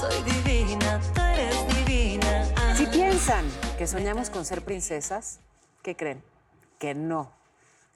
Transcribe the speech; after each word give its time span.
soy 0.00 0.22
divina, 0.22 0.98
tú 1.14 1.20
eres 1.20 1.76
divina. 1.76 2.48
Ah. 2.56 2.74
Si 2.74 2.86
piensan 2.86 3.44
que 3.76 3.86
soñamos 3.86 4.30
con 4.30 4.46
ser 4.46 4.62
princesas, 4.62 5.40
¿qué 5.82 5.94
creen? 5.94 6.24
Que 6.78 6.94
no. 6.94 7.32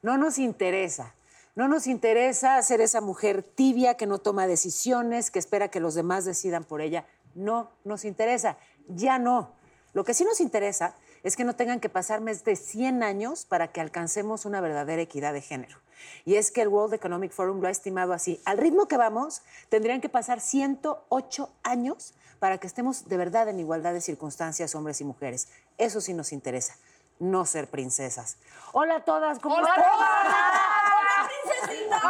No 0.03 0.19
nos 0.19 0.39
interesa. 0.39 1.15
No 1.55 1.67
nos 1.67 1.87
interesa 1.87 2.61
ser 2.63 2.83
esa 2.83 3.01
mujer 3.01 3.43
tibia 3.43 3.97
que 3.97 4.07
no 4.07 4.19
toma 4.19 4.47
decisiones, 4.47 5.31
que 5.31 5.39
espera 5.39 5.69
que 5.69 5.81
los 5.81 5.95
demás 5.95 6.27
decidan 6.27 6.65
por 6.65 6.83
ella. 6.83 7.07
No 7.35 7.71
nos 7.85 8.05
interesa. 8.05 8.59
Ya 8.87 9.19
no. 9.19 9.55
Lo 9.95 10.05
que 10.05 10.13
sí 10.13 10.25
nos 10.25 10.41
interesa 10.41 10.97
es 11.25 11.37
que 11.37 11.45
no 11.45 11.57
tengan 11.57 11.81
que 11.81 11.89
pasar 11.89 12.21
más 12.21 12.45
de 12.45 12.55
100 12.55 13.03
años 13.03 13.47
para 13.47 13.73
que 13.73 13.81
alcancemos 13.81 14.45
una 14.45 14.61
verdadera 14.61 15.03
equidad 15.03 15.33
de 15.33 15.41
género. 15.41 15.79
Y 16.27 16.37
es 16.37 16.51
que 16.51 16.61
el 16.61 16.69
World 16.69 16.95
Economic 16.95 17.33
Forum 17.33 17.61
lo 17.61 17.69
ha 17.69 17.71
estimado 17.71 18.13
así. 18.13 18.41
Al 18.45 18.59
ritmo 18.59 18.87
que 18.87 18.99
vamos, 18.99 19.43
tendrían 19.71 20.03
que 20.03 20.11
pasar 20.11 20.41
108 20.41 21.51
años 21.63 22.15
para 22.39 22.59
que 22.59 22.67
estemos 22.67 23.09
de 23.09 23.17
verdad 23.17 23.49
en 23.49 23.59
igualdad 23.59 23.95
de 23.95 24.03
circunstancias, 24.03 24.75
hombres 24.75 25.01
y 25.01 25.05
mujeres. 25.05 25.49
Eso 25.79 26.03
sí 26.03 26.13
nos 26.13 26.31
interesa, 26.33 26.77
no 27.19 27.47
ser 27.47 27.71
princesas. 27.71 28.37
Hola 28.73 28.97
a 28.97 29.05
todas, 29.05 29.39
¿cómo 29.39 29.55
¡Hola, 29.57 29.69
están? 29.71 29.85
¡Hola, 29.91 31.31
princesita! 31.63 32.01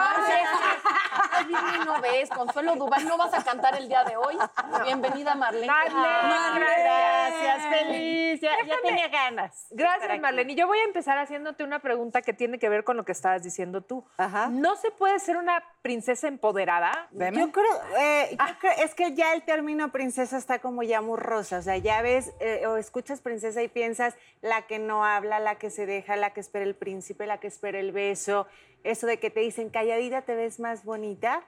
No 1.85 2.01
ves, 2.01 2.29
Consuelo 2.31 2.77
Duval, 2.77 3.05
¿no 3.07 3.17
vas 3.17 3.35
a 3.35 3.43
cantar 3.43 3.77
el 3.77 3.89
día 3.89 4.05
de 4.05 4.17
hoy? 4.17 4.37
Bienvenida, 4.85 5.35
Marlene. 5.35 5.67
Marlene, 5.67 6.67
Gracias, 6.85 7.63
feliz. 7.79 8.41
Ya, 8.41 8.57
tenía 8.83 9.09
ganas. 9.09 9.67
Gracias, 9.71 10.21
Marlene. 10.21 10.53
Y 10.53 10.57
yo 10.57 10.67
voy 10.67 10.79
a 10.79 10.85
empezar 10.85 11.19
haciéndote 11.19 11.65
una 11.65 11.79
pregunta 11.81 12.23
que 12.23 12.33
tiene 12.33 12.59
que 12.59 12.69
ver 12.69 12.85
con 12.85 12.97
lo 12.97 13.05
que 13.05 13.13
estabas 13.13 13.43
diciendo 13.43 13.83
tú. 13.83 14.05
Ajá. 14.19 14.49
¿No 14.49 14.77
se 14.77 14.91
puede 14.91 15.19
ser 15.19 15.37
una 15.37 15.63
princesa 15.83 16.29
empoderada? 16.29 17.09
Yo 17.13 17.53
creo, 17.53 17.81
eh, 17.99 18.37
yo 18.39 18.59
creo- 18.61 18.73
es 18.85 18.95
que 18.95 19.15
ya 19.15 19.33
el 19.35 19.43
término 19.43 19.91
princesa 19.93 20.37
está 20.37 20.59
como 20.61 20.83
ya 20.83 21.01
muy 21.01 21.19
rosa. 21.19 21.59
O 21.59 21.63
sea, 21.63 21.77
ya 21.77 22.03
ves 22.03 22.33
eh, 22.41 22.67
o 22.67 22.77
escuchas 22.77 23.21
princesa 23.21 23.63
y 23.63 23.69
piensas 23.69 24.15
la 24.41 24.63
que 24.63 24.79
no 24.79 25.05
habla, 25.05 25.39
la 25.41 25.57
que 25.57 25.71
se 25.71 25.87
deja, 25.87 26.17
la 26.17 26.31
que 26.31 26.41
espera 26.41 26.65
el 26.65 26.75
príncipe, 26.75 27.27
la 27.27 27.39
que 27.39 27.47
espera 27.47 27.79
el 27.79 27.93
beso. 27.93 28.47
Eso 28.85 29.07
de 29.07 29.19
que 29.19 29.31
te 29.31 29.41
dicen 29.41 29.71
calladita 29.71 30.23
te 30.23 30.35
ves 30.37 30.61
más 30.61 30.85
bonita. 30.85 31.43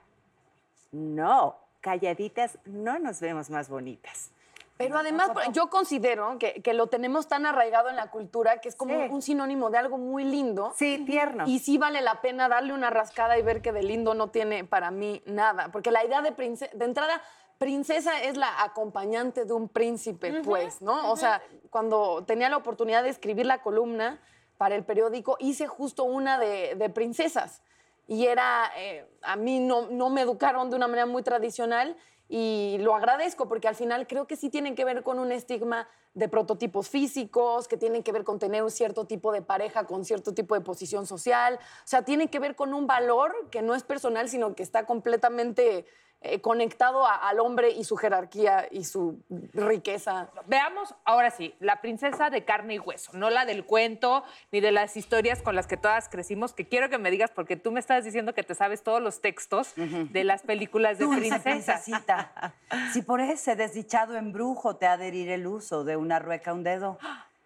No, 0.91 1.55
calladitas 1.81 2.57
no 2.65 2.99
nos 2.99 3.19
vemos 3.21 3.49
más 3.49 3.69
bonitas. 3.69 4.31
Pero 4.77 4.99
además, 4.99 5.31
yo 5.53 5.71
considero 5.71 6.37
que, 6.37 6.61
que 6.61 6.73
lo 6.75 6.85
tenemos 6.85 7.27
tan 7.27 7.47
arraigado 7.47 7.89
en 7.89 7.95
la 7.95 8.11
cultura 8.11 8.61
que 8.61 8.69
es 8.69 8.75
como 8.75 8.93
Sí. 8.93 9.07
un 9.09 9.23
sinónimo 9.23 9.71
de 9.71 9.79
algo 9.79 9.97
muy 9.97 10.23
lindo. 10.23 10.71
Sí, 10.75 11.03
tierno. 11.03 11.45
Y 11.47 11.57
sí 11.59 11.79
vale 11.79 12.01
la 12.01 12.21
pena 12.21 12.47
darle 12.47 12.73
una 12.73 12.91
rascada 12.91 13.39
y 13.39 13.41
ver 13.41 13.63
que 13.63 13.71
de 13.71 13.81
lindo 13.81 14.13
no 14.13 14.27
tiene 14.29 14.65
para 14.65 14.91
mí 14.91 15.23
nada. 15.25 15.69
Porque 15.71 15.89
la 15.89 16.05
idea 16.05 16.21
de 16.21 16.31
princesa, 16.31 16.71
de 16.77 16.85
entrada, 16.85 17.23
princesa 17.57 18.21
es 18.21 18.37
la 18.37 18.61
acompañante 18.63 19.45
de 19.45 19.53
un 19.53 19.67
príncipe, 19.67 20.41
pues, 20.43 20.79
¿no? 20.83 21.11
O 21.11 21.15
sea, 21.17 21.41
cuando 21.71 22.23
tenía 22.25 22.47
la 22.49 22.57
oportunidad 22.57 23.01
de 23.01 23.09
escribir 23.09 23.47
la 23.47 23.63
columna 23.63 24.19
para 24.57 24.75
el 24.75 24.83
periódico, 24.83 25.37
hice 25.39 25.67
justo 25.67 26.03
una 26.03 26.37
de, 26.37 26.91
princesas. 26.93 27.61
Y 28.07 28.27
era, 28.27 28.71
eh, 28.77 29.05
a 29.21 29.35
mí 29.35 29.59
no, 29.59 29.87
no 29.89 30.09
me 30.09 30.21
educaron 30.21 30.69
de 30.69 30.77
una 30.77 30.87
manera 30.87 31.05
muy 31.05 31.23
tradicional 31.23 31.97
y 32.29 32.77
lo 32.79 32.95
agradezco 32.95 33.47
porque 33.47 33.67
al 33.67 33.75
final 33.75 34.05
creo 34.07 34.27
que 34.27 34.35
sí 34.35 34.49
tienen 34.49 34.75
que 34.75 34.83
ver 34.83 35.03
con 35.03 35.19
un 35.19 35.31
estigma 35.31 35.87
de 36.13 36.27
prototipos 36.27 36.89
físicos, 36.89 37.67
que 37.67 37.77
tienen 37.77 38.03
que 38.03 38.11
ver 38.11 38.23
con 38.23 38.39
tener 38.39 38.63
un 38.63 38.71
cierto 38.71 39.05
tipo 39.05 39.31
de 39.31 39.41
pareja 39.41 39.85
con 39.85 40.03
cierto 40.03 40.33
tipo 40.33 40.55
de 40.55 40.61
posición 40.61 41.05
social. 41.05 41.55
O 41.55 41.87
sea, 41.87 42.01
tienen 42.01 42.27
que 42.27 42.39
ver 42.39 42.55
con 42.55 42.73
un 42.73 42.87
valor 42.87 43.33
que 43.49 43.61
no 43.61 43.75
es 43.75 43.83
personal, 43.83 44.27
sino 44.27 44.55
que 44.55 44.63
está 44.63 44.85
completamente 44.85 45.85
eh, 46.21 46.41
conectado 46.41 47.05
a- 47.05 47.15
al 47.29 47.39
hombre 47.39 47.69
y 47.69 47.83
su 47.83 47.95
jerarquía 47.95 48.67
y 48.71 48.83
su 48.85 49.19
riqueza. 49.53 50.29
Veamos 50.47 50.95
ahora 51.05 51.29
sí, 51.31 51.53
la 51.59 51.79
princesa 51.81 52.29
de 52.29 52.43
carne 52.43 52.75
y 52.75 52.79
hueso, 52.79 53.11
no 53.13 53.29
la 53.29 53.45
del 53.45 53.65
cuento 53.65 54.23
ni 54.51 54.59
de 54.59 54.71
las 54.71 54.97
historias 54.97 55.41
con 55.41 55.55
las 55.55 55.67
que 55.67 55.77
todas 55.77 56.09
crecimos, 56.09 56.53
que 56.53 56.67
quiero 56.67 56.89
que 56.89 56.97
me 56.97 57.11
digas 57.11 57.31
porque 57.31 57.55
tú 57.55 57.71
me 57.71 57.79
estás 57.79 58.03
diciendo 58.03 58.33
que 58.33 58.43
te 58.43 58.55
sabes 58.55 58.81
todos 58.83 59.01
los 59.01 59.21
textos 59.21 59.73
de 59.75 60.23
las 60.23 60.41
películas 60.41 60.97
de 60.97 61.05
Dulce 61.05 61.19
princesas. 61.19 61.43
princesita, 61.83 62.53
si 62.93 63.01
por 63.03 63.21
ese 63.21 63.55
desdichado 63.55 64.15
embrujo 64.15 64.75
te 64.75 64.87
ha 64.87 64.97
de 64.97 65.07
herir 65.09 65.29
el 65.29 65.45
uso 65.47 65.83
de 65.83 65.97
una 65.97 66.19
rueca 66.19 66.51
un 66.53 66.63
dedo, 66.63 66.97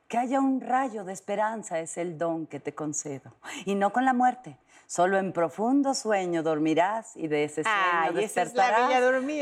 que 0.08 0.18
haya 0.18 0.40
un 0.42 0.60
rayo 0.62 1.04
de 1.06 1.14
esperanza 1.14 1.80
es 1.80 1.98
el 1.98 2.18
don 2.18 2.46
que 2.46 2.60
te 2.60 2.74
concedo. 2.74 3.32
Y 3.66 3.76
no 3.76 3.94
con 3.94 4.04
la 4.04 4.12
muerte, 4.14 4.58
solo 4.92 5.18
en 5.18 5.32
profundo 5.32 5.94
sueño 5.94 6.44
dormirás 6.44 7.16
y 7.16 7.30
de 7.30 7.46
ese 7.46 7.64
sueño 7.64 7.78
Ay, 7.94 8.10
es 8.10 8.36
despertarás 8.36 8.92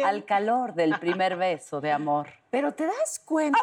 al 0.06 0.24
calor 0.24 0.76
del 0.76 1.00
primer 1.00 1.38
beso 1.38 1.82
de 1.82 1.92
amor. 1.92 2.28
Pero 2.52 2.72
te 2.72 2.86
das 2.86 3.20
cuenta. 3.26 3.58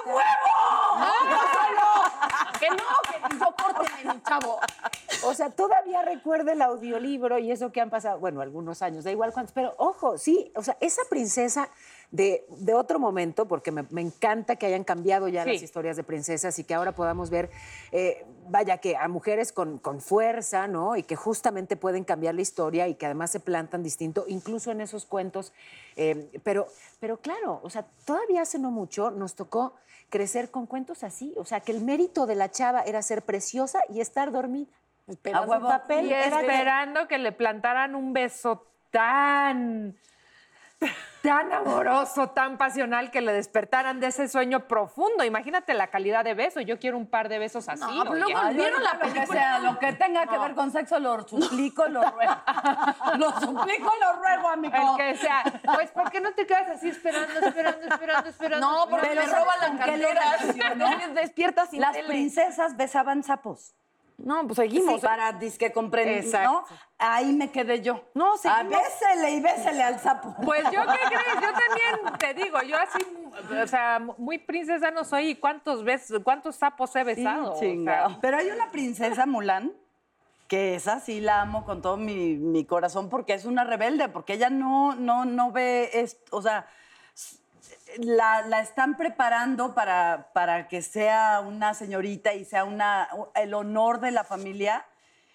Que 2.59 2.71
no, 2.71 2.77
que 2.77 3.39
yo 3.39 3.55
córteme, 3.55 4.15
mi 4.15 4.23
chavo. 4.23 4.59
O 5.25 5.35
sea, 5.35 5.51
todavía 5.51 6.03
recuerda 6.03 6.53
el 6.53 6.63
audiolibro 6.63 7.39
y 7.39 7.53
eso 7.53 7.71
que 7.71 7.81
han 7.81 7.91
pasado, 7.91 8.19
bueno, 8.19 8.41
algunos 8.41 8.83
años, 8.83 9.05
da 9.05 9.13
igual 9.13 9.33
cuántos, 9.33 9.53
pero 9.53 9.75
ojo, 9.79 10.19
sí, 10.19 10.53
o 10.57 10.63
sea, 10.63 10.77
esa 10.81 11.03
princesa 11.09 11.69
de, 12.11 12.47
de 12.59 12.73
otro 12.75 12.99
momento, 12.99 13.47
porque 13.47 13.71
me, 13.73 13.85
me 13.91 14.01
encanta 14.01 14.57
que 14.57 14.67
hayan 14.67 14.85
cambiado 14.85 15.29
ya 15.29 15.45
Sí. 15.45 15.53
las 15.55 15.63
historias 15.63 15.97
de 15.97 16.05
princesas 16.05 16.59
y 16.59 16.65
que 16.65 16.75
ahora 16.75 16.93
podamos 16.93 17.31
ver, 17.31 17.51
eh, 17.93 18.25
vaya, 18.49 18.79
que 18.79 18.97
a 18.97 19.09
mujeres 19.09 19.53
con, 19.53 19.79
con 19.79 20.01
fuerza, 20.01 20.67
¿no? 20.69 20.97
Y 20.97 21.03
que 21.03 21.17
justamente 21.17 21.77
pueden 21.77 22.05
cambiar 22.05 22.35
la 22.35 22.43
historia 22.43 22.89
y 22.89 22.95
que 22.95 23.07
además 23.07 23.31
se 23.33 23.41
plantan 23.41 23.83
distinto, 23.83 24.25
incluso 24.29 24.71
en 24.71 24.81
esos 24.81 25.05
cuentos. 25.05 25.53
eh, 25.97 26.29
pero, 26.45 26.69
pero 27.01 27.17
claro, 27.19 27.61
o 27.63 27.71
sea, 27.71 27.85
todavía 28.05 28.43
hace 28.43 28.59
no 28.59 28.71
mucho 28.71 29.11
nos 29.11 29.35
tocó 29.35 29.75
crecer 30.09 30.51
con 30.51 30.67
cuentos 30.67 31.03
así, 31.03 31.35
o 31.37 31.45
sea, 31.45 31.61
que 31.61 31.73
el 31.73 31.81
mérito 31.83 32.27
de 32.27 32.37
la 32.37 32.51
chava 32.51 32.83
era 32.83 33.03
ser 33.03 33.23
preciosa 33.23 33.81
y 33.89 34.01
estar 34.01 34.31
dormida. 34.31 34.71
A 35.33 35.41
huevo. 35.43 35.69
papel 35.69 36.07
Y 36.07 36.09
que- 36.11 36.25
esperando 36.27 37.07
que 37.09 37.19
le 37.19 37.33
plantaran 37.33 37.95
un 37.95 38.13
beso 38.13 38.65
tan, 38.91 39.97
tan 41.23 41.53
amoroso, 41.53 42.29
tan 42.31 42.57
pasional, 42.57 43.11
que 43.11 43.21
le 43.21 43.33
despertaran 43.33 43.99
de 43.99 44.09
ese 44.09 44.29
sueño 44.29 44.69
profundo. 44.69 45.25
Imagínate 45.25 45.75
la 45.75 45.89
calidad 45.89 46.25
de 46.25 46.35
beso. 46.35 46.61
Yo 46.61 46.79
quiero 46.79 46.97
un 46.97 47.07
par 47.09 47.29
de 47.29 47.39
besos 47.41 47.69
así. 47.69 47.81
No, 47.81 48.05
pero 48.05 48.25
oye. 48.27 48.33
luego 48.35 48.49
vieron 48.55 48.83
la 48.85 48.93
Lo 48.93 48.99
que 49.01 49.07
película. 49.09 49.27
sea, 49.41 49.59
lo 49.59 49.79
que 49.79 49.93
tenga 49.95 50.27
que 50.27 50.39
ver 50.39 50.55
con 50.55 50.71
sexo, 50.71 50.99
lo 51.01 51.27
suplico, 51.27 51.89
lo 51.89 52.03
ruego. 52.13 52.35
lo 53.19 53.31
suplico, 53.41 53.93
lo 54.01 54.13
ruego, 54.23 54.49
amigo. 54.49 54.77
El 54.77 54.97
que 55.15 55.17
sea. 55.21 55.43
Pues, 55.75 55.91
¿por 55.91 56.11
qué 56.11 56.21
no 56.21 56.33
te 56.33 56.47
quedas 56.47 56.69
así 56.69 56.91
esperando, 56.91 57.41
esperando, 57.41 57.87
esperando, 57.89 58.29
esperando? 58.29 58.71
No, 58.71 58.89
porque 58.89 59.09
me 59.11 59.15
¿sabes 59.17 59.33
roban 59.33 59.61
la 59.61 59.67
con 59.69 59.79
qué 59.79 59.97
lo 59.97 60.09
cartera. 60.09 60.37
relaciono? 60.41 60.99
Te 60.99 61.09
despiertas 61.21 61.71
sin 61.71 61.81
Las 61.81 61.93
tele. 61.93 62.07
princesas 62.09 62.77
besaban 62.77 63.25
sapos. 63.25 63.75
No, 64.19 64.47
pues 64.47 64.57
seguimos. 64.57 65.01
Sí, 65.01 65.07
para 65.07 65.33
disque 65.33 65.73
comprender. 65.73 66.25
¿no? 66.45 66.65
Ahí 66.99 67.33
me 67.33 67.51
quedé 67.51 67.83
yo. 67.83 68.03
No, 68.15 68.35
A 68.35 68.39
seguimos. 68.39 68.79
bésele 68.83 69.31
y 69.33 69.41
bésele 69.41 69.83
al 69.83 70.01
sapo. 70.01 70.35
Pues 70.43 70.63
yo, 70.65 70.81
¿qué 70.83 70.99
crees? 71.09 71.35
Yo 71.35 71.53
también 71.53 72.19
te 72.19 72.35
digo, 72.35 72.63
yo 72.63 72.77
así, 72.79 72.99
o 73.63 73.67
sea, 73.67 73.99
muy 74.17 74.39
princesa 74.39 74.91
no 74.91 75.05
soy. 75.05 75.31
¿Y 75.31 75.35
cuántos 75.37 75.85
besos, 75.85 76.23
cuántos 76.25 76.57
sapos 76.57 76.97
he 76.97 77.05
besado? 77.05 77.53
O 77.53 77.59
sea, 77.59 77.69
Chingao. 77.69 78.19
Pero 78.21 78.39
hay 78.39 78.51
una 78.51 78.71
princesa 78.71 79.27
Mulan 79.27 79.73
que 80.49 80.77
esa 80.77 81.01
sí 81.01 81.21
la 81.21 81.43
amo 81.43 81.65
con 81.65 81.83
todo 81.83 81.97
mi, 81.97 82.37
mi 82.37 82.65
corazón 82.65 83.09
porque 83.09 83.35
es 83.35 83.45
una 83.45 83.65
rebelde, 83.65 84.09
porque 84.09 84.35
ella 84.35 84.49
no, 84.49 84.95
no, 84.95 85.25
no 85.25 85.51
ve 85.51 85.91
esto, 85.93 86.37
o 86.37 86.41
sea, 86.41 86.67
la, 87.99 88.43
la 88.43 88.61
están 88.61 88.97
preparando 88.97 89.75
para, 89.75 90.31
para 90.33 90.69
que 90.69 90.83
sea 90.83 91.41
una 91.41 91.75
señorita 91.75 92.35
y 92.35 92.45
sea 92.45 92.65
una, 92.65 93.09
el 93.35 93.55
honor 93.55 94.01
de 94.01 94.11
la 94.11 94.25
familia. 94.25 94.87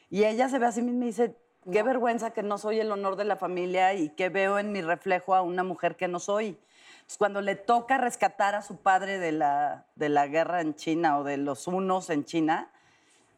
Y 0.09 0.25
ella 0.25 0.50
se 0.50 0.59
ve 0.59 0.66
a 0.66 0.72
sí 0.72 0.81
misma 0.81 1.06
y 1.06 1.07
dice, 1.07 1.38
qué 1.72 1.84
vergüenza 1.84 2.31
que 2.31 2.44
no 2.44 2.57
soy 2.57 2.79
el 2.79 2.91
honor 2.91 3.16
de 3.16 3.25
la 3.25 3.35
familia 3.35 3.94
y 3.94 4.09
que 4.09 4.29
veo 4.29 4.59
en 4.59 4.72
mi 4.72 4.81
reflejo 4.81 5.35
a 5.35 5.41
una 5.41 5.63
mujer 5.63 5.95
que 5.95 6.07
no 6.07 6.19
soy. 6.19 6.59
Entonces, 6.94 7.17
cuando 7.17 7.41
le 7.41 7.56
toca 7.56 7.97
rescatar 7.97 8.56
a 8.56 8.62
su 8.62 8.77
padre 8.77 9.19
de 9.19 9.31
la, 9.31 9.86
de 9.95 10.09
la 10.09 10.27
guerra 10.27 10.62
en 10.62 10.75
China 10.75 11.19
o 11.19 11.24
de 11.24 11.38
los 11.38 11.68
unos 11.68 12.09
en 12.09 12.25
China, 12.25 12.71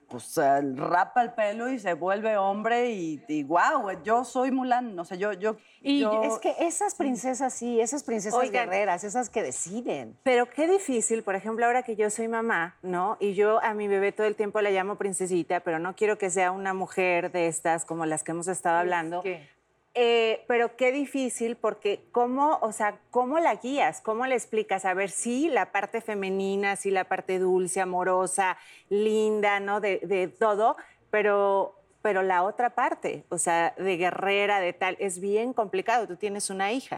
pues 0.10 0.36
rapa 0.76 1.22
el 1.24 1.34
pelo 1.34 1.70
y 1.70 1.80
se 1.80 1.94
vuelve 1.94 2.38
hombre 2.38 2.92
y, 2.92 3.24
y 3.28 3.44
wow, 3.44 3.90
yo 4.04 4.24
soy 4.24 4.52
Mulan, 4.52 4.96
no 4.96 5.06
sé, 5.06 5.18
yo... 5.18 5.34
yo 5.34 5.56
Y 5.82 6.00
yo- 6.02 6.22
es 6.24 6.38
que 6.40 6.56
esas 6.60 6.96
princesas 6.96 7.54
sí, 7.54 7.82
esas 7.82 8.04
princesas 8.04 8.40
Oigan. 8.40 8.70
guerreras, 8.70 9.04
esas 9.04 9.30
que 9.30 9.42
deciden. 9.44 10.18
Pero 10.24 10.50
qué 10.50 10.68
difícil, 10.68 11.24
por 11.24 11.36
ejemplo, 11.36 11.66
ahora 11.66 11.84
que 11.84 11.96
yo 11.96 12.10
soy 12.10 12.28
mamá, 12.28 12.78
¿no? 12.82 13.18
Y 13.20 13.34
yo 13.34 13.62
a 13.64 13.74
mi 13.74 13.88
bebé 13.88 14.12
todo 14.12 14.28
el 14.28 14.36
tiempo 14.36 14.62
la 14.62 14.70
llamo 14.72 14.96
princesita, 14.98 15.60
pero 15.62 15.80
no 15.80 15.96
quiero 15.96 16.18
que 16.18 16.30
sea 16.30 16.52
una 16.52 16.74
mujer 16.74 17.32
de 17.32 17.48
estas 17.48 17.86
como 17.86 18.06
las 18.06 18.24
que 18.24 18.32
hemos 18.32 18.48
estado 18.48 18.78
hablando. 18.78 19.22
que- 19.22 19.48
Eh, 19.96 20.44
pero 20.48 20.76
qué 20.76 20.92
difícil 20.92 21.56
porque 21.56 22.04
cómo, 22.12 22.58
o 22.62 22.72
sea, 22.72 23.00
cómo 23.12 23.40
la 23.40 23.56
guías, 23.56 24.02
cómo 24.02 24.26
le 24.26 24.34
explicas, 24.34 24.86
a 24.86 24.94
ver, 24.96 25.12
sí, 25.12 25.50
la 25.50 25.72
parte 25.72 26.02
femenina, 26.02 26.76
sí, 26.76 26.90
la 26.90 27.04
parte 27.04 27.38
dulce, 27.38 27.80
amorosa, 27.80 28.58
linda, 28.90 29.60
¿no? 29.60 29.82
De, 29.82 30.00
de 30.00 30.28
todo, 30.28 30.78
pero 31.12 31.76
pero 32.04 32.22
la 32.22 32.44
otra 32.44 32.72
parte, 32.72 33.24
o 33.30 33.38
sea, 33.38 33.74
de 33.78 33.96
guerrera, 33.96 34.60
de 34.60 34.74
tal, 34.74 34.98
es 35.00 35.22
bien 35.22 35.54
complicado. 35.54 36.06
Tú 36.06 36.18
tienes 36.18 36.50
una 36.50 36.74
hija. 36.74 36.98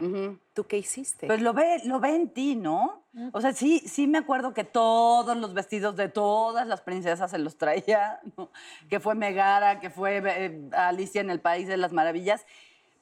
¿Tú 0.56 0.66
qué 0.66 0.80
hiciste? 0.80 1.28
Pues 1.28 1.44
lo 1.44 1.54
ve, 1.54 1.80
lo 1.86 2.00
ve 2.00 2.16
en 2.16 2.30
ti, 2.30 2.56
¿no? 2.56 3.04
O 3.32 3.40
sea, 3.40 3.54
sí, 3.54 3.84
sí 3.86 4.08
me 4.08 4.18
acuerdo 4.18 4.56
que 4.56 4.64
todos 4.64 5.38
los 5.38 5.54
vestidos 5.54 5.96
de 5.96 6.10
todas 6.10 6.66
las 6.66 6.82
princesas 6.82 7.30
se 7.30 7.38
los 7.38 7.56
traía, 7.56 8.20
¿no? 8.36 8.50
que 8.90 9.00
fue 9.00 9.14
Megara, 9.14 9.80
que 9.80 9.92
fue 9.92 10.24
eh, 10.26 10.70
Alicia 10.72 11.22
en 11.22 11.30
el 11.30 11.40
País 11.40 11.68
de 11.68 11.78
las 11.78 11.94
Maravillas, 11.94 12.44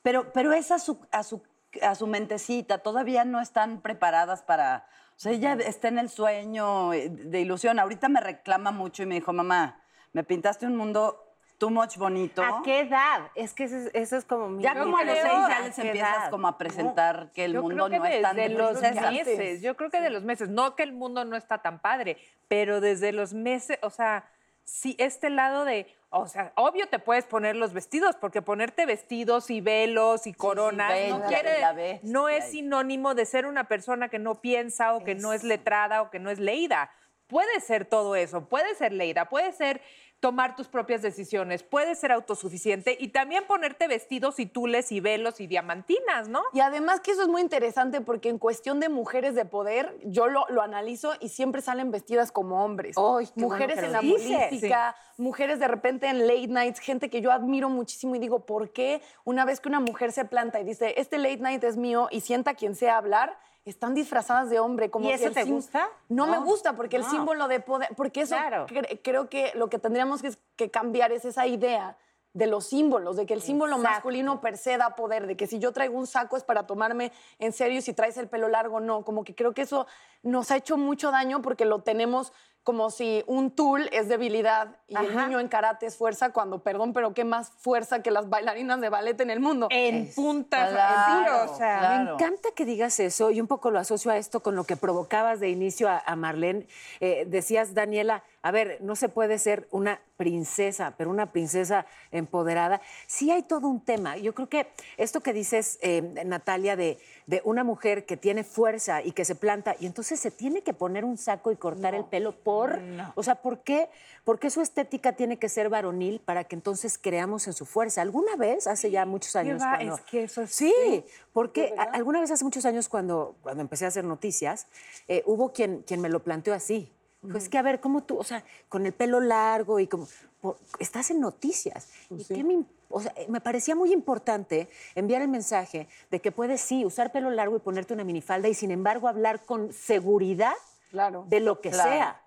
pero, 0.03 0.31
pero 0.31 0.53
es 0.53 0.69
a 0.71 0.77
su, 0.77 0.99
a, 1.11 1.23
su, 1.23 1.41
a 1.81 1.95
su 1.95 2.05
mentecita, 2.05 2.77
todavía 2.77 3.25
no 3.25 3.41
están 3.41 3.81
preparadas 3.81 4.43
para... 4.43 4.87
O 5.15 5.19
sea, 5.19 5.31
ella 5.31 5.53
está 5.53 5.87
en 5.87 5.99
el 5.99 6.09
sueño 6.09 6.91
eh, 6.93 7.09
de 7.09 7.39
ilusión. 7.39 7.79
Ahorita 7.79 8.09
me 8.09 8.19
reclama 8.19 8.71
mucho 8.71 9.03
y 9.03 9.05
me 9.05 9.15
dijo, 9.15 9.31
mamá, 9.31 9.79
me 10.11 10.23
pintaste 10.23 10.65
un 10.65 10.75
mundo 10.75 11.23
too 11.57 11.69
much 11.69 11.97
bonito. 11.97 12.43
¿A 12.43 12.61
qué 12.63 12.81
edad? 12.81 13.31
Es 13.35 13.53
que 13.53 13.65
eso 13.65 13.77
es, 13.77 13.91
eso 13.93 14.17
es 14.17 14.25
como 14.25 14.49
mi 14.49 14.61
Ya 14.61 14.75
como 14.75 14.97
a 14.97 15.03
los 15.03 15.17
seis 15.17 15.33
¿a 15.33 15.49
ya 15.49 15.59
les 15.61 15.75
qué 15.75 15.87
empiezas 15.87 16.17
edad? 16.17 16.29
como 16.29 16.47
a 16.47 16.57
presentar 16.57 17.31
que 17.33 17.45
el 17.45 17.53
Yo 17.53 17.61
mundo 17.61 17.87
no 17.87 18.05
es 18.05 18.21
tan 18.21 18.35
de 18.35 18.49
desde 18.49 18.57
los 18.57 18.81
meses, 18.81 19.61
yo 19.61 19.77
creo 19.77 19.89
que 19.89 20.01
de 20.01 20.09
los 20.09 20.23
meses, 20.23 20.49
no 20.49 20.75
que 20.75 20.83
el 20.83 20.93
mundo 20.93 21.23
no 21.25 21.37
está 21.37 21.59
tan 21.59 21.79
padre, 21.79 22.17
pero 22.47 22.81
desde 22.81 23.13
los 23.13 23.33
meses, 23.33 23.79
o 23.81 23.89
sea, 23.89 24.29
sí, 24.65 24.95
este 24.99 25.29
lado 25.29 25.63
de, 25.65 25.87
o 26.13 26.27
sea, 26.27 26.53
obvio 26.55 26.87
te 26.87 26.99
puedes 26.99 27.25
poner 27.25 27.55
los 27.55 27.73
vestidos, 27.73 28.15
porque 28.15 28.41
ponerte 28.41 28.85
vestidos 28.85 29.49
y 29.49 29.61
velos 29.61 30.27
y 30.27 30.33
coronas 30.33 30.93
bella, 30.93 31.17
no 31.17 31.25
quiere, 31.25 31.59
la 31.59 31.73
bestia. 31.73 32.09
no 32.11 32.29
es 32.29 32.51
sinónimo 32.51 33.15
de 33.15 33.25
ser 33.25 33.47
una 33.47 33.67
persona 33.67 34.09
que 34.09 34.19
no 34.19 34.39
piensa 34.39 34.93
o 34.93 35.03
que 35.03 35.15
no 35.15 35.33
es 35.33 35.43
letrada 35.43 36.03
o 36.03 36.11
que 36.11 36.19
no 36.19 36.29
es 36.29 36.39
leída. 36.39 36.91
Puede 37.27 37.59
ser 37.61 37.85
todo 37.85 38.15
eso, 38.15 38.47
puede 38.47 38.75
ser 38.75 38.93
leída, 38.93 39.27
puede 39.27 39.53
ser 39.53 39.81
tomar 40.23 40.55
tus 40.55 40.69
propias 40.69 41.01
decisiones, 41.01 41.63
puede 41.63 41.95
ser 41.95 42.13
autosuficiente 42.13 42.95
y 42.97 43.09
también 43.09 43.43
ponerte 43.45 43.89
vestidos 43.89 44.39
y 44.39 44.45
tules 44.45 44.89
y 44.93 45.01
velos 45.01 45.41
y 45.41 45.47
diamantinas, 45.47 46.29
¿no? 46.29 46.41
Y 46.53 46.61
además 46.61 47.01
que 47.01 47.11
eso 47.11 47.23
es 47.23 47.27
muy 47.27 47.41
interesante 47.41 47.99
porque 47.99 48.29
en 48.29 48.37
cuestión 48.37 48.79
de 48.79 48.87
mujeres 48.87 49.35
de 49.35 49.43
poder, 49.43 49.93
yo 50.05 50.27
lo, 50.27 50.45
lo 50.47 50.61
analizo 50.61 51.11
y 51.19 51.27
siempre 51.27 51.61
salen 51.61 51.91
vestidas 51.91 52.31
como 52.31 52.63
hombres. 52.63 52.95
Bueno 53.35 53.49
mujeres 53.49 53.79
en 53.79 53.91
la 53.91 53.99
dices. 53.99 54.47
política, 54.47 54.95
mujeres 55.17 55.59
de 55.59 55.67
repente 55.67 56.07
en 56.07 56.25
late 56.25 56.47
nights, 56.47 56.79
gente 56.79 57.09
que 57.09 57.19
yo 57.19 57.29
admiro 57.29 57.67
muchísimo 57.67 58.15
y 58.15 58.19
digo, 58.19 58.45
¿por 58.45 58.71
qué 58.71 59.01
una 59.25 59.43
vez 59.43 59.59
que 59.59 59.67
una 59.67 59.81
mujer 59.81 60.13
se 60.13 60.23
planta 60.23 60.57
y 60.61 60.63
dice, 60.63 60.93
este 60.95 61.17
late 61.17 61.39
night 61.39 61.61
es 61.65 61.75
mío 61.75 62.07
y 62.11 62.21
sienta 62.21 62.51
a 62.51 62.53
quien 62.53 62.75
sea 62.75 62.95
hablar, 62.95 63.37
están 63.65 63.93
disfrazadas 63.93 64.49
de 64.49 64.59
hombre? 64.59 64.89
Como 64.91 65.07
¿Y 65.09 65.11
eso 65.13 65.31
te 65.31 65.43
gusta? 65.45 65.87
No, 66.09 66.27
me 66.27 66.37
gusta 66.39 66.75
porque 66.75 66.97
el 66.97 67.05
símbolo 67.05 67.47
de 67.47 67.59
poder, 67.59 67.89
porque 67.95 68.21
eso 68.21 68.35
Claro. 68.35 68.65
cre- 68.67 68.99
creo 69.03 69.29
que 69.29 69.51
lo 69.55 69.69
que 69.69 69.79
tendríamos 69.79 70.21
que, 70.21 70.31
que 70.55 70.69
cambiar 70.69 71.11
es 71.11 71.25
esa 71.25 71.47
idea 71.47 71.97
de 72.33 72.47
los 72.47 72.65
símbolos, 72.65 73.15
de 73.15 73.27
que 73.27 73.35
el 73.35 73.41
símbolo 73.43 73.77
masculino 73.77 74.41
per 74.41 74.57
se 74.57 74.75
da 74.77 74.95
poder, 74.95 75.27
de 75.27 75.37
que 75.37 75.45
si 75.45 75.59
yo 75.59 75.71
traigo 75.71 75.97
un 75.97 76.07
saco 76.07 76.35
es 76.35 76.43
para 76.43 76.65
tomarme 76.65 77.11
en 77.37 77.51
serio 77.53 77.77
y 77.77 77.81
si 77.83 77.93
traes 77.93 78.17
el 78.17 78.27
pelo 78.27 78.47
largo 78.47 78.79
no, 78.79 79.05
como 79.05 79.23
que 79.23 79.35
creo 79.35 79.53
que 79.53 79.61
eso 79.61 79.85
nos 80.23 80.49
ha 80.49 80.57
hecho 80.57 80.75
mucho 80.75 81.11
daño 81.11 81.43
porque 81.43 81.65
lo 81.65 81.83
tenemos 81.83 82.33
como 82.63 82.89
si 82.91 83.23
un 83.27 83.51
tool 83.51 83.89
es 83.91 84.07
debilidad 84.07 84.77
y 84.87 84.95
el 84.95 85.09
Ajá. 85.09 85.27
niño 85.27 85.39
en 85.39 85.47
karate 85.47 85.85
es 85.85 85.97
fuerza 85.97 86.31
cuando, 86.31 86.59
perdón, 86.59 86.93
pero 86.93 87.13
qué 87.13 87.25
más 87.25 87.51
fuerza 87.57 88.01
que 88.01 88.09
las 88.09 88.29
bailarinas 88.29 88.79
de 88.79 88.89
ballet 88.89 89.19
en 89.19 89.29
el 89.29 89.39
mundo. 89.39 89.67
En 89.69 90.09
puntas, 90.13 90.71
Claro, 90.71 91.19
en 91.19 91.23
tiro, 91.25 91.53
o 91.53 91.57
sea, 91.57 91.79
claro. 91.79 92.05
Me 92.05 92.11
encanta 92.13 92.49
que 92.55 92.65
digas 92.65 92.99
eso 92.99 93.31
y 93.31 93.41
un 93.41 93.47
poco 93.47 93.69
lo 93.69 93.79
asocio 93.79 94.11
a 94.11 94.17
esto 94.17 94.39
con 94.41 94.55
lo 94.55 94.63
que 94.63 94.77
provocabas 94.77 95.39
de 95.39 95.49
inicio 95.49 95.89
a, 95.89 96.01
a 96.05 96.15
Marlene. 96.15 96.67
Eh, 96.99 97.25
decías, 97.27 97.73
Daniela, 97.73 98.23
a 98.41 98.51
ver, 98.51 98.77
no 98.81 98.95
se 98.95 99.09
puede 99.09 99.39
ser 99.39 99.67
una 99.71 100.01
princesa, 100.17 100.93
pero 100.97 101.09
una 101.09 101.31
princesa 101.31 101.85
empoderada. 102.11 102.81
Sí 103.07 103.31
hay 103.31 103.43
todo 103.43 103.67
un 103.67 103.81
tema. 103.81 104.17
Yo 104.17 104.33
creo 104.33 104.47
que 104.47 104.67
esto 104.97 105.21
que 105.21 105.33
dices, 105.33 105.79
eh, 105.81 106.01
Natalia, 106.25 106.75
de, 106.75 106.97
de 107.25 107.41
una 107.45 107.63
mujer 107.63 108.05
que 108.05 108.17
tiene 108.17 108.43
fuerza 108.43 109.01
y 109.01 109.11
que 109.13 109.23
se 109.25 109.35
planta 109.35 109.75
y 109.79 109.85
entonces 109.85 110.19
se 110.19 110.29
tiene 110.31 110.61
que 110.61 110.73
poner 110.73 111.05
un 111.05 111.17
saco 111.17 111.51
y 111.51 111.55
cortar 111.55 111.95
el 111.95 112.03
pelo 112.05 112.33
por... 112.33 112.79
O 113.15 113.23
sea, 113.23 113.35
¿por 113.35 113.59
qué? 113.59 113.89
¿por 114.23 114.39
qué 114.39 114.49
su 114.49 114.61
estética 114.61 115.13
tiene 115.13 115.37
que 115.37 115.49
ser 115.49 115.67
varonil 115.69 116.19
para 116.21 116.45
que 116.45 116.55
entonces 116.55 116.97
creamos 116.97 117.47
en 117.47 117.53
su 117.53 117.65
fuerza? 117.65 118.01
¿Alguna 118.01 118.35
vez, 118.37 118.67
hace 118.67 118.89
ya 118.91 119.05
muchos 119.05 119.35
años, 119.35 119.61
va? 119.61 119.75
cuando- 119.75 119.95
Es 119.95 120.01
que 120.01 120.23
eso 120.23 120.41
es- 120.41 120.51
Sí, 120.55 121.05
porque 121.33 121.73
a- 121.77 121.83
alguna 121.83 122.19
vez 122.21 122.31
hace 122.31 122.43
muchos 122.43 122.65
años 122.65 122.87
cuando, 122.89 123.35
cuando 123.41 123.61
empecé 123.61 123.85
a 123.85 123.89
hacer 123.89 124.03
noticias, 124.05 124.67
eh, 125.07 125.23
hubo 125.25 125.51
quien, 125.53 125.83
quien 125.83 125.99
me 126.01 126.09
lo 126.09 126.21
planteó 126.23 126.53
así. 126.53 126.91
Dijo, 127.23 127.37
es 127.37 127.49
que 127.49 127.57
a 127.57 127.61
ver, 127.61 127.79
¿cómo 127.79 128.03
tú, 128.03 128.17
o 128.17 128.23
sea, 128.23 128.43
con 128.69 128.85
el 128.85 128.93
pelo 128.93 129.19
largo 129.19 129.79
y 129.79 129.87
como, 129.87 130.07
por- 130.41 130.57
estás 130.79 131.09
en 131.09 131.19
noticias? 131.21 131.89
¿Y 132.09 132.23
qué 132.25 132.43
me, 132.43 132.53
im- 132.55 132.65
o 132.89 133.01
sea, 133.01 133.13
me 133.29 133.39
parecía 133.41 133.75
muy 133.75 133.91
importante 133.93 134.67
enviar 134.93 135.21
el 135.21 135.29
mensaje 135.29 135.87
de 136.11 136.19
que 136.19 136.31
puedes 136.31 136.61
sí 136.61 136.85
usar 136.85 137.11
pelo 137.11 137.31
largo 137.31 137.55
y 137.55 137.59
ponerte 137.59 137.93
una 137.93 138.03
minifalda 138.03 138.49
y 138.49 138.53
sin 138.53 138.71
embargo 138.71 139.07
hablar 139.07 139.43
con 139.45 139.71
seguridad 139.73 140.53
Claro. 140.91 141.25
de 141.29 141.39
lo 141.39 141.59
que 141.61 141.69
Claro. 141.71 141.89
sea, 141.91 142.21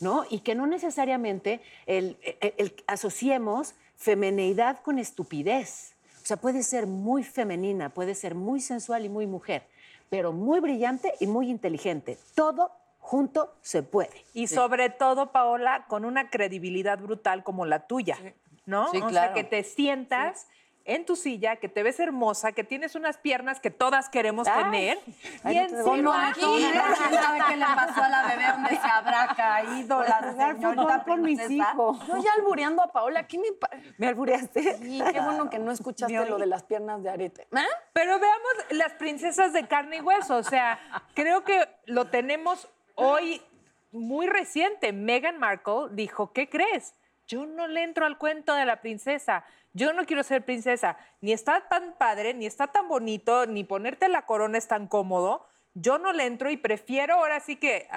¿no? 0.00 0.24
Y 0.30 0.40
que 0.40 0.54
no 0.54 0.66
necesariamente 0.66 1.60
el, 1.86 2.16
el- 2.40 2.54
el- 2.58 2.84
asociemos 2.86 3.74
femineidad 3.96 4.80
con 4.82 4.98
estupidez. 4.98 5.94
O 6.22 6.26
sea, 6.26 6.36
puede 6.36 6.62
ser 6.62 6.86
muy 6.86 7.24
femenina, 7.24 7.88
puede 7.88 8.14
ser 8.14 8.34
muy 8.34 8.60
sensual 8.60 9.04
y 9.04 9.08
muy 9.08 9.26
mujer, 9.26 9.64
pero 10.10 10.32
muy 10.32 10.60
brillante 10.60 11.14
y 11.20 11.26
muy 11.26 11.48
inteligente. 11.50 12.18
Todo 12.34 12.70
junto 13.02 13.54
se 13.60 13.82
puede. 13.82 14.24
Y 14.32 14.46
sobre 14.46 14.88
todo, 14.88 15.32
Paola, 15.32 15.84
con 15.88 16.04
una 16.06 16.30
credibilidad 16.30 16.98
brutal 16.98 17.42
como 17.44 17.66
la 17.66 17.86
tuya, 17.86 18.16
¿no? 18.64 18.88
Sí, 18.92 19.00
o 19.02 19.10
sea, 19.10 19.34
que 19.34 19.44
te 19.44 19.64
sientas 19.64 20.46
en 20.84 21.04
tu 21.06 21.14
silla, 21.14 21.56
que 21.56 21.68
te 21.68 21.82
ves 21.84 22.00
hermosa, 22.00 22.50
que 22.52 22.64
tienes 22.64 22.96
unas 22.96 23.16
piernas 23.16 23.60
que 23.60 23.70
todas 23.70 24.08
queremos 24.08 24.48
Ay. 24.48 24.64
tener. 24.64 24.98
Ay, 25.44 25.56
y 25.58 25.72
no 25.72 25.78
encima- 25.84 26.28
Aquí. 26.30 26.40
¿Quién 26.40 26.72
sabe 26.74 27.38
qué 27.50 27.56
le 27.56 27.64
pasó 27.66 28.02
a 28.02 28.08
la 28.08 28.26
bebé 28.26 28.44
donde 28.52 28.70
se 28.70 28.86
habrá 28.88 29.28
caído 29.36 30.02
la 30.02 30.16
Jugar 30.32 30.54
señorita 30.56 31.04
con 31.04 31.22
mis 31.22 31.50
hijos. 31.50 31.98
Yo 32.08 32.16
ya 32.18 32.30
albureando 32.36 32.82
a 32.82 32.90
Paola, 32.92 33.26
¿qué 33.28 33.38
me 33.38 33.52
pa- 33.52 33.70
¿Me 33.98 34.08
albureaste? 34.08 34.76
Sí, 34.78 35.00
qué 35.12 35.20
bueno 35.20 35.48
que 35.50 35.58
no 35.60 35.70
escuchaste 35.70 36.26
lo 36.26 36.38
de 36.38 36.46
las 36.46 36.64
piernas 36.64 37.00
de 37.02 37.10
arete. 37.10 37.46
¿Ah? 37.52 37.64
Pero 37.92 38.18
veamos 38.18 38.52
las 38.70 38.92
princesas 38.94 39.52
de 39.52 39.68
carne 39.68 39.98
y 39.98 40.00
hueso. 40.00 40.36
O 40.36 40.42
sea, 40.42 40.80
creo 41.14 41.44
que 41.44 41.64
lo 41.86 42.06
tenemos 42.06 42.68
hoy 42.94 43.42
muy 43.90 44.26
reciente. 44.26 44.92
Meghan 44.92 45.38
Markle 45.38 45.88
dijo, 45.92 46.32
¿qué 46.32 46.48
crees? 46.48 46.94
Yo 47.26 47.46
no 47.46 47.66
le 47.68 47.82
entro 47.82 48.06
al 48.06 48.18
cuento 48.18 48.54
de 48.54 48.64
la 48.64 48.80
princesa. 48.80 49.44
Yo 49.72 49.92
no 49.92 50.04
quiero 50.04 50.22
ser 50.22 50.44
princesa. 50.44 50.96
Ni 51.20 51.32
está 51.32 51.68
tan 51.68 51.94
padre, 51.94 52.34
ni 52.34 52.46
está 52.46 52.66
tan 52.66 52.88
bonito, 52.88 53.46
ni 53.46 53.64
ponerte 53.64 54.08
la 54.08 54.26
corona 54.26 54.58
es 54.58 54.68
tan 54.68 54.86
cómodo. 54.86 55.46
Yo 55.74 55.98
no 55.98 56.12
le 56.12 56.26
entro 56.26 56.50
y 56.50 56.56
prefiero 56.58 57.14
ahora 57.14 57.40
sí 57.40 57.56
que 57.56 57.88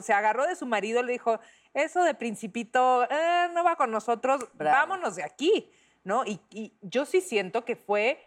se 0.00 0.12
agarró 0.14 0.46
de 0.46 0.56
su 0.56 0.64
marido, 0.64 1.02
le 1.02 1.12
dijo, 1.12 1.38
eso 1.74 2.02
de 2.02 2.14
principito 2.14 3.06
eh, 3.10 3.48
no 3.52 3.62
va 3.64 3.76
con 3.76 3.90
nosotros, 3.90 4.48
Bravo. 4.54 4.76
vámonos 4.78 5.16
de 5.16 5.24
aquí, 5.24 5.70
¿no? 6.04 6.24
Y, 6.24 6.40
y 6.50 6.72
yo 6.80 7.04
sí 7.04 7.20
siento 7.20 7.66
que 7.66 7.76
fue 7.76 8.24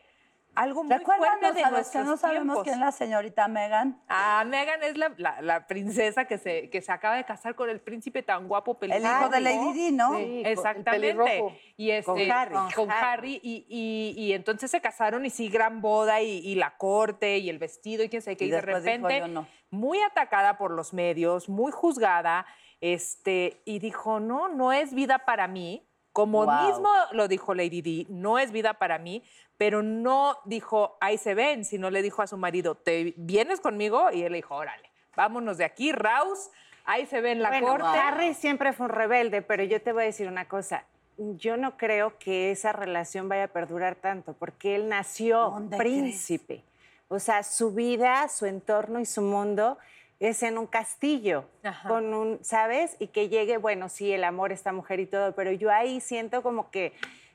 algo 0.56 0.84
muy 0.84 0.90
fuerte 1.00 1.16
Recuérdanos 1.24 1.56
de 1.56 1.64
a 1.64 1.72
los 1.72 1.90
que 1.90 2.00
no 2.00 2.18
sabemos 2.18 2.46
tiempos. 2.46 2.64
quién 2.64 2.74
es 2.76 2.80
la 2.82 2.92
señorita 2.92 3.48
Megan. 3.48 4.02
Ah, 4.10 4.44
Megan 4.46 4.84
es 4.84 4.98
la, 4.98 5.14
la- 5.18 5.42
la 5.42 5.68
princesa 5.68 6.26
que 6.26 6.38
se, 6.38 6.70
que 6.70 6.82
se 6.82 6.92
acaba 6.92 7.16
de 7.16 7.24
casar 7.24 7.56
con 7.56 7.70
el 7.70 7.80
príncipe 7.80 8.22
tan 8.24 8.48
guapo, 8.48 8.78
El 8.82 9.02
hijo 9.04 9.30
de 9.30 9.40
Lady 9.42 9.74
Di, 9.74 9.92
¿no? 9.92 10.18
Sí. 10.18 10.44
Exactamente. 10.46 10.92
pelirrojo. 11.16 11.54
Y 11.78 11.92
este, 11.92 12.06
Con 12.12 12.32
Harry. 12.32 12.56
Con 12.76 12.92
Harry. 12.92 13.40
Y, 13.42 13.66
y- 13.70 14.14
y 14.22 14.34
entonces 14.34 14.70
se 14.70 14.82
casaron 14.82 15.26
y 15.26 15.30
sí, 15.30 15.48
gran 15.50 15.82
boda 15.82 16.22
y, 16.22 16.40
y 16.40 16.56
la 16.56 16.78
corte 16.78 17.38
y 17.38 17.50
el 17.50 17.58
vestido 17.58 18.04
y 18.04 18.10
quién 18.10 18.22
sabe 18.22 18.38
qué. 18.38 18.46
Y 18.46 18.48
Y, 18.48 18.52
de 18.52 18.58
dijo, 18.62 18.68
repente, 18.78 19.20
"Yo 19.20 19.28
no". 19.28 19.48
muy 19.70 20.02
atacada 20.02 20.58
por 20.58 20.72
los 20.72 20.94
medios, 20.94 21.48
muy 21.50 21.72
juzgada, 21.72 22.46
este, 22.82 23.62
y 23.66 23.80
dijo, 23.80 24.20
no, 24.20 24.50
no 24.50 24.74
es 24.74 24.94
vida 24.94 25.20
para 25.20 25.48
mí. 25.48 25.88
Como 26.14 26.46
Wow. 26.46 26.68
mismo 26.68 26.90
lo 27.14 27.28
dijo 27.28 27.54
Lady 27.54 27.82
Di, 27.82 28.08
no 28.10 28.38
es 28.38 28.52
vida 28.52 28.74
para 28.74 28.98
mí, 28.98 29.24
pero 29.58 29.82
no 29.82 30.38
dijo, 30.46 30.98
ahí 31.00 31.18
se 31.18 31.36
ven, 31.36 31.64
sino 31.64 31.90
le 31.90 32.02
dijo 32.02 32.22
a 32.22 32.28
su 32.28 32.38
marido, 32.38 32.76
¿te 32.76 33.14
vienes 33.16 33.62
conmigo? 33.62 34.12
Y 34.12 34.24
él 34.24 34.32
le 34.32 34.40
dijo, 34.40 34.56
órale, 34.56 34.90
vámonos 35.16 35.58
de 35.58 35.66
aquí, 35.66 35.92
Raus, 35.92 36.50
ahí 36.84 37.06
se 37.06 37.22
ve 37.22 37.32
en 37.32 37.42
la 37.42 37.50
bueno, 37.50 37.68
corte. 37.68 37.98
Harry 37.98 38.34
siempre 38.34 38.74
fue 38.74 38.88
un 38.88 38.92
rebelde, 38.92 39.42
pero 39.42 39.64
yo 39.64 39.82
te 39.82 39.94
voy 39.94 40.04
a 40.04 40.06
decir 40.08 40.28
una 40.28 40.48
cosa. 40.48 40.86
Yo 41.18 41.56
no 41.58 41.78
creo 41.78 42.18
que 42.18 42.52
esa 42.52 42.74
relación 42.74 43.30
vaya 43.30 43.44
a 43.46 43.48
perdurar 43.48 43.96
tanto, 43.96 44.34
porque 44.34 44.76
él 44.76 44.90
nació 44.90 45.52
¿Dónde 45.52 45.78
príncipe. 45.78 46.64
O 47.08 47.20
sea, 47.20 47.44
su 47.44 47.72
vida, 47.74 48.28
su 48.30 48.46
entorno 48.46 49.00
y 49.00 49.06
su 49.06 49.22
mundo 49.22 49.78
es 50.22 50.44
en 50.44 50.58
un 50.60 50.68
castillo, 50.68 51.46
Ajá. 51.64 51.90
con 51.90 52.14
un, 52.14 52.40
¿sabes? 52.44 52.96
Y 53.00 53.08
que 53.08 53.28
llegue, 53.28 53.58
bueno, 53.58 53.90
sí, 53.90 54.14
el 54.14 54.24
amor, 54.24 54.52
esta 54.52 54.72
mujer 54.72 55.00
y 55.00 55.08
todo, 55.08 55.34
pero 55.36 55.52
yo 55.52 55.70
ahí 55.72 56.00
siento 56.00 56.44
como 56.44 56.70
que, 56.70 56.94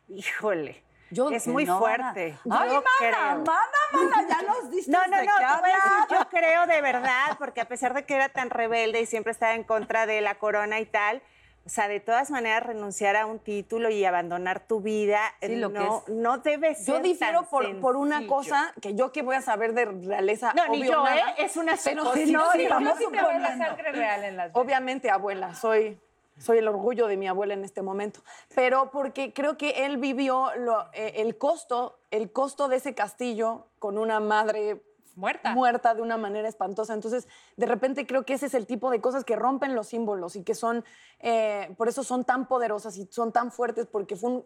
híjole, 0.09 0.83
Yo- 1.11 1.31
es 1.31 1.47
muy 1.49 1.65
no 1.65 1.79
fuerte. 1.79 2.39
Ay, 2.51 2.69
Yo 2.71 2.83
mana, 3.01 3.43
mana, 3.45 3.71
mana, 3.93 4.29
ya 4.29 4.43
nos 4.43 4.71
diste 4.71 4.91
No, 4.91 5.01
no, 5.07 5.17
no, 5.17 5.23
decir, 5.23 5.33
yo 6.11 6.29
creo 6.31 6.67
de 6.69 6.81
verdad, 6.81 7.37
porque 7.39 7.61
a 7.61 7.65
pesar 7.69 7.93
de 7.93 8.05
que 8.05 8.15
era 8.15 8.29
tan 8.29 8.51
rebelde 8.51 9.01
y 9.01 9.07
siempre 9.07 9.33
estaba 9.33 9.55
en 9.55 9.65
contra 9.65 10.07
de 10.07 10.21
la 10.21 10.37
corona 10.37 10.79
y 10.81 10.87
tal, 10.87 11.23
O 11.67 11.69
sea, 11.69 11.89
de 11.89 11.99
todas 11.99 12.31
maneras, 12.31 12.63
renunciar 12.65 13.17
a 13.17 13.27
un 13.27 13.41
título 13.41 13.91
y 13.91 14.05
abandonar 14.05 14.61
tu 14.69 14.81
vida 14.81 15.21
Sí, 15.41 15.57
lo 15.57 15.73
que 15.73 15.81
no, 15.81 16.05
es. 16.07 16.15
no 16.15 16.39
debe 16.39 16.77
ser 16.77 16.87
Yo 16.95 17.01
difiero 17.03 17.41
tan 17.41 17.49
por, 17.51 17.81
por 17.81 17.97
una 17.97 18.25
cosa 18.29 18.73
que 18.81 18.95
yo 18.95 19.11
que 19.11 19.23
voy 19.23 19.35
a 19.35 19.43
saber 19.43 19.75
de 19.75 19.85
realeza. 19.87 20.53
No, 20.55 20.69
ni 20.69 20.85
yo, 20.87 21.03
nada, 21.03 21.17
¿eh? 21.17 21.35
Es 21.39 21.57
una 21.57 21.77
pero 21.85 22.05
suposición. 22.05 22.27
sí, 22.29 22.33
No, 22.33 22.53
sí, 22.53 22.69
vamos 22.69 22.93
Yo 23.01 23.07
sí 23.09 23.13
te 23.13 23.21
veo 23.21 23.39
la 23.41 23.59
sangre 23.59 23.91
real 23.91 24.23
en 24.25 24.37
las 24.37 24.47
venas. 24.53 24.65
Obviamente, 24.65 25.11
abuela, 25.11 25.55
soy, 25.57 25.99
soy 26.39 26.59
el 26.59 26.69
orgullo 26.69 27.09
de 27.09 27.17
mi 27.17 27.27
abuela 27.27 27.55
en 27.55 27.65
este 27.65 27.83
momento. 27.83 28.21
Pero 28.55 28.93
porque 28.93 29.33
creo 29.33 29.57
que 29.57 29.87
él 29.87 29.97
vivió 29.97 30.53
lo- 30.59 30.87
eh, 30.93 31.15
el 31.17 31.37
costo, 31.37 31.99
el 32.13 32.31
costo 32.31 32.69
de 32.69 32.77
ese 32.77 32.95
castillo 32.95 33.67
con 33.81 33.99
una 33.99 34.21
madre 34.21 34.83
Muerta. 35.17 35.55
muerta 35.55 35.95
de 35.95 36.03
una 36.03 36.19
manera 36.19 36.47
espantosa. 36.47 36.95
Entonces, 36.95 37.27
de 37.57 37.67
repente 37.67 38.07
creo 38.07 38.25
que 38.25 38.35
ese 38.35 38.47
es 38.47 38.55
el 38.55 38.67
tipo 38.67 38.91
de 38.91 39.01
cosas 39.01 39.25
que 39.25 39.35
rompen 39.35 39.75
los 39.75 39.89
símbolos 39.89 40.37
y 40.37 40.45
que 40.45 40.55
son, 40.55 40.85
eh, 41.21 41.75
por 41.77 41.89
eso 41.89 42.05
son 42.05 42.25
tan 42.25 42.47
poderosas 42.47 42.97
y 42.99 43.07
son 43.11 43.33
tan 43.33 43.51
fuertes, 43.51 43.87
porque 43.87 44.15
fue 44.15 44.31
un, 44.31 44.45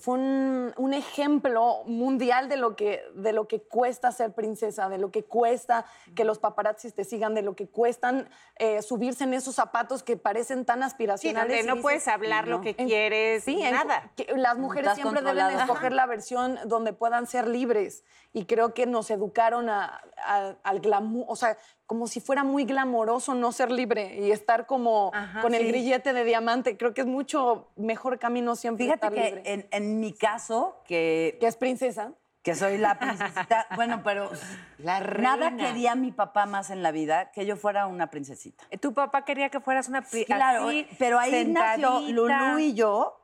fue 0.00 0.14
un, 0.14 0.72
un 0.78 0.94
ejemplo 0.94 1.82
mundial 1.84 2.48
de 2.48 2.56
lo, 2.56 2.74
que, 2.74 3.02
de 3.14 3.32
lo 3.32 3.46
que 3.46 3.60
cuesta 3.62 4.10
ser 4.12 4.32
princesa, 4.32 4.88
de 4.88 4.98
lo 4.98 5.10
que 5.10 5.24
cuesta 5.24 5.84
que 6.16 6.24
los 6.24 6.38
paparazzis 6.38 6.94
te 6.94 7.04
sigan, 7.04 7.34
de 7.34 7.42
lo 7.42 7.54
que 7.54 7.68
cuestan 7.68 8.28
eh, 8.56 8.80
subirse 8.82 9.24
en 9.24 9.34
esos 9.34 9.54
zapatos 9.54 10.02
que 10.02 10.16
parecen 10.16 10.64
tan 10.64 10.78
Sí, 10.80 10.84
aspiracionales. 10.86 11.48
donde 11.48 11.62
y 11.62 11.66
no 11.66 11.74
dices, 11.74 11.82
puedes 11.82 12.08
hablar 12.08 12.48
lo 12.48 12.60
que 12.62 12.74
en- 12.78 12.88
quieres, 12.88 13.44
Sí, 13.44 13.60
en- 13.62 13.74
nada. 13.74 14.10
que 14.16 14.26
las 14.36 14.56
mujeres 14.56 14.90
Estás 14.92 15.02
siempre 15.02 15.22
deben 15.22 15.60
escoger 15.60 15.92
la 15.92 16.06
versión 16.06 16.58
donde 16.64 16.92
puedan 16.92 17.26
ser 17.26 17.46
libres. 17.46 18.02
Y 18.32 18.46
creo 18.46 18.72
que 18.74 18.86
nos 18.86 19.10
educaron 19.10 19.68
a- 19.68 20.00
a- 20.24 20.54
al 20.62 20.80
glamour, 20.80 21.26
o 21.28 21.36
sea, 21.36 21.58
como 21.90 22.06
si 22.06 22.20
fuera 22.20 22.44
muy 22.44 22.66
glamoroso 22.66 23.34
no 23.34 23.50
ser 23.50 23.72
libre 23.72 24.14
y 24.20 24.30
estar 24.30 24.64
como 24.66 25.10
Ajá, 25.12 25.40
con 25.40 25.54
el 25.54 25.66
grillete 25.66 26.12
de 26.12 26.22
diamante. 26.22 26.76
Creo 26.76 26.94
que 26.94 27.00
es 27.00 27.06
mucho 27.08 27.66
mejor 27.74 28.20
camino 28.20 28.54
siempre 28.54 28.84
Fíjate 28.84 29.06
estar 29.08 29.12
que 29.12 29.24
libre. 29.36 29.52
en, 29.52 29.66
en 29.72 29.98
mi 29.98 30.12
caso, 30.12 30.76
que, 30.86 31.36
que 31.40 31.48
es 31.48 31.56
princesa. 31.56 32.12
que 32.44 32.54
soy 32.54 32.78
la 32.78 32.96
princesita, 32.96 33.66
bueno, 33.74 34.02
pero 34.04 34.30
La 34.78 35.00
nada 35.00 35.56
quería 35.56 35.96
mi 35.96 36.12
papá 36.12 36.46
más 36.46 36.70
en 36.70 36.84
la 36.84 36.92
vida 36.92 37.32
que 37.32 37.44
yo 37.44 37.56
fuera 37.56 37.88
una 37.88 38.06
princesita. 38.06 38.62
Tu 38.80 38.94
papá 38.94 39.24
quería 39.24 39.48
que 39.48 39.58
fueras 39.58 39.88
una 39.88 40.02
pri- 40.02 40.26
Claro, 40.26 40.68
así, 40.68 40.86
pero 40.96 41.18
ahí 41.18 41.44
nació 41.46 41.98
sentadita. 41.98 42.12
Lulú 42.12 42.58
y 42.60 42.74
yo. 42.74 43.19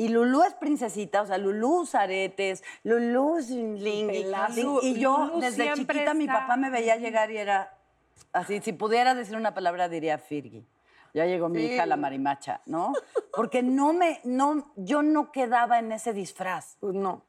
Y 0.00 0.08
Lulú 0.08 0.42
es 0.44 0.54
princesita, 0.54 1.20
o 1.20 1.26
sea, 1.26 1.36
Lulú 1.36 1.80
usa 1.80 2.00
aretes, 2.00 2.64
Lulú 2.84 3.36
es 3.36 3.50
un 3.50 3.78
ling, 3.84 4.06
pelazo. 4.06 4.80
ling, 4.80 4.96
Y 4.96 4.98
yo, 4.98 5.26
Lulú 5.26 5.40
desde 5.40 5.74
chiquita, 5.74 6.14
mi 6.14 6.26
papá 6.26 6.56
me 6.56 6.70
veía 6.70 6.96
llegar 6.96 7.30
y 7.30 7.36
era 7.36 7.76
así. 8.32 8.62
Si 8.62 8.72
pudiera 8.72 9.14
decir 9.14 9.36
una 9.36 9.52
palabra, 9.52 9.90
diría 9.90 10.16
Firgi. 10.16 10.64
Ya 11.12 11.26
llegó 11.26 11.50
mi 11.50 11.64
hija, 11.64 11.84
la 11.84 11.98
marimacha, 11.98 12.62
¿no? 12.64 12.94
Porque 13.34 13.62
no 13.62 13.92
me, 13.92 14.22
no, 14.24 14.72
yo 14.76 15.02
no 15.02 15.32
quedaba 15.32 15.78
en 15.78 15.92
ese 15.92 16.14
disfraz 16.14 16.78
no. 16.80 17.20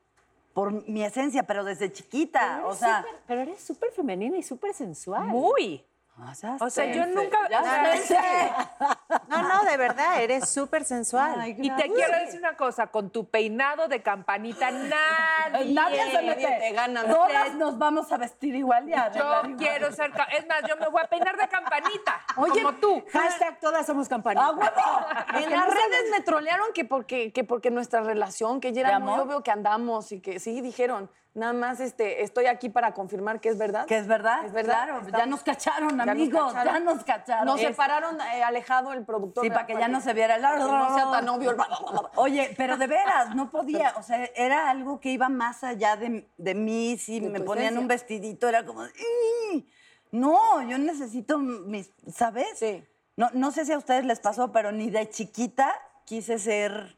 por 0.54 0.88
mi 0.88 1.04
esencia, 1.04 1.44
pero 1.44 1.66
desde 1.66 1.92
chiquita, 1.92 2.62
o 2.66 2.74
sea. 2.74 3.04
Pero 3.28 3.42
eres 3.42 3.62
súper 3.62 3.92
femenina 3.92 4.38
y 4.38 4.44
súper 4.44 4.74
sensual. 4.74 5.26
Muy. 5.28 5.86
Ah, 6.18 6.32
O 6.60 6.70
sea, 6.70 6.86
sé. 6.86 6.94
yo 6.96 7.06
nunca... 7.08 7.50
Ya 7.50 7.60
o 7.60 7.64
sea, 7.64 7.98
sé. 7.98 8.18
No, 9.28 9.42
no, 9.42 9.64
de 9.64 9.78
verdad, 9.78 10.22
eres 10.22 10.50
súper 10.50 10.84
sensual. 10.86 11.36
Ay, 11.40 11.56
Y 11.60 11.70
te 11.76 11.90
quiero 11.92 12.18
decir 12.20 12.40
una 12.40 12.56
cosa, 12.56 12.88
con 12.88 13.10
tu 13.10 13.30
peinado 13.30 13.88
de 13.88 14.02
campanita, 14.02 14.72
nadie... 14.72 15.74
Nadie 15.74 16.04
se 16.12 16.14
Nadie 16.24 16.36
mete. 16.48 16.58
te 16.60 16.72
gana. 16.74 17.04
Todas 17.06 17.54
nos 17.56 17.78
vamos 17.78 18.12
a 18.12 18.18
vestir 18.18 18.56
igual 18.56 18.88
y 18.90 18.94
a 18.94 19.12
Yo 19.12 19.20
igual. 19.24 19.56
quiero 19.58 19.92
ser... 19.92 20.12
Es 20.38 20.48
más, 20.48 20.62
yo 20.68 20.76
me 20.78 20.88
voy 20.88 21.02
a 21.04 21.08
peinar 21.08 21.38
de 21.38 21.48
campanita, 21.48 22.22
Oye, 22.38 22.62
como 22.64 22.78
tú. 22.78 23.04
Hashtag 23.12 23.60
todas 23.60 23.86
somos 23.86 24.08
campanitas. 24.08 24.48
¡Ah, 24.50 24.52
huevo! 24.56 25.42
En 25.44 25.50
las 25.50 25.68
redes 25.68 26.12
me 26.12 26.22
trolearon 26.22 26.68
que 26.74 26.86
porque, 26.86 27.32
que 27.32 27.44
porque 27.44 27.72
nuestra 27.72 28.02
relación, 28.02 28.60
que 28.60 28.74
ya 28.74 28.84
¿De 28.84 28.90
era 28.90 29.00
muy 29.00 29.18
obvio 29.20 29.44
que 29.44 29.52
andamos 29.52 30.12
y 30.12 30.20
que 30.22 30.40
sí, 30.40 30.62
dijeron, 30.62 31.10
nada 31.34 31.54
más 31.54 31.80
este, 31.80 32.24
estoy 32.24 32.46
aquí 32.48 32.70
para 32.70 32.94
confirmar 32.94 33.40
que 33.40 33.50
es 33.50 33.58
verdad. 33.58 33.86
Que 33.86 33.98
es 33.98 34.08
verdad, 34.08 34.46
Es 34.46 34.52
verdad, 34.52 34.86
claro. 34.88 35.08
Ya 35.18 35.26
nos 35.26 35.44
cacharon, 35.44 35.90
Ya 35.92 35.96
nos 36.06 36.10
amigos. 36.10 36.54
cacharon. 36.54 36.74
Ya 36.74 36.80
nos 36.80 37.04
cacharon. 37.04 37.46
Nos 37.46 37.60
Es- 37.62 37.68
separaron 37.68 38.20
eh, 38.22 38.44
alejado 38.44 38.94
el 38.94 39.06
productor. 39.06 39.44
Sí, 39.44 39.50
para 39.50 39.66
que 39.66 39.74
ya 39.74 39.88
no 39.88 40.02
se 40.02 40.14
viera 40.14 40.36
el... 40.36 40.42
que 40.42 40.60
no 40.60 40.96
sea 40.96 41.12
tan 41.12 41.30
obvio. 41.30 41.52
el- 41.52 41.58
Oye, 42.16 42.54
pero 42.58 42.78
de 42.78 42.88
veras, 42.88 43.36
no 43.36 43.50
podía. 43.50 43.94
O 43.98 44.04
sea, 44.04 44.26
era 44.36 44.70
algo 44.70 45.00
que 45.00 45.10
iba 45.12 45.30
más 45.30 45.64
allá 45.64 45.96
de, 45.96 46.30
de 46.38 46.56
mí. 46.56 46.98
Si 46.98 47.20
De 47.20 47.30
me 47.30 47.40
ponían 47.40 47.66
esencia. 47.68 47.82
un 47.82 47.88
vestidito, 47.88 48.48
era 48.50 48.66
como... 48.66 48.84
No, 50.12 50.62
yo 50.64 50.78
necesito 50.78 51.38
mis... 51.38 51.92
¿Sabes? 52.14 52.48
Sí. 52.60 52.84
No, 53.16 53.30
no 53.34 53.52
sé 53.52 53.66
si 53.66 53.72
a 53.72 53.78
ustedes 53.78 54.04
les 54.06 54.20
pasó, 54.20 54.52
pero 54.52 54.72
ni 54.72 54.90
de 54.90 55.10
chiquita 55.10 55.74
quise 56.06 56.40
ser 56.40 56.98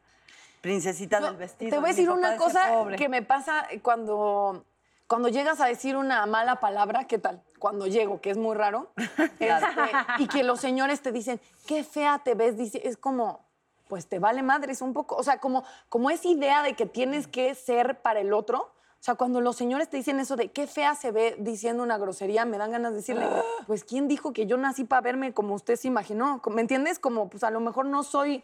princesita 0.64 1.20
No, 1.20 1.26
del 1.26 1.36
vestido. 1.36 1.70
Te 1.70 1.76
voy 1.76 1.90
a 1.90 1.92
decir 1.92 2.08
una 2.08 2.38
cosa 2.38 2.86
que 2.96 3.10
me 3.10 3.20
pasa 3.20 3.66
cuando, 3.82 4.64
cuando 5.06 5.28
llegas 5.28 5.60
a 5.60 5.66
decir 5.66 5.94
una 5.94 6.24
mala 6.24 6.58
palabra, 6.58 7.04
¿qué 7.04 7.18
tal? 7.18 7.42
Cuando 7.58 7.86
llego, 7.86 8.22
que 8.22 8.30
es 8.30 8.38
muy 8.38 8.56
raro, 8.56 8.90
este, 9.40 9.90
y 10.18 10.26
que 10.26 10.42
los 10.42 10.60
señores 10.60 11.02
te 11.02 11.12
dicen, 11.12 11.38
qué 11.66 11.84
fea 11.84 12.22
te 12.24 12.34
ves, 12.34 12.56
dice, 12.56 12.80
es 12.82 12.96
como, 12.96 13.44
pues 13.88 14.06
te 14.06 14.18
vale 14.18 14.42
madres 14.42 14.80
un 14.80 14.94
poco, 14.94 15.16
o 15.16 15.22
sea, 15.22 15.36
como, 15.36 15.64
como 15.90 16.08
esa 16.08 16.28
idea 16.28 16.62
de 16.62 16.72
que 16.72 16.86
tienes 16.86 17.26
que 17.26 17.54
ser 17.54 18.00
para 18.00 18.20
el 18.20 18.32
otro. 18.32 18.60
O 18.62 19.04
sea, 19.04 19.16
cuando 19.16 19.42
los 19.42 19.56
señores 19.56 19.90
te 19.90 19.98
dicen 19.98 20.18
eso 20.18 20.34
de 20.34 20.50
qué 20.50 20.66
fea 20.66 20.94
se 20.94 21.12
ve 21.12 21.36
diciendo 21.38 21.82
una 21.82 21.98
grosería, 21.98 22.46
me 22.46 22.56
dan 22.56 22.72
ganas 22.72 22.92
de 22.92 22.96
decirle, 22.96 23.26
pues 23.66 23.84
¿quién 23.84 24.08
dijo 24.08 24.32
que 24.32 24.46
yo 24.46 24.56
nací 24.56 24.84
para 24.84 25.02
verme 25.02 25.34
como 25.34 25.54
usted 25.54 25.76
se 25.76 25.88
imaginó? 25.88 26.40
¿Me 26.50 26.62
entiendes? 26.62 26.98
Como, 26.98 27.28
pues 27.28 27.44
a 27.44 27.50
lo 27.50 27.60
mejor 27.60 27.84
no 27.84 28.02
soy 28.02 28.42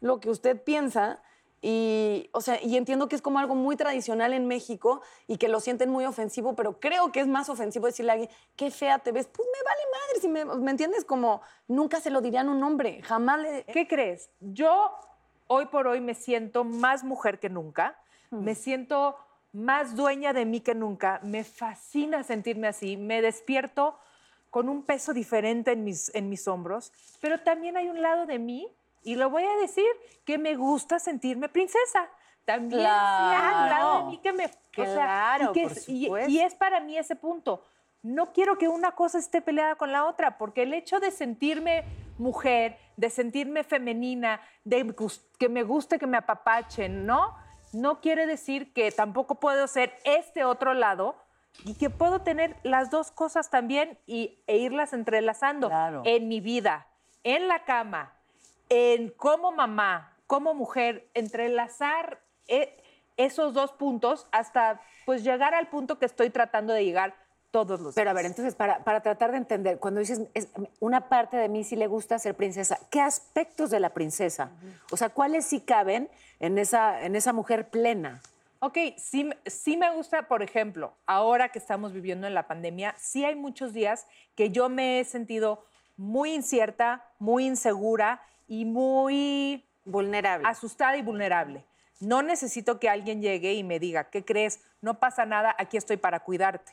lo 0.00 0.18
que 0.18 0.30
usted 0.30 0.62
piensa. 0.62 1.20
Y, 1.60 2.30
o 2.32 2.40
sea, 2.40 2.62
y 2.62 2.76
entiendo 2.76 3.08
que 3.08 3.16
es 3.16 3.22
como 3.22 3.38
algo 3.38 3.54
muy 3.54 3.76
tradicional 3.76 4.32
en 4.32 4.46
México 4.46 5.02
y 5.26 5.38
que 5.38 5.48
lo 5.48 5.60
sienten 5.60 5.90
muy 5.90 6.04
ofensivo, 6.04 6.54
pero 6.54 6.78
creo 6.78 7.10
que 7.10 7.20
es 7.20 7.26
más 7.26 7.48
ofensivo 7.48 7.86
decirle 7.86 8.12
a 8.12 8.14
alguien, 8.14 8.30
qué 8.54 8.70
fea 8.70 9.00
te 9.00 9.10
ves. 9.10 9.26
Pues 9.26 9.48
me 9.52 9.64
vale 9.64 9.80
madre, 9.92 10.20
si 10.20 10.28
me, 10.28 10.44
¿me 10.64 10.70
entiendes? 10.70 11.04
Como 11.04 11.42
nunca 11.66 12.00
se 12.00 12.10
lo 12.10 12.20
dirían 12.20 12.48
a 12.48 12.52
un 12.52 12.62
hombre, 12.62 13.02
jamás 13.02 13.40
le... 13.40 13.64
¿Qué 13.64 13.88
crees? 13.88 14.30
Yo 14.40 14.92
hoy 15.48 15.66
por 15.66 15.88
hoy 15.88 16.00
me 16.00 16.14
siento 16.14 16.62
más 16.62 17.02
mujer 17.02 17.40
que 17.40 17.48
nunca, 17.48 17.98
me 18.30 18.54
siento 18.54 19.16
más 19.52 19.96
dueña 19.96 20.32
de 20.32 20.44
mí 20.44 20.60
que 20.60 20.74
nunca, 20.74 21.20
me 21.24 21.42
fascina 21.42 22.22
sentirme 22.22 22.68
así, 22.68 22.96
me 22.96 23.22
despierto 23.22 23.98
con 24.50 24.68
un 24.68 24.82
peso 24.82 25.12
diferente 25.12 25.72
en 25.72 25.84
mis, 25.84 26.14
en 26.14 26.28
mis 26.28 26.46
hombros, 26.46 26.92
pero 27.20 27.40
también 27.40 27.76
hay 27.76 27.88
un 27.88 28.00
lado 28.00 28.26
de 28.26 28.38
mí, 28.38 28.68
y 29.02 29.14
lo 29.16 29.30
voy 29.30 29.44
a 29.44 29.56
decir, 29.60 29.86
que 30.24 30.38
me 30.38 30.54
gusta 30.56 30.98
sentirme 30.98 31.48
princesa. 31.48 32.08
También 32.44 32.82
lado 32.82 33.98
de 33.98 34.04
mí 34.10 34.18
que 34.18 34.32
me... 34.32 34.46
o 34.46 34.50
sea, 34.74 34.84
Claro, 34.94 35.50
y, 35.50 35.52
que 35.52 35.62
por 35.64 35.72
es, 35.72 35.88
y- 35.88 36.04
supuesto. 36.04 36.30
y 36.30 36.40
es 36.40 36.54
para 36.54 36.80
mí 36.80 36.96
ese 36.96 37.14
punto. 37.16 37.64
No 38.02 38.32
quiero 38.32 38.56
que 38.58 38.68
una 38.68 38.92
cosa 38.92 39.18
esté 39.18 39.42
peleada 39.42 39.74
con 39.74 39.92
la 39.92 40.04
otra, 40.06 40.38
porque 40.38 40.62
el 40.62 40.72
hecho 40.72 40.98
de 41.00 41.10
sentirme 41.10 41.84
mujer, 42.16 42.78
de 42.96 43.10
sentirme 43.10 43.64
femenina, 43.64 44.40
de 44.64 44.94
que 45.38 45.48
me 45.48 45.62
guste 45.62 45.98
que 45.98 46.06
me 46.06 46.16
apapachen, 46.16 47.04
¿no? 47.06 47.34
No 47.72 48.00
quiere 48.00 48.26
decir 48.26 48.72
que 48.72 48.90
tampoco 48.92 49.34
puedo 49.40 49.66
ser 49.66 49.92
este 50.04 50.44
otro 50.44 50.72
lado 50.74 51.16
y 51.64 51.74
que 51.74 51.90
puedo 51.90 52.20
tener 52.22 52.56
las 52.62 52.90
dos 52.90 53.10
cosas 53.10 53.50
también 53.50 53.98
y, 54.06 54.42
e 54.46 54.56
irlas 54.56 54.92
entrelazando 54.94 55.68
Claro. 55.68 56.02
en 56.06 56.28
mi 56.28 56.40
vida, 56.40 56.86
en 57.24 57.46
la 57.48 57.64
cama, 57.64 58.14
en 58.68 59.10
como 59.10 59.52
mamá, 59.52 60.16
como 60.26 60.54
mujer, 60.54 61.08
entrelazar 61.14 62.20
eh, 62.46 62.76
esos 63.16 63.54
dos 63.54 63.72
puntos 63.72 64.26
hasta 64.32 64.80
pues 65.06 65.24
llegar 65.24 65.54
al 65.54 65.68
punto 65.68 65.98
que 65.98 66.06
estoy 66.06 66.30
tratando 66.30 66.72
de 66.72 66.84
llegar 66.84 67.14
todos 67.50 67.80
los 67.80 67.94
Pero 67.94 68.10
a 68.10 68.12
ver, 68.12 68.26
entonces, 68.26 68.54
para, 68.54 68.84
para 68.84 69.00
tratar 69.00 69.30
de 69.32 69.38
entender, 69.38 69.78
cuando 69.78 70.00
dices, 70.00 70.20
es- 70.34 70.48
una 70.80 71.08
parte 71.08 71.38
de 71.38 71.48
mí 71.48 71.64
sí 71.64 71.76
le 71.76 71.86
gusta 71.86 72.18
ser 72.18 72.34
princesa, 72.34 72.78
¿qué 72.90 73.00
aspectos 73.00 73.70
de 73.70 73.80
la 73.80 73.88
princesa? 73.90 74.50
O 74.90 74.98
sea, 74.98 75.08
¿cuáles 75.08 75.46
sí 75.46 75.60
caben 75.60 76.10
en 76.40 76.58
esa, 76.58 77.02
en 77.02 77.16
esa 77.16 77.32
mujer 77.32 77.70
plena? 77.70 78.20
Ok, 78.60 78.76
sí, 78.98 79.30
sí 79.46 79.76
me 79.78 79.94
gusta, 79.94 80.28
por 80.28 80.42
ejemplo, 80.42 80.92
ahora 81.06 81.48
que 81.48 81.58
estamos 81.58 81.92
viviendo 81.94 82.26
en 82.26 82.34
la 82.34 82.46
pandemia, 82.46 82.94
sí 82.98 83.24
hay 83.24 83.34
muchos 83.34 83.72
días 83.72 84.06
que 84.34 84.50
yo 84.50 84.68
me 84.68 85.00
he 85.00 85.04
sentido 85.04 85.64
muy 85.96 86.34
incierta, 86.34 87.06
muy 87.18 87.46
insegura 87.46 88.20
y 88.48 88.64
muy 88.64 89.64
Vulnerable. 89.84 90.48
asustada 90.48 90.96
y 90.96 91.02
vulnerable. 91.02 91.64
No 92.00 92.22
necesito 92.22 92.78
que 92.80 92.88
alguien 92.88 93.20
llegue 93.22 93.54
y 93.54 93.62
me 93.64 93.78
diga, 93.78 94.04
¿qué 94.10 94.24
crees? 94.24 94.60
No 94.80 94.98
pasa 94.98 95.26
nada, 95.26 95.54
aquí 95.58 95.76
estoy 95.76 95.96
para 95.96 96.20
cuidarte. 96.20 96.72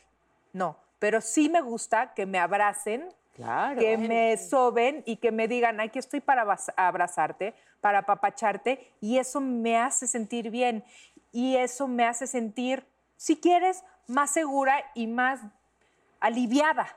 No, 0.54 0.78
pero 1.00 1.20
sí 1.22 1.50
me 1.50 1.62
gusta 1.62 2.14
que 2.14 2.26
me 2.26 2.40
abracen, 2.40 3.10
Claro. 3.36 3.80
que 3.80 3.98
me 3.98 4.38
soben 4.38 5.04
y 5.06 5.18
que 5.18 5.32
me 5.32 5.48
digan, 5.48 5.80
aquí 5.82 6.00
estoy 6.00 6.22
para 6.22 6.44
abraz- 6.46 6.74
abrazarte, 6.78 7.54
para 7.82 8.00
apapacharte, 8.00 8.92
y 9.02 9.18
eso 9.18 9.42
me 9.42 9.78
hace 9.78 10.08
sentir 10.08 10.50
bien. 10.52 10.84
Y 11.34 11.58
eso 11.58 11.88
me 11.88 12.06
hace 12.06 12.28
sentir, 12.28 12.86
si 13.18 13.36
quieres, 13.36 13.84
más 14.08 14.32
segura 14.32 14.76
y 14.94 15.08
más 15.08 15.42
aliviada. 16.22 16.88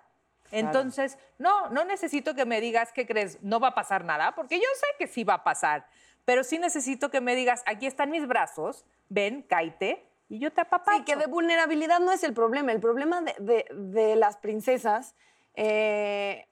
Entonces, 0.51 1.19
no, 1.39 1.69
no 1.71 1.85
necesito 1.85 2.35
que 2.35 2.45
me 2.45 2.61
digas 2.61 2.93
qué 2.93 3.07
crees, 3.07 3.43
no 3.43 3.61
va 3.61 3.69
a 3.69 3.75
pasar 3.75 4.05
nada, 4.05 4.35
porque 4.35 4.57
yo 4.59 4.67
sé 4.75 4.87
que 4.99 5.07
sí 5.07 5.25
va 5.25 5.35
a 5.35 5.45
pasar, 5.45 5.87
pero 6.25 6.45
sí 6.45 6.59
necesito 6.59 7.11
que 7.11 7.21
me 7.21 7.35
digas, 7.35 7.63
aquí 7.67 7.87
están 7.87 8.11
mis 8.11 8.27
brazos, 8.27 8.85
ven, 9.09 9.43
cáite, 9.43 10.05
y 10.31 10.39
yo 10.39 10.53
te 10.53 10.61
apapacho. 10.61 10.99
Sí, 10.99 11.05
que 11.05 11.17
de 11.17 11.27
vulnerabilidad 11.27 12.01
no 12.01 12.13
es 12.13 12.23
el 12.23 12.35
problema. 12.35 12.73
El 12.73 12.81
problema 12.81 13.23
de, 13.23 13.35
de- 13.39 13.67
de 13.75 14.17
las 14.17 14.37
princesas, 14.37 15.15
eh, 15.55 16.47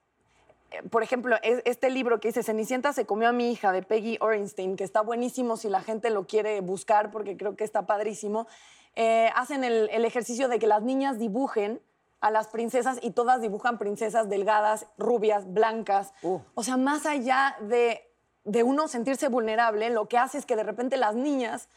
por 0.90 1.02
ejemplo, 1.02 1.36
es- 1.42 1.62
este 1.64 1.90
libro 1.90 2.18
que 2.20 2.28
dice 2.28 2.42
Cenicienta 2.42 2.92
se 2.92 3.06
comió 3.06 3.28
a 3.28 3.32
mi 3.32 3.50
hija 3.52 3.72
de 3.72 3.82
Peggy 3.82 4.16
Orenstein, 4.20 4.76
que 4.76 4.84
está 4.84 5.00
buenísimo 5.00 5.56
si 5.56 5.68
la 5.68 5.80
gente 5.82 6.10
lo 6.10 6.26
quiere 6.26 6.60
buscar 6.60 7.10
porque 7.10 7.36
creo 7.36 7.56
que 7.56 7.64
está 7.64 7.86
padrísimo. 7.86 8.46
eh, 8.98 9.30
hacen 9.34 9.62
el, 9.62 9.90
el 9.92 10.06
ejercicio 10.06 10.48
de 10.48 10.58
que 10.58 10.66
las 10.66 10.82
niñas 10.82 11.18
dibujen 11.18 11.82
a 12.20 12.30
las 12.30 12.48
princesas 12.48 12.98
y 13.02 13.10
todas 13.10 13.40
dibujan 13.40 13.78
princesas 13.78 14.28
delgadas, 14.28 14.86
rubias, 14.98 15.52
blancas. 15.52 16.12
O 16.54 16.62
sea, 16.62 16.76
más 16.76 17.06
allá 17.06 17.56
de, 17.60 18.10
de 18.44 18.62
uno 18.62 18.88
sentirse 18.88 19.28
vulnerable, 19.28 19.90
lo 19.90 20.08
que 20.08 20.18
hace 20.18 20.38
es 20.38 20.46
que 20.46 20.56
de 20.56 20.64
repente 20.64 20.96
las 20.96 21.14
niñas 21.14 21.68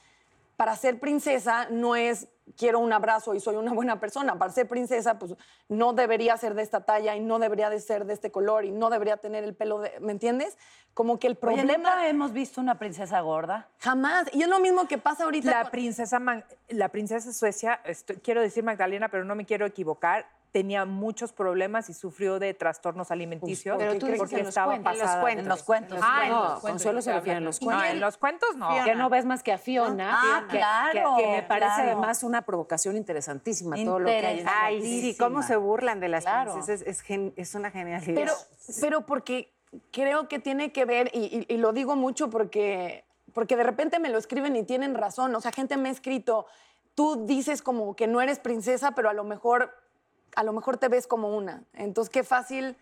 para 0.56 0.76
ser 0.76 1.00
princesa 1.00 1.68
no 1.70 1.96
es 1.96 2.28
quiero 2.58 2.80
un 2.80 2.92
abrazo 2.94 3.34
y 3.34 3.40
soy 3.40 3.56
una 3.56 3.74
buena 3.74 4.00
persona. 4.00 4.38
Para 4.38 4.52
ser 4.52 4.68
princesa, 4.68 5.20
pues 5.20 5.36
no 5.68 5.94
debería 5.94 6.36
ser 6.38 6.54
de 6.56 6.62
esta 6.64 6.82
talla 6.86 7.16
y 7.16 7.20
no 7.20 7.40
debería 7.40 7.70
de 7.70 7.80
ser 7.80 8.06
de 8.06 8.14
este 8.14 8.32
color 8.32 8.66
y 8.66 8.72
no 8.72 8.90
debería 8.90 9.18
tener 9.18 9.44
el 9.44 9.56
pelo 9.56 9.80
de. 9.80 10.00
¿Me 10.00 10.12
entiendes? 10.12 10.58
Como 10.94 11.20
que 11.20 11.28
el 11.28 11.34
Oye, 11.34 11.40
problema. 11.40 11.74
¿nunca 11.78 12.08
hemos 12.08 12.34
visto 12.34 12.60
una 12.60 12.80
princesa 12.80 13.20
gorda? 13.22 13.68
Jamás. 13.80 14.28
Y 14.34 14.42
es 14.42 14.48
lo 14.48 14.60
mismo 14.60 14.88
que 14.88 14.98
pasa 14.98 15.24
ahorita. 15.26 15.50
La 15.52 15.62
con- 15.64 15.72
princesa, 15.72 16.20
Man- 16.20 16.44
la 16.68 16.90
princesa 16.90 17.32
Suecia, 17.32 17.80
estoy- 17.86 18.18
quiero 18.18 18.42
decir 18.42 18.64
Magdalena, 18.64 19.08
pero 19.10 19.24
no 19.24 19.36
me 19.36 19.46
quiero 19.46 19.66
equivocar, 19.66 20.26
tenía 20.52 20.84
muchos 20.86 21.32
problemas 21.32 21.92
y 21.92 21.94
sufrió 21.94 22.40
de 22.40 22.56
trastornos 22.56 23.12
alimenticios 23.12 23.78
Pero 23.78 24.00
tú 24.00 24.08
porque 24.18 24.34
en 24.38 24.40
los 24.40 24.48
estaba 24.50 24.74
cuentos. 24.74 24.98
pasada. 24.98 25.14
En 25.14 25.18
los 25.20 25.22
cuentos. 25.22 25.44
En 25.44 25.50
los 25.50 25.64
cuentos. 25.64 26.00
Ah, 26.02 26.22
en 26.24 26.30
No, 26.32 26.36
los 26.38 26.48
cuentos, 26.50 26.62
Consuelo 26.72 27.02
se 27.04 27.14
refiere 27.14 27.38
a 27.38 27.40
los 27.42 27.62
No, 27.62 27.66
cuentos. 27.68 27.90
en 27.92 28.00
los 28.00 28.18
cuentos 28.18 28.56
no. 28.56 28.84
Que 28.84 28.96
no 28.96 29.10
ves 29.12 29.26
más 29.26 29.44
que 29.44 29.54
a 29.54 29.60
Fiona, 29.60 30.10
Ah, 30.12 30.48
que, 30.50 30.58
claro, 30.58 31.16
que- 31.18 31.24
que 31.24 31.32
me 31.34 31.44
parece 31.44 31.68
claro. 31.76 31.92
además 31.92 32.24
una 32.24 32.39
provocación 32.44 32.98
interesantísima 32.98 33.76
todo 33.84 34.00
lo 34.00 34.06
que 34.08 34.16
hay 34.26 34.40
en 34.42 34.48
Ay, 34.48 34.82
sí, 34.82 35.16
cómo 35.18 35.44
se 35.44 35.56
burlan 35.56 36.00
de 36.00 36.10
las 36.10 36.24
Claro. 36.24 36.54
princesas. 36.54 36.86
Es, 36.88 37.02
gen- 37.02 37.34
es 37.36 37.56
una 37.56 37.72
genialidad. 37.72 38.14
Pero, 38.16 38.34
pero 38.82 39.06
porque 39.06 39.52
creo 39.92 40.28
que 40.28 40.40
tiene 40.40 40.72
que 40.72 40.86
ver, 40.86 41.12
y, 41.14 41.46
y- 41.50 41.54
y 41.54 41.58
lo 41.58 41.74
digo 41.74 41.96
mucho 41.96 42.30
porque, 42.30 43.06
porque 43.34 43.56
de 43.56 43.64
repente 43.64 44.00
me 44.00 44.10
lo 44.10 44.18
escriben 44.18 44.56
y 44.56 44.64
tienen 44.64 44.96
razón. 44.96 45.36
O 45.36 45.42
sea, 45.42 45.52
gente 45.52 45.78
me 45.78 45.90
ha 45.90 45.92
escrito, 45.92 46.46
tú 46.96 47.26
dices 47.26 47.62
como 47.62 47.96
que 47.96 48.08
no 48.08 48.22
eres 48.22 48.40
princesa, 48.40 48.92
pero 48.92 49.10
a 49.10 49.14
lo 49.14 49.24
mejor, 49.24 49.74
a 50.36 50.44
lo 50.44 50.54
mejor 50.54 50.78
te 50.78 50.88
ves 50.88 51.08
como 51.08 51.36
una. 51.36 51.64
Entonces, 51.74 52.10
qué 52.12 52.24
fácil. 52.24 52.76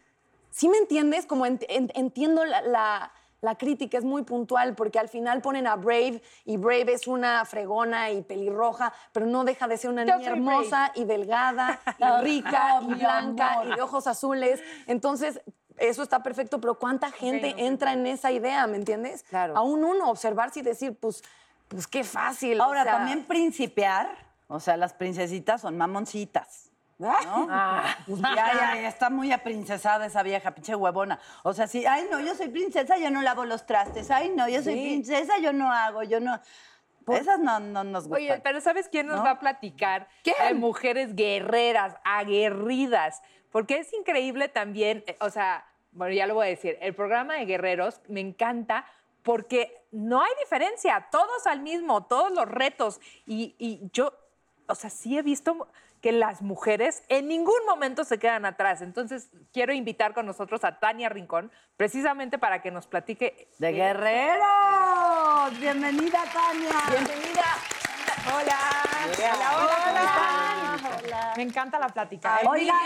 ¿Sí 0.50 0.70
me 0.70 0.78
entiendes? 0.78 1.26
Como 1.26 1.46
ent- 1.46 1.66
en- 1.70 1.92
entiendo 1.94 2.46
la, 2.46 2.62
la- 2.62 3.12
la 3.48 3.56
crítica, 3.56 3.98
es 3.98 4.04
muy 4.04 4.24
puntual, 4.24 4.76
porque 4.76 5.00
al 5.00 5.08
final 5.08 5.42
ponen 5.42 5.68
a 5.68 5.78
Brave 5.78 6.22
y 6.44 6.58
Brave 6.58 6.92
es 6.92 7.08
una 7.08 7.46
fregona 7.46 8.12
y 8.12 8.22
pelirroja, 8.22 8.92
pero 9.14 9.26
no 9.26 9.46
deja 9.46 9.70
de 9.70 9.78
ser 9.78 9.90
una 9.90 10.04
niña 10.04 10.20
hermosa 10.22 10.92
y 10.96 11.06
delgada 11.06 11.80
y 11.98 12.04
rica 12.24 12.82
y 12.82 12.94
blanca 12.94 13.62
y 13.64 13.76
de 13.76 13.82
ojos 13.82 14.06
azules. 14.06 14.62
Entonces, 14.86 15.40
eso 15.78 16.04
está 16.04 16.22
perfecto, 16.24 16.60
pero 16.60 16.78
¿cuánta 16.78 17.10
gente 17.10 17.56
entra 17.58 17.94
en 17.94 18.06
esa 18.06 18.34
idea, 18.34 18.68
me 18.68 18.76
entiendes? 18.76 19.24
Claro. 19.24 19.56
Aún 19.56 19.86
uno, 19.86 20.10
observarse 20.10 20.60
y 20.60 20.64
decir, 20.64 20.98
pues, 21.00 21.24
pues 21.70 21.88
qué 21.88 22.04
fácil. 22.04 22.60
o 22.60 22.66
Ahora, 22.66 22.84
sea, 22.84 22.98
también 22.98 23.24
principiar, 23.24 24.10
o 24.50 24.60
sea, 24.60 24.76
las 24.76 24.94
princesitas 24.94 25.62
son 25.62 25.78
mamoncitas. 25.78 26.67
¿No? 27.00 27.48
Pues 28.08 28.22
ya, 28.22 28.36
ya, 28.36 28.82
ya 28.82 28.88
está 28.88 29.10
muy 29.10 29.32
aprincesada 29.32 30.08
esa 30.08 30.24
vieja, 30.24 30.52
pinche 30.52 30.76
huevona. 30.76 31.20
O 31.44 31.54
sea, 31.54 31.68
sí, 31.68 31.86
ay, 31.86 32.08
no, 32.10 32.20
yo 32.20 32.34
soy 32.34 32.50
princesa, 32.50 32.98
yo 32.98 33.12
no 33.12 33.22
lavo 33.22 33.46
los 33.46 33.66
trastes. 33.66 34.10
Ay, 34.10 34.30
no, 34.36 34.50
yo 34.50 34.64
soy 34.64 34.74
princesa, 34.76 35.38
yo 35.38 35.54
no 35.54 35.72
hago, 35.72 36.04
yo 36.04 36.20
no. 36.20 36.40
Esas 37.08 37.40
no, 37.40 37.60
no 37.60 37.84
nos 37.84 38.08
gustan. 38.08 38.24
Oye, 38.24 38.42
pero 38.44 38.60
¿sabes 38.60 38.90
quién 38.90 39.08
nos 39.08 39.18
¿No? 39.18 39.24
va 39.24 39.32
a 39.32 39.40
platicar? 39.40 40.10
De 40.24 40.54
mujeres 40.56 41.16
guerreras, 41.16 41.96
aguerridas. 42.04 43.22
Porque 43.52 43.78
es 43.78 43.94
increíble 43.94 44.50
también, 44.50 45.04
eh, 45.08 45.16
o 45.22 45.30
sea, 45.30 45.66
bueno, 45.92 46.14
ya 46.14 46.28
lo 46.28 46.34
voy 46.34 46.48
a 46.48 46.50
decir, 46.50 46.78
el 46.82 46.94
programa 46.94 47.36
de 47.36 47.46
guerreros 47.46 48.02
me 48.08 48.20
encanta 48.20 48.86
porque 49.24 49.86
no 49.92 50.22
hay 50.22 50.32
diferencia, 50.40 51.08
todos 51.12 51.48
al 51.48 51.62
mismo, 51.62 52.06
todos 52.06 52.32
los 52.32 52.46
retos. 52.46 53.00
Y, 53.26 53.56
y 53.58 53.90
yo, 53.94 54.14
o 54.68 54.76
sea, 54.76 54.90
sí 54.90 55.18
he 55.18 55.22
visto 55.22 55.68
que 56.08 56.14
las 56.14 56.42
mujeres 56.42 57.04
en 57.10 57.28
ningún 57.28 57.66
momento 57.66 58.06
se 58.06 58.18
quedan 58.18 58.46
atrás. 58.46 58.82
Entonces, 58.82 59.30
quiero 59.52 59.74
invitar 59.74 60.14
con 60.14 60.26
nosotros 60.26 60.64
a 60.64 60.80
Tania 60.80 61.10
Rincón, 61.10 61.52
precisamente 61.76 62.38
para 62.38 62.62
que 62.62 62.72
nos 62.72 62.88
platique 62.88 63.50
¡De 63.58 63.74
guerreros! 63.74 65.60
¡Bienvenida, 65.60 66.24
Tania! 66.32 66.70
Bienvenida. 66.90 67.44
Hola. 68.34 68.58
Hola, 69.18 70.80
¿cómo 70.80 70.94
están? 70.96 71.34
Me 71.36 71.44
encanta 71.44 71.78
la 71.78 71.90
plática. 71.90 72.38
¿eh? 72.38 72.46
Oigan, 72.48 72.78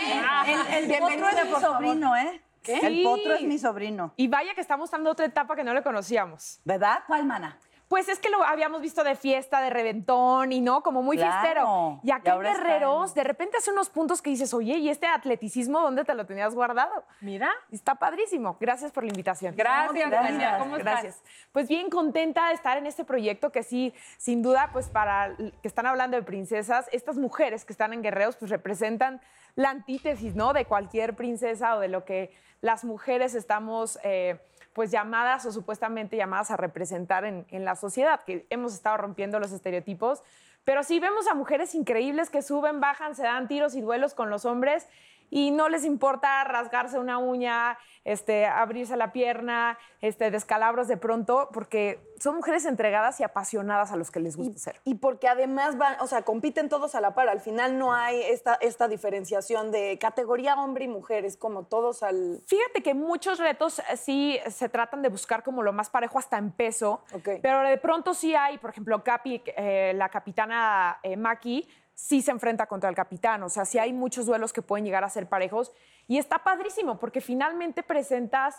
el, 0.44 0.74
el 0.74 0.88
bienvenida, 0.88 1.28
potro 1.28 1.38
es 1.38 1.46
mi 1.46 1.60
sobrino, 1.60 2.16
¿eh? 2.16 2.42
El 2.64 3.02
potro 3.04 3.34
es 3.34 3.42
mi 3.42 3.58
sobrino. 3.60 4.14
Y 4.16 4.26
vaya 4.26 4.52
que 4.54 4.60
estamos 4.60 4.90
dando 4.90 5.10
otra 5.10 5.26
etapa 5.26 5.54
que 5.54 5.62
no 5.62 5.72
le 5.74 5.84
conocíamos. 5.84 6.60
¿Verdad? 6.64 7.04
¿Cuál, 7.06 7.24
mana? 7.26 7.56
Pues 7.92 8.08
es 8.08 8.18
que 8.18 8.30
lo 8.30 8.42
habíamos 8.42 8.80
visto 8.80 9.04
de 9.04 9.14
fiesta, 9.16 9.60
de 9.60 9.68
reventón 9.68 10.50
y 10.50 10.62
no, 10.62 10.82
como 10.82 11.02
muy 11.02 11.18
Claro. 11.18 11.32
fiestero. 11.42 12.00
Y 12.02 12.10
acá 12.10 12.36
en 12.36 12.40
Guerreros, 12.40 13.10
en- 13.10 13.14
de 13.16 13.24
repente 13.24 13.58
hace 13.58 13.70
unos 13.70 13.90
puntos 13.90 14.22
que 14.22 14.30
dices, 14.30 14.54
oye, 14.54 14.78
¿y 14.78 14.88
este 14.88 15.06
atleticismo 15.06 15.78
dónde 15.78 16.02
te 16.06 16.14
lo 16.14 16.24
tenías 16.24 16.54
guardado? 16.54 17.04
Mira. 17.20 17.50
Está 17.70 17.94
padrísimo. 17.96 18.56
Gracias 18.58 18.92
por 18.92 19.02
la 19.04 19.10
invitación. 19.10 19.54
Gracias, 19.54 20.08
Gracias. 20.08 20.58
¿Cómo 20.58 20.78
estás? 20.78 21.02
Gracias. 21.02 21.22
Pues 21.52 21.68
bien 21.68 21.90
contenta 21.90 22.48
de 22.48 22.54
estar 22.54 22.78
en 22.78 22.86
este 22.86 23.04
proyecto 23.04 23.52
que 23.52 23.62
sí, 23.62 23.92
sin 24.16 24.40
duda, 24.40 24.70
pues 24.72 24.88
para 24.88 25.36
que 25.36 25.52
están 25.68 25.84
hablando 25.84 26.16
de 26.16 26.22
princesas, 26.22 26.88
estas 26.92 27.18
mujeres 27.18 27.66
que 27.66 27.74
están 27.74 27.92
en 27.92 28.00
Guerreros, 28.02 28.36
pues 28.36 28.50
representan 28.50 29.20
la 29.54 29.68
antítesis, 29.68 30.34
¿no? 30.34 30.54
De 30.54 30.64
cualquier 30.64 31.14
princesa 31.14 31.76
o 31.76 31.80
de 31.80 31.88
lo 31.88 32.06
que 32.06 32.34
las 32.62 32.84
mujeres 32.84 33.34
estamos, 33.34 33.98
eh, 34.02 34.38
pues 34.72 34.90
llamadas 34.90 35.44
o 35.44 35.52
supuestamente 35.52 36.16
llamadas 36.16 36.50
a 36.50 36.56
representar 36.56 37.26
en, 37.26 37.44
en 37.50 37.66
la 37.66 37.76
sociedad, 37.76 38.22
que 38.24 38.46
hemos 38.48 38.72
estado 38.72 38.96
rompiendo 38.96 39.38
los 39.38 39.52
estereotipos. 39.52 40.22
Pero 40.64 40.84
sí 40.84 41.00
vemos 41.00 41.26
a 41.26 41.34
mujeres 41.34 41.74
increíbles 41.74 42.30
que 42.30 42.40
suben, 42.40 42.80
bajan, 42.80 43.16
se 43.16 43.24
dan 43.24 43.48
tiros 43.48 43.74
y 43.74 43.80
duelos 43.80 44.14
con 44.14 44.30
los 44.30 44.44
hombres 44.44 44.88
y 45.34 45.50
no 45.50 45.70
les 45.70 45.86
importa 45.86 46.44
rasgarse 46.44 46.98
una 46.98 47.16
uña, 47.16 47.78
este, 48.04 48.44
abrirse 48.44 48.98
la 48.98 49.12
pierna, 49.12 49.78
este, 50.02 50.30
descalabros 50.30 50.88
de 50.88 50.98
pronto, 50.98 51.48
porque 51.54 51.98
son 52.20 52.36
mujeres 52.36 52.66
entregadas 52.66 53.18
y 53.18 53.24
apasionadas 53.24 53.92
a 53.92 53.96
los 53.96 54.10
que 54.10 54.20
les 54.20 54.36
gusta 54.36 54.58
ser. 54.58 54.80
Y 54.84 54.96
porque 54.96 55.28
además 55.28 55.78
van, 55.78 55.96
o 56.00 56.06
sea, 56.06 56.20
compiten 56.20 56.68
todos 56.68 56.94
a 56.94 57.00
la 57.00 57.14
par. 57.14 57.30
Al 57.30 57.40
final 57.40 57.78
no 57.78 57.94
hay 57.94 58.20
esta, 58.20 58.58
esta 58.60 58.88
diferenciación 58.88 59.70
de 59.70 59.98
categoría 59.98 60.54
hombre 60.54 60.84
y 60.84 60.88
mujer. 60.88 61.24
Es 61.24 61.38
como 61.38 61.62
todos 61.62 62.02
al. 62.02 62.42
Fíjate 62.46 62.82
que 62.82 62.92
muchos 62.92 63.38
retos 63.38 63.78
eh, 63.78 63.96
sí 63.96 64.38
se 64.50 64.68
tratan 64.68 65.00
de 65.00 65.08
buscar 65.08 65.42
como 65.42 65.62
lo 65.62 65.72
más 65.72 65.88
parejo 65.88 66.18
hasta 66.18 66.36
en 66.36 66.50
peso, 66.50 67.02
Ok. 67.14 67.40
pero 67.40 67.62
de 67.62 67.78
pronto 67.78 68.12
sí 68.12 68.34
hay, 68.34 68.58
por 68.58 68.68
ejemplo, 68.68 69.02
Capi, 69.02 69.42
eh, 69.46 69.92
la 69.96 70.10
capitana 70.10 70.98
eh, 71.02 71.16
Maki, 71.16 71.66
sí 72.02 72.20
se 72.20 72.32
enfrenta 72.32 72.66
contra 72.66 72.90
el 72.90 72.96
capitán, 72.96 73.44
o 73.44 73.48
sea, 73.48 73.64
sí 73.64 73.78
hay 73.78 73.92
muchos 73.92 74.26
duelos 74.26 74.52
que 74.52 74.60
pueden 74.60 74.84
llegar 74.84 75.04
a 75.04 75.08
ser 75.08 75.28
parejos 75.28 75.70
y 76.08 76.18
está 76.18 76.40
padrísimo 76.42 76.98
porque 76.98 77.20
finalmente 77.20 77.84
presentas, 77.84 78.56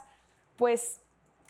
pues, 0.56 1.02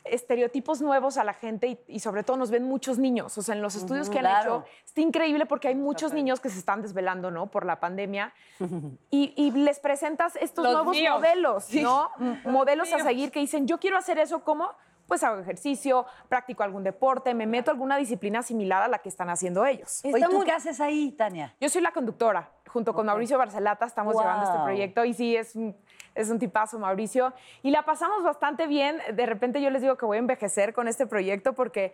estereotipos 0.04 0.82
nuevos 0.82 1.18
a 1.18 1.24
la 1.24 1.36
gente 1.36 1.68
y, 1.68 1.80
y 1.88 2.00
sobre 2.00 2.24
todo 2.24 2.36
nos 2.36 2.50
ven 2.50 2.64
muchos 2.64 2.98
niños, 2.98 3.38
o 3.38 3.44
sea, 3.44 3.54
en 3.54 3.62
los 3.62 3.76
estudios 3.76 4.10
que 4.10 4.18
han 4.18 4.26
claro. 4.26 4.66
hecho, 4.66 4.66
está 4.84 5.02
increíble 5.02 5.46
porque 5.46 5.68
hay 5.68 5.76
muchos 5.76 6.14
niños 6.14 6.40
que 6.40 6.50
se 6.50 6.58
están 6.58 6.82
desvelando, 6.82 7.30
¿no? 7.30 7.46
Por 7.52 7.64
la 7.64 7.80
pandemia 7.80 8.34
y, 9.12 9.34
y 9.38 9.52
les 9.52 9.80
presentas 9.80 10.36
estos 10.38 10.64
Los 10.64 10.74
nuevos 10.74 10.98
míos. 10.98 11.14
modelos, 11.16 11.72
¿no? 11.76 12.10
Modelos 12.46 12.92
a 12.92 13.00
seguir 13.04 13.32
que 13.32 13.40
dicen, 13.40 13.68
yo 13.68 13.80
quiero 13.80 13.98
hacer 13.98 14.18
eso, 14.18 14.44
¿cómo? 14.44 14.72
Pues 15.14 15.24
hago 15.24 15.40
ejercicio, 15.40 16.08
practico 16.28 16.64
algún 16.64 16.84
deporte, 16.84 17.36
me 17.36 17.46
meto 17.46 17.70
a 17.70 17.74
alguna 17.76 17.98
disciplina 17.98 18.42
similar 18.42 18.82
a 18.82 18.88
la 18.88 18.98
que 18.98 19.10
están 19.10 19.30
haciendo 19.30 19.64
ellos. 19.64 20.02
Oye, 20.04 20.26
¿tú 20.28 20.42
qué 20.44 20.52
haces 20.54 20.82
ahí, 20.82 21.12
Tania? 21.12 21.54
Yo 21.62 21.70
soy 21.70 21.84
la 21.84 21.92
conductora, 21.92 22.50
junto 22.66 22.96
con 22.96 23.06
Mauricio 23.06 23.38
Barcelata 23.38 23.86
estamos 23.86 24.16
llevando 24.18 24.46
este 24.46 24.58
Wow. 24.58 24.66
proyecto 24.66 25.06
y 25.06 25.14
sí, 25.14 25.36
es 25.36 25.56
un, 25.56 25.78
es 26.16 26.32
un 26.32 26.40
tipazo 26.40 26.80
Mauricio. 26.80 27.32
Y 27.62 27.70
la 27.70 27.84
pasamos 27.86 28.24
bastante 28.24 28.66
bien. 28.66 28.98
De 29.14 29.28
repente 29.28 29.62
yo 29.62 29.70
les 29.70 29.84
digo 29.84 29.98
que 29.98 30.06
voy 30.08 30.18
a 30.18 30.20
envejecer 30.20 30.74
con 30.74 30.88
este 30.88 31.06
proyecto 31.06 31.54
porque, 31.54 31.94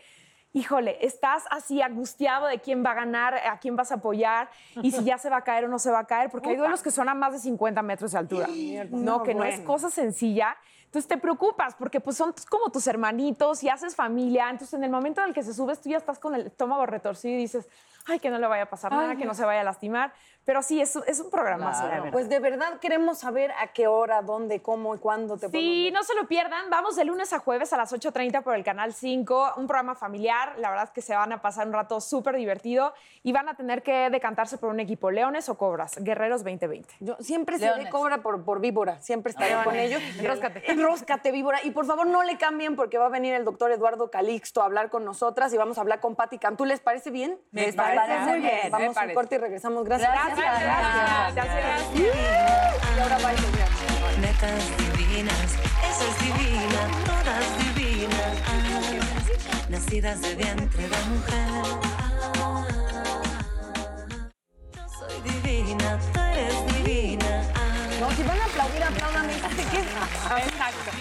híjole, 0.54 1.06
estás 1.06 1.44
así 1.52 1.82
angustiado 1.82 2.48
de 2.48 2.60
quién 2.60 2.86
va 2.86 2.92
a 2.92 2.94
ganar, 2.94 3.34
a 3.36 3.60
quién 3.60 3.76
vas 3.76 3.92
a 3.92 3.96
apoyar 3.96 4.50
y 4.82 4.92
si 4.92 5.04
ya 5.04 5.18
se 5.18 5.30
va 5.30 5.36
a 5.36 5.44
caer 5.44 5.66
o 5.66 5.68
no 5.68 5.78
se 5.78 5.92
va 5.92 6.00
a 6.00 6.06
caer, 6.08 6.30
porque 6.30 6.52
hay 6.52 6.56
duelos 6.56 6.82
que 6.82 6.90
son 6.92 7.10
a 7.10 7.14
más 7.16 7.34
de 7.34 7.40
50 7.40 7.82
metros 7.82 8.14
de 8.14 8.18
altura. 8.18 8.48
No, 8.92 9.24
que 9.24 9.34
no 9.34 9.44
es 9.44 9.60
cosa 9.60 9.90
sencilla. 9.90 10.56
Entonces 10.90 11.08
te 11.08 11.18
preocupas 11.18 11.76
porque 11.76 12.00
pues 12.00 12.18
son 12.18 12.34
como 12.50 12.72
tus 12.72 12.88
hermanitos 12.88 13.62
y 13.62 13.70
haces 13.70 13.96
familia. 13.96 14.50
Entonces 14.50 14.74
en 14.74 14.84
el 14.84 14.90
momento 14.90 15.22
en 15.22 15.28
el 15.28 15.34
que 15.36 15.44
se 15.44 15.54
subes 15.54 15.80
tú 15.80 15.90
ya 15.90 15.98
estás 15.98 16.18
con 16.18 16.34
el 16.34 16.48
estómago 16.48 16.88
retorcido 16.88 17.36
y 17.36 17.38
dices, 17.38 17.70
ay, 18.10 18.20
que 18.20 18.30
no 18.30 18.40
le 18.40 18.48
vaya 18.48 18.64
a 18.64 18.70
pasar 18.70 18.92
nada, 18.92 19.16
que 19.16 19.26
no 19.26 19.34
se 19.34 19.46
vaya 19.46 19.62
a 19.62 19.64
lastimar. 19.64 20.14
Pero 20.46 20.64
sí, 20.64 20.82
es, 20.82 20.96
es 21.06 21.20
un 21.20 21.30
programa. 21.30 21.72
Pues 22.12 22.28
de 22.28 22.40
verdad 22.40 22.80
queremos 22.80 23.20
saber 23.20 23.52
a 23.52 23.68
qué 23.68 23.86
hora, 23.86 24.24
dónde, 24.24 24.62
cómo 24.62 24.96
y 24.96 24.98
cuándo 24.98 25.36
te 25.36 25.48
podemos 25.48 25.62
Sí, 25.62 25.92
no 25.92 26.02
se 26.04 26.16
lo 26.16 26.28
pierdan. 26.28 26.72
Vamos 26.72 26.96
de 26.96 27.06
lunes 27.06 27.34
a 27.34 27.40
jueves 27.40 27.72
a 27.72 27.78
las 27.78 27.94
8.30 27.94 28.42
por 28.42 28.56
el 28.56 28.64
Canal 28.64 28.94
5. 28.94 29.54
Un 29.58 29.68
programa 29.68 29.94
familiar. 29.94 30.58
La 30.58 30.70
verdad 30.70 30.86
es 30.86 30.92
que 30.92 31.02
se 31.02 31.14
van 31.14 31.32
a 31.34 31.42
pasar 31.42 31.68
un 31.68 31.74
rato 31.74 32.02
súper 32.02 32.36
divertido 32.36 32.94
y 33.22 33.32
van 33.32 33.48
a 33.48 33.56
tener 33.56 33.84
que 33.84 34.10
decantarse 34.10 34.58
por 34.58 34.70
un 34.70 34.80
equipo 34.80 35.12
Leones 35.12 35.50
o 35.50 35.58
Cobras. 35.58 35.98
Guerreros 36.04 36.44
2020. 36.44 36.96
Yo 37.00 37.16
siempre 37.20 37.60
seré 37.60 37.76
Leones. 37.76 37.92
cobra 37.92 38.18
por, 38.24 38.44
por 38.44 38.60
víbora, 38.60 39.00
siempre 39.02 39.32
estaré 39.32 39.64
con 39.64 39.76
ellos. 39.76 40.02
Enróscate. 40.18 40.72
Enróscate, 40.72 41.32
víbora. 41.32 41.60
Y 41.64 41.72
por 41.72 41.86
favor, 41.86 42.08
no 42.08 42.24
le 42.24 42.38
cambien 42.40 42.76
porque 42.76 42.98
va 42.98 43.06
a 43.06 43.10
venir 43.10 43.36
el 43.36 43.46
doctor 43.46 43.72
Eduardo 43.72 44.10
Calixto 44.10 44.64
a 44.64 44.66
hablar 44.66 44.90
con 44.90 45.06
nosotras 45.06 45.54
y 45.54 45.58
vamos 45.58 45.78
a 45.78 45.82
hablar 45.82 46.00
con 46.00 46.16
Patti 46.16 46.40
Cantú. 46.40 46.66
¿Les 46.66 46.80
parece 46.80 47.12
bien? 47.12 47.38
Me 47.52 47.68
¿Les 47.68 47.76
parece 48.00 48.30
muy 48.30 48.40
bien, 48.40 48.60
me 48.64 48.70
Vamos 48.70 48.98
a 48.98 49.06
un 49.06 49.14
corte 49.14 49.36
y 49.36 49.38
regresamos. 49.38 49.86
Gracias. 49.86 50.10
Gracias. 50.12 51.84
Y 51.96 53.00
ahora 53.02 53.18
bailo, 53.20 53.48
mira. 53.54 53.68
Netas 54.22 54.64
divinas, 54.98 55.56
esa 55.90 56.06
es 56.10 56.20
divina, 56.20 56.80
todas 57.06 57.46
divinas. 57.60 58.36
nacidas 59.70 60.22
de 60.22 60.36
vientre 60.36 60.84
de 60.84 60.98
mujer. 61.10 61.48
Yo 64.76 64.82
soy 65.00 65.22
divina, 65.22 66.00
tú 66.14 66.20
eres 66.20 66.76
divina. 66.76 67.39
No, 68.20 68.24
si 68.24 68.24
van 68.24 68.42
a 68.42 68.46
aplaudir, 68.46 68.84
apláudame. 68.84 69.34
¿Qué? 69.72 69.78
Exacto. 69.80 70.92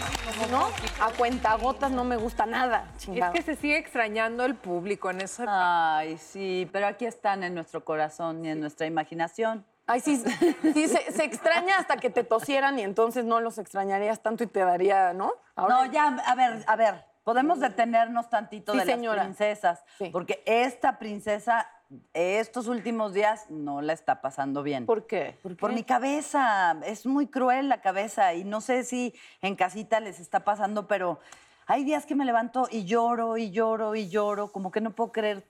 ¿No? 0.50 0.66
A 1.04 1.10
cuentagotas 1.16 1.90
no 1.90 2.04
me 2.04 2.16
gusta 2.16 2.46
nada. 2.46 2.86
Es 2.96 3.02
chingado. 3.04 3.32
que 3.32 3.42
se 3.42 3.56
sigue 3.56 3.76
extrañando 3.76 4.44
el 4.44 4.54
público 4.54 5.10
en 5.10 5.20
eso. 5.22 5.44
Ay, 5.48 6.16
sí, 6.18 6.68
pero 6.72 6.86
aquí 6.86 7.06
están 7.06 7.42
en 7.42 7.54
nuestro 7.54 7.84
corazón 7.84 8.44
y 8.44 8.50
en 8.50 8.60
nuestra 8.60 8.86
imaginación. 8.86 9.66
Ay, 9.86 10.00
sí, 10.00 10.16
sí 10.62 10.86
se, 10.86 11.12
se 11.12 11.24
extraña 11.24 11.78
hasta 11.78 11.96
que 11.96 12.10
te 12.10 12.22
tosieran 12.22 12.78
y 12.78 12.82
entonces 12.82 13.24
no 13.24 13.40
los 13.40 13.58
extrañarías 13.58 14.20
tanto 14.22 14.44
y 14.44 14.46
te 14.46 14.60
daría, 14.60 15.12
¿no? 15.14 15.32
No, 15.56 15.86
ya, 15.86 16.08
a 16.26 16.34
ver, 16.34 16.62
a 16.66 16.76
ver, 16.76 17.04
podemos 17.24 17.58
detenernos 17.58 18.28
tantito 18.28 18.72
Sí, 18.72 18.78
de 18.80 18.84
señora. 18.84 19.16
las 19.16 19.24
princesas, 19.26 19.84
Sí. 19.96 20.10
porque 20.12 20.42
esta 20.46 20.98
princesa 20.98 21.66
estos 22.12 22.66
últimos 22.66 23.14
días 23.14 23.46
no 23.48 23.80
la 23.80 23.92
está 23.92 24.20
pasando 24.20 24.62
bien. 24.62 24.86
¿Por 24.86 25.06
qué? 25.06 25.38
Por 25.58 25.72
mi 25.72 25.84
cabeza, 25.84 26.76
es 26.84 27.06
muy 27.06 27.26
cruel 27.26 27.68
la 27.68 27.80
cabeza 27.80 28.34
y 28.34 28.44
no 28.44 28.60
sé 28.60 28.84
si 28.84 29.14
en 29.40 29.56
casita 29.56 30.00
les 30.00 30.20
está 30.20 30.40
pasando, 30.40 30.86
pero 30.86 31.18
hay 31.66 31.84
días 31.84 32.06
que 32.06 32.14
me 32.14 32.24
levanto 32.24 32.68
y 32.70 32.84
lloro 32.84 33.36
y 33.36 33.50
lloro 33.50 33.94
y 33.94 34.08
lloro, 34.08 34.52
como 34.52 34.70
que 34.70 34.80
no 34.80 34.90
puedo 34.90 35.12
creer 35.12 35.44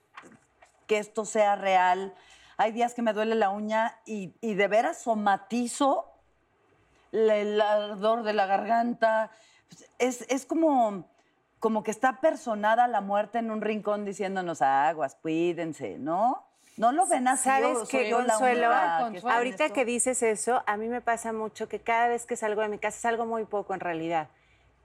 que 0.87 0.99
esto 0.99 1.25
sea 1.25 1.57
real. 1.57 2.15
Hay 2.57 2.73
días 2.73 2.95
que 2.95 3.03
me 3.03 3.13
duele 3.13 3.35
la 3.35 3.51
uña 3.51 3.99
y, 4.05 4.33
y 4.41 4.55
de 4.55 4.69
veras 4.69 5.03
somatizo 5.03 6.07
el 7.13 7.61
ardor 7.61 8.23
de 8.23 8.33
la 8.33 8.47
garganta. 8.47 9.31
Es, 9.99 10.25
es 10.29 10.45
como, 10.45 11.05
como 11.59 11.83
que 11.83 11.91
está 11.91 12.21
personada 12.21 12.87
la 12.87 13.01
muerte 13.01 13.39
en 13.39 13.51
un 13.51 13.61
rincón 13.61 14.05
diciéndonos 14.05 14.63
aguas, 14.63 15.17
cuídense, 15.17 15.99
¿no? 15.99 16.45
¿No 16.77 16.93
lo 16.93 17.07
ven 17.07 17.27
así? 17.27 17.45
¿Sabes 17.45 17.79
la 18.21 18.27
Consuelo? 18.29 18.69
única 18.69 19.11
que 19.11 19.19
en 19.19 19.29
Ahorita 19.33 19.65
esto? 19.65 19.75
que 19.75 19.85
dices 19.85 20.23
eso, 20.23 20.63
a 20.67 20.77
mí 20.77 20.87
me 20.89 21.01
pasa 21.01 21.33
mucho 21.33 21.69
que 21.69 21.81
cada 21.81 22.07
vez 22.07 22.25
que 22.25 22.37
salgo 22.37 22.63
de 22.63 22.69
mi 22.69 22.79
casa, 22.79 23.01
salgo 23.01 23.27
muy 23.27 23.45
poco 23.47 23.75
en 23.75 23.81
realidad. 23.81 24.29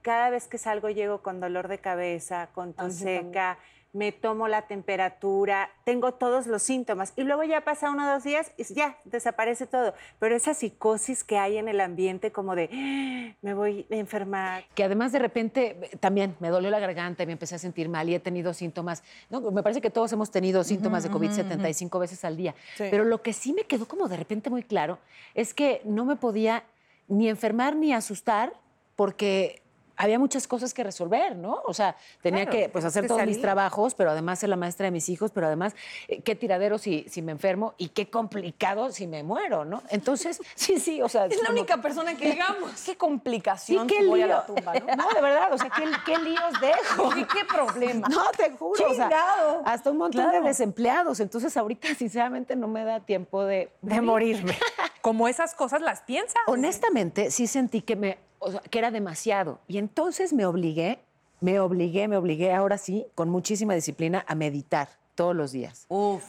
Cada 0.02 0.32
vez 0.32 0.48
que 0.48 0.58
salgo 0.58 0.90
llego 0.90 1.22
con 1.22 1.40
dolor 1.40 1.68
de 1.68 1.78
cabeza, 1.78 2.50
con 2.54 2.74
tos 2.74 2.96
seca, 2.96 3.58
me 3.93 4.12
tomo 4.12 4.47
la 4.47 4.63
temperatura, 4.63 5.69
tengo 5.86 6.15
todos 6.15 6.47
los 6.47 6.63
síntomas. 6.63 7.13
Y 7.15 7.23
luego 7.23 7.43
ya 7.43 7.62
pasa 7.62 7.91
uno 7.91 8.10
o 8.10 8.13
dos 8.13 8.23
días 8.23 8.51
y 8.58 8.63
ya, 8.73 8.97
desaparece 9.06 9.67
todo. 9.67 9.93
Pero 10.19 10.36
esa 10.36 10.56
psicosis 10.56 11.23
que 11.23 11.38
hay 11.38 11.58
en 11.58 11.67
el 11.67 11.79
ambiente 11.79 12.32
como 12.32 12.56
de, 12.56 12.69
"Ah, 12.73 13.36
me 13.41 13.53
voy 13.53 13.86
a 13.89 13.95
enfermar, 13.95 14.65
que 14.73 14.84
además 14.84 15.12
de 15.12 15.19
repente 15.19 15.91
también 15.99 16.36
me 16.39 16.49
dolió 16.49 16.71
la 16.71 16.79
garganta 16.79 17.23
y 17.23 17.27
me 17.27 17.34
empecé 17.34 17.56
a 17.56 17.60
sentir 17.60 17.88
mal 17.88 18.10
y 18.10 18.15
he 18.15 18.19
tenido 18.19 18.53
síntomas. 18.53 19.03
No, 19.29 19.41
me 19.51 19.62
parece 19.62 19.79
que 19.79 19.91
todos 19.91 20.12
hemos 20.12 20.32
tenido 20.32 20.63
síntomas 20.63 21.03
de 21.03 21.10
COVID 21.10 21.32
75 21.32 21.99
veces 21.99 22.25
al 22.25 22.36
día. 22.36 22.56
Pero 22.77 23.06
lo 23.06 23.21
que 23.21 23.32
sí 23.34 23.53
me 23.53 23.63
quedó 23.63 23.88
como 23.88 24.08
de 24.08 24.17
repente 24.17 24.49
muy 24.49 24.63
claro 24.63 24.97
es 25.36 25.53
que 25.53 25.82
no 25.86 26.03
me 26.03 26.15
podía 26.15 26.63
ni 27.08 27.29
enfermar 27.29 27.75
ni 27.75 27.93
asustar 27.93 28.53
porque 28.95 29.62
había 29.97 30.19
muchas 30.19 30.47
cosas 30.47 30.73
que 30.73 30.84
resolver, 30.84 31.36
¿no? 31.36 31.62
O 31.65 31.73
sea, 31.73 31.95
tenía 32.21 32.45
Claro, 32.45 32.58
que 32.60 32.69
pues, 32.69 32.86
hacer 32.86 33.03
que 33.03 33.08
todos 33.10 33.25
mis 33.25 33.39
trabajos, 33.41 33.93
pero 33.95 34.12
además 34.12 34.39
ser 34.39 34.49
la 34.49 34.56
maestra 34.56 34.86
de 34.86 34.91
mis 34.91 35.08
hijos, 35.10 35.32
pero 35.32 35.47
además 35.47 35.75
eh, 36.08 36.21
qué 36.21 36.36
tiradero 36.36 36.77
si, 36.77 37.06
si 37.10 37.21
me 37.21 37.32
enfermo 37.32 37.73
y 37.77 37.89
qué 37.89 38.10
complicado 38.10 38.91
si 38.91 39.08
me 39.08 39.23
muero, 39.23 39.65
¿no? 39.65 39.84
Entonces, 39.89 40.39
sí, 40.56 40.79
sí, 40.79 41.01
o 41.01 41.10
sea... 41.10 41.25
Es 41.27 41.41
la 41.41 41.51
única 41.51 41.77
persona 41.77 42.15
que 42.15 42.32
digamos. 42.32 42.71
Qué 42.71 42.93
Sí, 42.93 42.95
complicación 42.95 43.88
qué 43.88 43.99
si 44.01 44.06
voy 44.08 44.21
a 44.21 44.25
lío. 44.27 44.36
la 44.36 44.45
tumba, 44.45 44.73
¿no? 44.73 44.95
No, 44.95 45.10
de 45.13 45.21
verdad, 45.21 45.53
o 45.53 45.58
sea, 45.58 45.69
qué, 45.69 45.84
qué 46.06 46.17
líos 46.19 46.53
dejo. 46.60 47.15
¿Y 47.17 47.25
qué 47.25 47.45
problema? 47.45 48.08
No, 48.10 48.23
te 48.36 48.51
juro. 48.51 48.71
o 48.89 48.93
sea, 48.93 49.06
Chingado. 49.10 49.62
hasta 49.65 49.91
un 49.91 49.97
montón 49.97 50.21
Claro. 50.23 50.41
de 50.41 50.47
desempleados. 50.47 51.19
Entonces, 51.19 51.56
ahorita, 51.58 51.93
sinceramente, 51.95 52.56
no 52.56 52.67
me 52.67 52.84
da 52.84 52.99
tiempo 52.99 53.43
de, 53.45 53.71
de 53.82 54.01
morirme. 54.01 54.58
Como 55.01 55.27
esas 55.27 55.53
cosas 55.56 55.82
las 55.82 56.01
piensas. 56.01 56.36
Honestamente, 56.47 57.29
sí 57.32 57.47
sentí 57.47 57.82
que, 57.82 57.95
me, 57.95 58.17
o 58.43 58.51
sea, 58.51 58.60
que 58.62 58.79
era 58.79 58.91
demasiado. 58.91 59.60
Y 59.67 59.77
entonces 59.77 60.34
me 60.34 60.45
obligué, 60.45 60.99
me 61.41 61.60
obligué, 61.60 62.08
me 62.08 62.17
obligué 62.17 62.53
ahora 62.53 62.77
sí, 62.77 63.06
con 63.15 63.29
muchísima 63.29 63.73
disciplina, 63.73 64.23
a 64.27 64.36
meditar 64.36 64.89
todos 65.15 65.36
los 65.36 65.51
días. 65.51 65.86
Uf. 65.89 66.23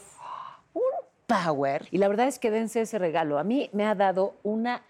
Power. 1.26 1.88
Y 1.90 1.98
la 1.98 2.08
verdad 2.08 2.26
es 2.28 2.38
que 2.38 2.50
dense 2.50 2.82
ese 2.82 2.98
regalo. 2.98 3.38
A 3.38 3.44
mí 3.44 3.70
me 3.72 3.86
ha 3.86 3.94
dado 3.94 4.34
una, 4.42 4.82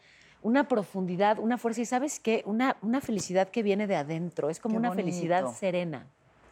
una 0.43 0.67
profundidad, 0.67 1.39
una 1.39 1.59
fuerza 1.59 1.81
y, 1.83 1.85
¿sabes 1.85 2.19
qué? 2.19 2.43
Una, 2.45 2.77
una 2.83 3.01
felicidad 3.01 3.49
que 3.49 3.63
viene 3.63 3.87
de 3.87 3.95
adentro. 3.95 4.51
Es 4.51 4.59
como 4.59 4.75
Qué 4.75 4.79
una 4.81 4.89
bonito. 4.89 5.07
felicidad 5.07 5.47
serena, 5.53 6.07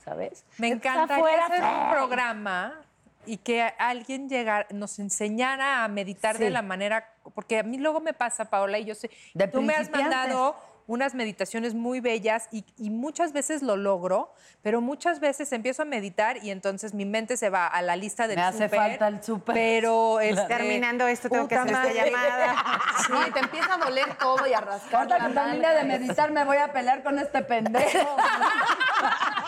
¿sabes? 0.04 0.44
Me 0.58 0.68
Está 0.68 0.92
encantaría 0.92 1.16
afuera, 1.16 1.46
hacer 1.46 1.62
un 1.64 1.88
¡fue! 1.88 1.96
programa 1.96 2.80
y 3.26 3.36
que 3.38 3.62
alguien 3.78 4.28
llegara, 4.28 4.66
nos 4.70 4.98
enseñara 4.98 5.84
a 5.84 5.88
meditar 5.88 6.38
de 6.38 6.46
Sí. 6.46 6.52
la 6.52 6.62
manera, 6.62 7.12
porque 7.34 7.58
a 7.58 7.62
mí 7.62 7.78
luego 7.78 8.00
me 8.00 8.12
pasa, 8.12 8.46
Paola, 8.50 8.78
y 8.78 8.84
yo 8.84 8.94
sé, 8.94 9.10
De 9.34 9.46
tú 9.48 9.62
me 9.62 9.74
has 9.74 9.90
mandado 9.90 10.56
unas 10.88 11.14
meditaciones 11.14 11.74
muy 11.74 12.00
bellas 12.00 12.48
y, 12.50 12.64
y 12.76 12.90
muchas 12.90 13.32
veces 13.32 13.62
lo 13.62 13.76
logro, 13.76 14.34
pero 14.62 14.80
muchas 14.80 15.20
veces 15.20 15.52
empiezo 15.52 15.82
a 15.82 15.84
meditar 15.84 16.38
y 16.42 16.50
entonces 16.50 16.92
mi 16.92 17.04
mente 17.04 17.36
se 17.36 17.50
va 17.50 17.68
a 17.68 17.80
la 17.82 17.94
lista 17.94 18.26
del 18.26 18.36
Me 18.36 18.42
hace 18.42 18.68
falta 18.68 19.06
el 19.06 19.22
súper. 19.22 19.54
Pero 19.54 20.18
este, 20.20 20.44
Terminando 20.46 21.06
esto, 21.06 21.30
tengo 21.30 21.46
que 21.46 21.54
hacer 21.54 21.70
esta 21.72 21.86
madre. 21.86 22.10
llamada. 22.10 22.56
No, 23.10 23.26
y 23.26 23.30
te 23.30 23.38
empieza 23.40 23.74
a 23.74 23.78
doler 23.78 24.14
todo 24.18 24.46
y 24.46 24.52
a 24.54 24.60
rascar. 24.60 24.94
Ahorita 25.12 25.18
la 25.18 25.28
que 25.28 25.34
termine 25.34 25.74
de 25.74 25.84
meditar 25.84 26.30
me 26.32 26.44
voy 26.44 26.56
a 26.56 26.72
pelear 26.72 27.02
con 27.04 27.18
este 27.18 27.42
pendejo. 27.42 28.16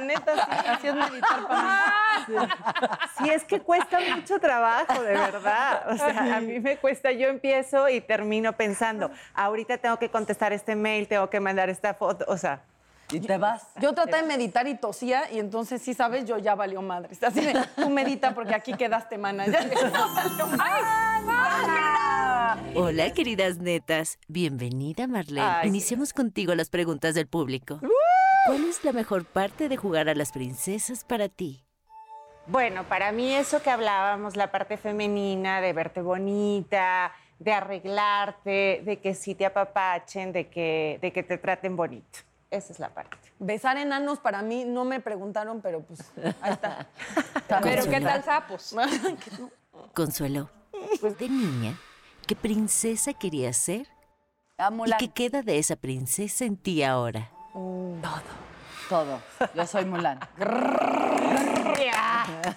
la 0.00 0.14
neta, 0.14 0.34
sí. 0.34 0.66
Así 0.68 0.86
es 0.88 0.94
meditar 0.94 1.48
para 1.48 1.62
mí. 1.62 1.68
Sí, 3.18 3.30
es 3.30 3.44
que 3.44 3.60
cuesta 3.60 3.98
mucho 4.14 4.38
trabajo, 4.38 5.02
de 5.02 5.12
verdad. 5.12 5.82
O 5.90 5.96
sea, 5.96 6.36
a 6.36 6.40
mí 6.40 6.60
me 6.60 6.76
cuesta, 6.76 7.12
yo 7.12 7.28
empiezo 7.28 7.88
y 7.88 8.00
termino 8.00 8.52
pensando, 8.54 9.10
ahorita 9.34 9.78
tengo 9.78 9.98
que 9.98 10.08
contestar 10.10 10.52
este 10.52 10.74
mail, 10.74 11.06
tengo 11.08 11.28
que 11.28 11.40
mandar 11.40 11.68
esta 11.70 11.94
foto, 11.94 12.24
o 12.28 12.36
sea, 12.36 12.62
Y 13.12 13.20
te 13.20 13.38
vas. 13.38 13.66
Yo 13.80 13.92
traté 13.92 14.16
de 14.16 14.22
meditar 14.22 14.66
y 14.68 14.76
tosía 14.76 15.30
y 15.32 15.38
entonces, 15.38 15.82
sí 15.82 15.94
sabes, 15.94 16.24
yo 16.26 16.38
ya 16.38 16.54
valió 16.54 16.80
madre. 16.82 17.10
Así 17.20 17.40
de, 17.40 17.54
tú 17.76 17.90
medita 17.90 18.34
porque 18.34 18.54
aquí 18.54 18.74
quedaste, 18.74 19.18
mana. 19.18 19.46
Hola, 22.74 23.12
queridas 23.12 23.58
netas. 23.58 24.18
Bienvenida, 24.28 25.06
Marlene. 25.06 25.46
Ay. 25.46 25.68
Iniciemos 25.68 26.12
contigo 26.12 26.54
las 26.54 26.70
preguntas 26.70 27.14
del 27.14 27.26
público. 27.26 27.80
¿Cuál 28.46 28.64
es 28.64 28.84
la 28.84 28.92
mejor 28.92 29.24
parte 29.24 29.68
de 29.68 29.76
jugar 29.76 30.08
a 30.08 30.14
las 30.14 30.32
princesas 30.32 31.04
para 31.04 31.28
ti? 31.28 31.64
bueno, 32.50 32.84
para 32.84 33.12
mí 33.12 33.32
eso 33.32 33.62
que 33.62 33.70
hablábamos, 33.70 34.36
la 34.36 34.50
parte 34.50 34.76
femenina, 34.76 35.60
de 35.60 35.72
verte 35.72 36.02
bonita, 36.02 37.12
de 37.38 37.52
arreglarte, 37.52 38.82
de 38.84 38.98
que 39.00 39.14
sí 39.14 39.34
te 39.34 39.46
apapachen, 39.46 40.32
de 40.32 40.48
que, 40.48 40.98
de 41.00 41.12
que 41.12 41.22
te 41.22 41.38
traten 41.38 41.76
bonito. 41.76 42.18
Esa 42.50 42.72
es 42.72 42.80
la 42.80 42.88
parte. 42.88 43.16
Besar 43.38 43.76
enanos 43.76 44.18
para 44.18 44.42
mí 44.42 44.64
no 44.64 44.84
me 44.84 44.98
preguntaron, 44.98 45.60
pero 45.60 45.82
pues 45.82 46.00
ahí 46.40 46.52
está. 46.52 46.88
Pero 47.62 47.84
¿qué 47.84 48.00
tal 48.00 48.24
sapos? 48.24 48.74
Consuelo, 49.94 50.50
de 51.00 51.28
niña, 51.28 51.78
¿qué 52.26 52.34
princesa 52.34 53.12
querías 53.12 53.56
ser? 53.56 53.86
A 54.58 54.70
¿Y 54.84 54.92
qué 54.98 55.08
queda 55.08 55.42
de 55.42 55.58
esa 55.58 55.76
princesa 55.76 56.44
en 56.44 56.56
ti 56.56 56.82
ahora? 56.82 57.30
Todo. 58.88 59.20
Yo 59.54 59.66
soy 59.66 59.84
Mulan. 59.84 60.18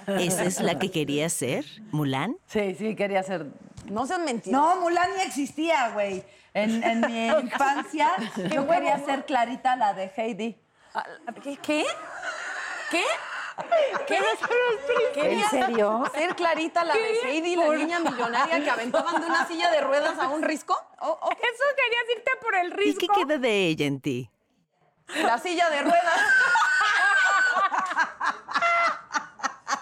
¿Esa 0.07 0.43
es 0.43 0.61
la 0.61 0.77
que 0.79 0.91
querías 0.91 1.33
ser? 1.33 1.65
¿Mulan? 1.91 2.37
Sí, 2.47 2.75
sí, 2.75 2.95
quería 2.95 3.23
ser. 3.23 3.47
No 3.89 4.05
seas 4.05 4.19
mentiroso. 4.19 4.75
No, 4.75 4.81
Mulan 4.81 5.09
ni 5.15 5.21
existía, 5.23 5.89
güey. 5.89 6.23
En, 6.53 6.83
en 6.83 7.01
mi 7.01 7.27
infancia 7.27 8.11
yo 8.51 8.67
quería 8.67 8.99
ser 9.03 9.25
Clarita, 9.25 9.75
la 9.75 9.93
de 9.93 10.11
Heidi. 10.15 10.57
¿Qué? 11.43 11.57
¿Qué? 11.61 11.85
¿Qué? 14.07 14.17
¿En 15.15 15.49
serio? 15.49 16.03
¿Ser 16.13 16.35
Clarita, 16.35 16.83
la 16.83 16.93
de 16.93 17.19
Heidi, 17.23 17.55
la 17.55 17.69
niña 17.69 17.99
millonaria 17.99 18.63
que 18.63 18.69
aventaban 18.69 19.21
de 19.21 19.27
una 19.27 19.47
silla 19.47 19.71
de 19.71 19.81
ruedas 19.81 20.17
a 20.19 20.27
un 20.29 20.41
risco? 20.43 20.75
¿O- 20.99 21.19
o 21.21 21.29
qué? 21.29 21.35
Eso 21.43 21.63
querías 21.75 22.17
irte 22.17 22.31
por 22.41 22.55
el 22.55 22.67
¿Y 22.67 22.75
risco. 22.75 22.99
qué 22.99 23.07
queda 23.25 23.37
de 23.37 23.67
ella 23.67 23.85
en 23.85 23.99
ti? 24.01 24.29
La 25.07 25.37
silla 25.37 25.69
de 25.69 25.81
ruedas. 25.81 26.19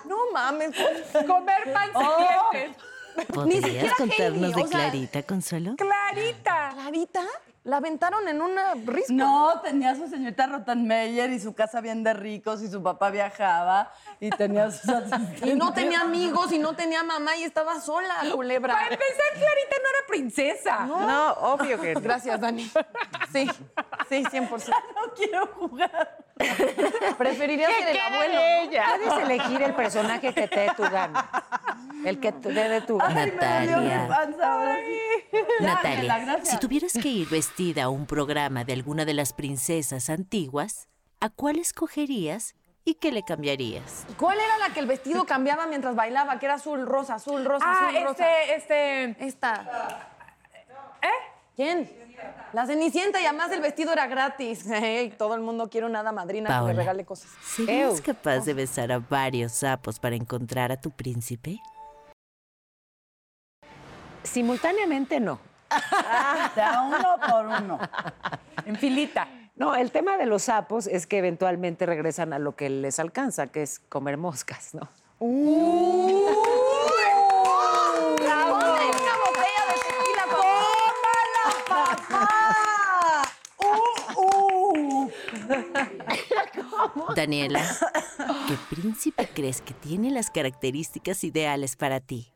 No 0.06 0.18
mames. 0.34 0.76
Comer 1.28 1.74
pan 1.74 1.90
serpientes. 1.94 2.84
¿Podrías 3.34 3.64
siquiera 3.64 3.96
contarnos 3.98 4.38
Heidi, 4.44 4.54
de 4.54 4.62
o 4.64 4.68
sea- 4.68 4.80
Clarita, 4.80 5.24
Consuelo? 5.24 5.76
Clarita. 5.78 6.72
¿Clarita? 6.76 7.22
La 7.64 7.78
aventaron 7.78 8.28
en 8.28 8.42
una 8.42 8.74
risco. 8.74 9.14
No, 9.14 9.62
tenía 9.62 9.92
a 9.92 9.96
su 9.96 10.08
señorita 10.08 10.48
Rottenmeier 10.48 11.30
y 11.30 11.40
su 11.40 11.54
casa 11.54 11.80
bien 11.80 12.04
de 12.04 12.14
ricos 12.16 12.64
y 12.64 12.68
su 12.68 12.82
papá 12.82 13.12
viajaba 13.12 13.92
y 14.20 14.32
tenía 14.32 14.72
sus 14.72 14.90
asistentes. 14.90 15.44
Y 15.48 15.54
no 15.54 15.72
tenía 15.72 16.02
amigos 16.02 16.52
y 16.52 16.58
no 16.58 16.76
tenía 16.76 17.04
mamá 17.04 17.36
y 17.38 17.44
estaba 17.44 17.80
sola, 17.80 18.16
culebra. 18.34 18.74
Para 18.74 18.86
empezar, 18.86 19.26
Clarita 19.34 19.76
no 19.84 19.90
era 19.90 20.08
princesa. 20.08 20.86
No, 20.88 21.34
obvio 21.54 21.80
que 21.80 21.94
no. 21.94 22.02
Gracias, 22.02 22.40
Dani. 22.42 22.64
Sí, 23.32 23.48
sí, 24.10 24.24
100%. 24.24 24.68
No 24.96 25.14
quiero 25.16 25.46
jugar. 25.48 26.18
Preferiría 27.18 27.68
ser 27.68 27.90
el 27.90 28.00
abuelo. 28.00 28.42
Puedes 29.06 29.24
elegir 29.24 29.62
el 29.62 29.76
personaje 29.76 30.34
que 30.34 30.48
te 30.48 30.60
dé 30.62 30.72
tu 30.76 30.82
gana. 30.84 31.30
El 32.04 32.20
que 32.20 32.32
te 32.32 32.50
dé 32.52 32.82
tu 32.82 32.98
gana. 32.98 33.22
Ay, 33.22 33.32
me 33.32 33.60
dolió 33.68 33.78
mi 33.78 33.88
Natalia. 33.88 34.08
panza 34.08 34.52
ahora 34.54 34.78
sí. 34.84 35.38
Ya, 35.60 35.74
Natalia, 35.76 36.40
si 36.44 36.58
tuvieras 36.58 36.94
que 36.94 37.08
ir 37.08 37.30
vestida 37.30 37.51
a 37.82 37.90
un 37.90 38.06
programa 38.08 38.64
de 38.64 38.74
alguna 38.74 39.04
de 39.06 39.14
las 39.14 39.34
princesas 39.34 40.10
antiguas, 40.10 40.88
¿a 41.20 41.30
cuál 41.30 41.60
escogerías 41.60 42.56
y 42.86 42.96
qué 42.96 43.12
le 43.12 43.24
cambiarías? 43.24 44.06
¿Cuál 44.18 44.40
era 44.40 44.58
la 44.58 44.74
que 44.74 44.80
el 44.80 44.88
vestido 44.88 45.26
cambiaba 45.26 45.68
mientras 45.68 45.96
bailaba? 45.96 46.40
Que 46.40 46.46
era 46.48 46.56
azul, 46.56 46.86
rosa, 46.88 47.16
azul, 47.16 47.44
rosa, 47.46 47.66
Ah, 47.68 47.90
azul, 47.90 48.04
rosa. 48.04 48.42
este, 48.44 48.56
este. 49.14 49.26
Esta. 49.26 50.08
¿Eh? 51.04 51.08
¿Quién? 51.56 51.92
La 52.54 52.66
Cenicienta 52.66 53.20
y 53.22 53.26
además 53.26 53.52
el 53.52 53.60
vestido 53.62 53.92
era 53.92 54.08
gratis. 54.08 54.66
Ey, 54.72 55.10
todo 55.12 55.36
el 55.36 55.42
mundo 55.42 55.70
quiere 55.70 55.86
una 55.86 56.00
hada 56.00 56.12
madrina 56.14 56.48
que 56.50 56.54
Paola. 56.56 56.74
le 56.74 56.80
regale 56.80 57.06
cosas. 57.06 57.30
¿Serías 57.44 57.98
Ew. 58.00 58.04
capaz 58.04 58.40
de 58.46 58.54
besar 58.54 58.92
a 58.94 59.00
varios 59.00 59.52
sapos 59.52 60.00
para 60.00 60.16
encontrar 60.16 60.72
a 60.72 60.80
tu 60.80 60.90
príncipe? 60.90 61.60
Simultáneamente 64.24 65.20
no. 65.20 65.40
De 66.56 66.62
a 66.62 66.82
uno 66.82 67.16
por 67.28 67.46
uno. 67.46 67.80
En 68.66 68.76
filita. 68.76 69.28
No, 69.56 69.76
el 69.76 69.92
tema 69.92 70.18
de 70.18 70.26
los 70.26 70.44
sapos 70.44 70.88
es 70.88 71.06
que 71.08 71.20
eventualmente 71.20 71.86
regresan 71.86 72.34
a 72.34 72.40
lo 72.40 72.56
que 72.56 72.70
les 72.70 73.00
alcanza, 73.00 73.48
que 73.48 73.62
es 73.62 73.80
comer 73.80 74.18
moscas, 74.18 74.74
¿no? 74.74 74.90
Ponle 75.20 75.36
una 78.18 78.46
botella 78.48 79.64
de 79.68 79.76
tequila, 79.86 80.26
Daniela, 87.16 87.62
¿qué 88.48 88.56
príncipe 88.76 89.30
crees 89.34 89.62
que 89.62 89.74
tiene 89.74 90.10
las 90.10 90.32
características 90.32 91.24
ideales 91.24 91.76
para 91.76 92.00
ti? 92.00 92.34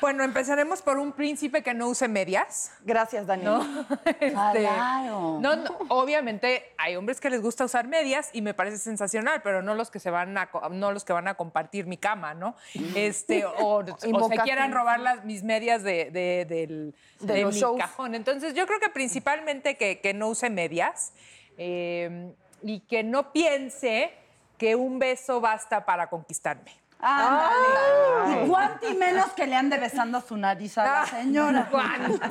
Bueno, 0.00 0.24
empezaremos 0.24 0.82
por 0.82 0.98
un 0.98 1.12
príncipe 1.12 1.62
que 1.62 1.74
no 1.74 1.88
use 1.88 2.08
medias. 2.08 2.72
Gracias, 2.84 3.26
Dani. 3.26 3.44
Este, 4.20 4.30
Claro. 4.30 5.38
no, 5.40 5.56
no, 5.56 5.78
obviamente 5.88 6.72
hay 6.78 6.96
hombres 6.96 7.20
que 7.20 7.30
les 7.30 7.40
gusta 7.42 7.64
usar 7.64 7.86
medias 7.86 8.30
y 8.32 8.42
me 8.42 8.54
parece 8.54 8.78
sensacional, 8.78 9.40
pero 9.42 9.62
no 9.62 9.74
los 9.74 9.90
que 9.90 9.98
se 10.00 10.10
van 10.10 10.36
a 10.38 10.50
no 10.70 10.92
los 10.92 11.04
que 11.04 11.12
van 11.12 11.28
a 11.28 11.34
compartir 11.34 11.86
mi 11.86 11.96
cama, 11.96 12.34
¿no? 12.34 12.54
Este 12.94 13.44
o, 13.44 13.84
o 14.12 14.28
se 14.28 14.36
quieran 14.38 14.72
robar 14.72 15.00
las, 15.00 15.24
mis 15.24 15.42
medias 15.42 15.82
de, 15.82 16.10
de- 16.10 16.44
del- 16.46 16.94
De 17.20 17.34
de 17.34 17.42
los 17.42 17.54
mi 17.54 17.60
shows. 17.60 17.78
cajón. 17.80 18.14
Entonces 18.14 18.54
yo 18.54 18.66
creo 18.66 18.80
que 18.80 18.88
principalmente 18.88 19.76
que, 19.76 20.00
que 20.00 20.14
no 20.14 20.28
use 20.28 20.50
medias 20.50 21.12
eh, 21.58 22.32
y 22.62 22.80
que 22.80 23.02
no 23.02 23.32
piense 23.32 24.12
que 24.58 24.74
un 24.76 24.98
beso 24.98 25.40
basta 25.40 25.84
para 25.86 26.08
conquistarme. 26.08 26.72
Ándale. 27.02 28.44
Y 28.44 28.48
cuánti 28.48 28.94
menos 28.94 29.32
que 29.32 29.46
le 29.46 29.56
ande 29.56 29.78
besando 29.78 30.20
su 30.20 30.36
nariz 30.36 30.76
a 30.78 30.84
la 30.84 31.06
señora. 31.06 31.68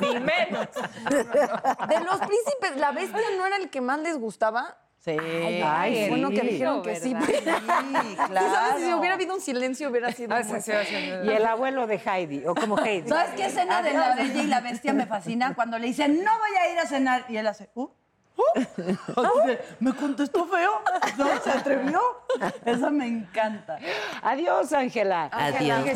Ni 0.00 0.20
menos. 0.20 0.68
De 1.88 2.00
los 2.00 2.18
príncipes, 2.20 2.76
¿la 2.76 2.92
bestia 2.92 3.20
no 3.36 3.46
era 3.46 3.56
el 3.56 3.70
que 3.70 3.80
más 3.80 3.98
les 4.00 4.18
gustaba? 4.18 4.76
Sí. 4.98 5.16
Ay, 5.64 6.10
Bueno, 6.10 6.28
sí. 6.28 6.34
que 6.34 6.40
dijeron 6.42 6.82
que 6.82 6.96
sí. 6.96 7.16
Sí, 7.24 7.32
¿Tú 7.36 8.34
sabes? 8.34 8.74
Si 8.76 8.80
claro. 8.82 8.98
hubiera 8.98 9.14
habido 9.14 9.34
un 9.34 9.40
silencio, 9.40 9.88
hubiera 9.88 10.12
sido. 10.12 10.34
Ah, 10.36 10.42
muy 10.46 10.60
sí, 10.60 10.72
sí, 10.72 10.78
sí, 10.84 10.94
sí. 10.94 11.10
Y 11.24 11.30
el 11.30 11.46
abuelo 11.46 11.86
de 11.86 11.96
Heidi, 12.04 12.46
o 12.46 12.54
como 12.54 12.78
Heidi. 12.78 13.08
¿Sabes 13.08 13.30
qué 13.34 13.46
escena 13.46 13.80
de 13.82 13.94
La 13.94 14.14
Bella 14.14 14.42
y 14.42 14.46
la 14.46 14.60
Bestia 14.60 14.92
me 14.92 15.06
fascina? 15.06 15.54
Cuando 15.54 15.78
le 15.78 15.86
dicen, 15.86 16.22
no 16.22 16.30
voy 16.38 16.50
a 16.60 16.72
ir 16.72 16.78
a 16.78 16.86
cenar. 16.86 17.24
Y 17.30 17.38
él 17.38 17.46
hace, 17.46 17.70
¿uh? 17.74 17.88
me 19.80 19.94
contestó 19.94 20.46
feo. 20.46 20.72
No, 21.16 21.40
se 21.40 21.50
atrevió. 21.50 22.00
Eso 22.64 22.90
me 22.90 23.06
encanta. 23.06 23.78
Adiós, 24.22 24.72
Ángela. 24.72 25.28
Adiós. 25.32 25.86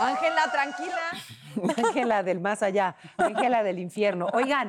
Ángela, 0.00 0.50
tranquila. 0.52 1.00
Ángela 1.88 2.22
del 2.22 2.40
más 2.40 2.62
allá, 2.62 2.96
Ángela 3.16 3.62
del 3.62 3.78
infierno. 3.78 4.26
Oigan, 4.34 4.68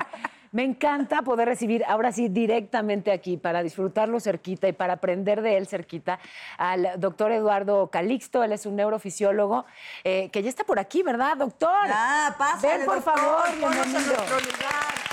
me 0.51 0.63
encanta 0.63 1.21
poder 1.21 1.47
recibir 1.47 1.83
ahora 1.85 2.11
sí 2.13 2.29
directamente 2.29 3.11
aquí 3.11 3.35
para 3.35 3.61
disfrutarlo 3.61 4.19
cerquita 4.21 4.67
y 4.69 4.73
para 4.73 4.93
aprender 4.93 5.41
de 5.41 5.57
él 5.57 5.67
cerquita 5.67 6.19
al 6.57 6.91
doctor 6.97 7.31
Eduardo 7.33 7.89
Calixto. 7.91 8.43
Él 8.43 8.53
es 8.53 8.65
un 8.65 8.77
neurofisiólogo 8.77 9.65
eh, 10.05 10.29
que 10.31 10.41
ya 10.41 10.49
está 10.49 10.63
por 10.63 10.79
aquí, 10.79 11.03
¿verdad, 11.03 11.35
doctor? 11.35 11.69
Ah, 11.89 12.33
pásale, 12.37 12.77
Ven, 12.77 12.85
por 12.85 12.95
doctor, 12.95 13.19
favor, 13.19 13.47
en 13.49 13.59
bienvenido. 13.59 13.99
nuestro 13.99 14.39
lugar. 14.39 15.06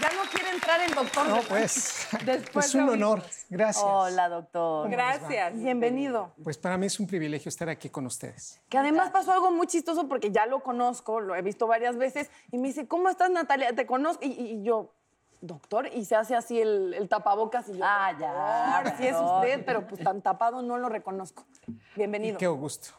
Ya 0.00 0.08
no 0.16 0.30
quiere 0.30 0.50
entrar 0.50 0.80
el 0.80 0.94
doctor. 0.94 1.26
No, 1.28 1.40
pues, 1.48 2.06
Después 2.24 2.66
es 2.66 2.74
un 2.74 2.86
de- 2.86 2.92
honor. 2.92 3.22
Gracias. 3.48 3.84
Hola, 3.84 4.28
doctor. 4.28 4.88
Gracias. 4.88 5.54
Bienvenido. 5.54 6.32
Pues 6.42 6.56
para 6.56 6.76
mí 6.76 6.86
es 6.86 7.00
un 7.00 7.06
privilegio 7.06 7.48
estar 7.48 7.68
aquí 7.68 7.88
con 7.90 8.06
ustedes. 8.06 8.60
Que 8.68 8.78
además 8.78 9.10
pasó 9.10 9.32
algo 9.32 9.50
muy 9.50 9.66
chistoso 9.66 10.08
porque 10.08 10.30
ya 10.30 10.46
lo 10.46 10.60
conozco, 10.62 11.20
lo 11.20 11.34
he 11.34 11.42
visto 11.42 11.66
varias 11.66 11.96
veces, 11.96 12.30
y 12.52 12.58
me 12.58 12.68
dice, 12.68 12.86
¿cómo 12.86 13.08
estás, 13.08 13.30
Natalia? 13.30 13.74
Te 13.74 13.86
conozco. 13.86 14.24
Y, 14.24 14.28
y- 14.28 14.52
y 14.60 14.62
yo, 14.62 14.92
doctor, 15.40 15.88
y 15.92 16.04
se 16.04 16.14
hace 16.14 16.36
así 16.36 16.60
el, 16.60 16.94
el 16.94 17.08
tapabocas. 17.08 17.68
Y 17.68 17.78
yo, 17.78 17.84
Ah, 17.84 18.12
ya, 18.18 18.82
"Doctor, 18.84 18.98
sí 18.98 19.06
es 19.08 19.14
doctor". 19.14 19.36
usted, 19.44 19.64
pero 19.64 19.86
pues 19.86 20.02
tan 20.02 20.22
tapado 20.22 20.62
no 20.62 20.78
lo 20.78 20.88
reconozco. 20.88 21.44
Bienvenido. 21.96 22.38
Qué 22.38 22.46
gusto. 22.46 22.90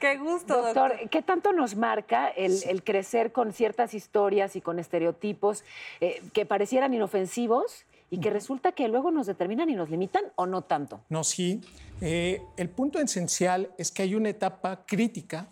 Qué 0.00 0.16
gusto, 0.16 0.62
Doctor, 0.62 0.94
¿qué 1.10 1.20
tanto 1.20 1.52
nos 1.52 1.76
marca 1.76 2.28
el, 2.28 2.58
el 2.66 2.82
crecer 2.82 3.32
con 3.32 3.52
ciertas 3.52 3.92
historias 3.92 4.56
y 4.56 4.62
con 4.62 4.78
estereotipos 4.78 5.62
eh, 6.00 6.22
que 6.32 6.46
parecieran 6.46 6.94
inofensivos 6.94 7.84
y 8.10 8.18
que 8.18 8.30
resulta 8.30 8.72
que 8.72 8.88
luego 8.88 9.10
nos 9.10 9.26
determinan 9.26 9.68
y 9.68 9.74
nos 9.74 9.90
limitan 9.90 10.24
o 10.36 10.46
no 10.46 10.62
tanto? 10.62 11.02
No, 11.10 11.22
sí. 11.22 11.60
Eh, 12.00 12.40
el 12.56 12.70
punto 12.70 12.98
esencial 12.98 13.70
es 13.76 13.92
que 13.92 14.02
hay 14.02 14.14
una 14.14 14.30
etapa 14.30 14.84
crítica 14.86 15.48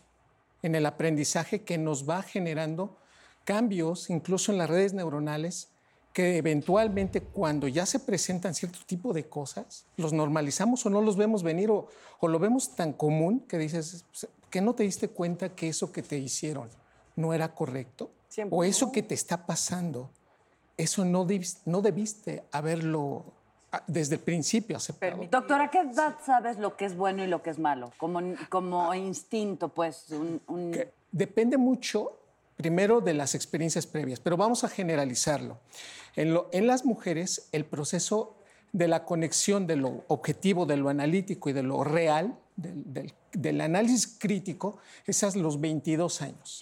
en 0.62 0.74
el 0.74 0.86
aprendizaje 0.86 1.62
que 1.62 1.76
nos 1.76 2.08
va 2.08 2.22
generando 2.22 2.96
cambios, 3.44 4.08
incluso 4.08 4.50
en 4.50 4.58
las 4.58 4.70
redes 4.70 4.94
neuronales, 4.94 5.68
que 6.14 6.38
eventualmente 6.38 7.20
cuando 7.20 7.68
ya 7.68 7.84
se 7.84 8.00
presentan 8.00 8.54
cierto 8.54 8.78
tipo 8.86 9.12
de 9.12 9.28
cosas, 9.28 9.84
los 9.98 10.14
normalizamos 10.14 10.84
o 10.86 10.90
no 10.90 11.02
los 11.02 11.16
vemos 11.16 11.42
venir 11.42 11.70
o, 11.70 11.86
o 12.18 12.28
lo 12.28 12.38
vemos 12.38 12.74
tan 12.74 12.92
común 12.94 13.40
que 13.40 13.58
dices, 13.58 14.04
que 14.50 14.60
no 14.60 14.74
te 14.74 14.82
diste 14.82 15.08
cuenta 15.08 15.50
que 15.50 15.68
eso 15.68 15.92
que 15.92 16.02
te 16.02 16.16
hicieron 16.18 16.68
no 17.16 17.32
era 17.34 17.54
correcto? 17.54 18.10
Siempre. 18.28 18.56
O 18.58 18.64
eso 18.64 18.92
que 18.92 19.02
te 19.02 19.14
está 19.14 19.46
pasando, 19.46 20.10
eso 20.76 21.04
no, 21.04 21.26
debis- 21.26 21.58
no 21.64 21.82
debiste 21.82 22.44
haberlo 22.52 23.24
ah, 23.72 23.82
desde 23.86 24.14
el 24.16 24.20
principio 24.20 24.76
aceptado. 24.76 25.24
Doctora, 25.30 25.64
¿a 25.64 25.70
qué 25.70 25.80
edad 25.80 26.16
sabes 26.24 26.58
lo 26.58 26.76
que 26.76 26.84
es 26.84 26.96
bueno 26.96 27.24
y 27.24 27.26
lo 27.26 27.42
que 27.42 27.50
es 27.50 27.58
malo? 27.58 27.92
Como, 27.98 28.20
como 28.48 28.94
instinto, 28.94 29.68
pues. 29.68 30.10
Un, 30.10 30.40
un- 30.46 30.70
que 30.72 30.92
depende 31.10 31.56
mucho, 31.56 32.18
primero, 32.56 33.00
de 33.00 33.14
las 33.14 33.34
experiencias 33.34 33.86
previas, 33.86 34.20
pero 34.20 34.36
vamos 34.36 34.62
a 34.64 34.68
generalizarlo. 34.68 35.58
En, 36.16 36.32
lo- 36.34 36.48
en 36.52 36.66
las 36.66 36.84
mujeres, 36.84 37.48
el 37.52 37.64
proceso 37.64 38.34
de 38.72 38.88
la 38.88 39.04
conexión 39.04 39.66
de 39.66 39.76
lo 39.76 40.04
objetivo, 40.08 40.66
de 40.66 40.76
lo 40.76 40.88
analítico 40.88 41.48
y 41.50 41.52
de 41.52 41.62
lo 41.62 41.84
real, 41.84 42.36
del, 42.56 42.92
del- 42.92 43.12
del 43.32 43.60
análisis 43.60 44.06
crítico, 44.18 44.78
es 45.06 45.22
a 45.22 45.30
los 45.36 45.60
22 45.60 46.22
años. 46.22 46.58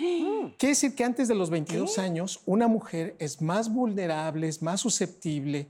Quiere 0.59 0.73
decir 0.73 0.95
que 0.97 1.05
antes 1.05 1.29
de 1.29 1.35
los 1.35 1.49
22 1.49 1.99
años, 1.99 2.41
una 2.45 2.67
mujer 2.69 3.15
es 3.21 3.41
más 3.41 3.73
vulnerable, 3.73 4.49
es 4.49 4.63
más 4.63 4.81
susceptible, 4.81 5.69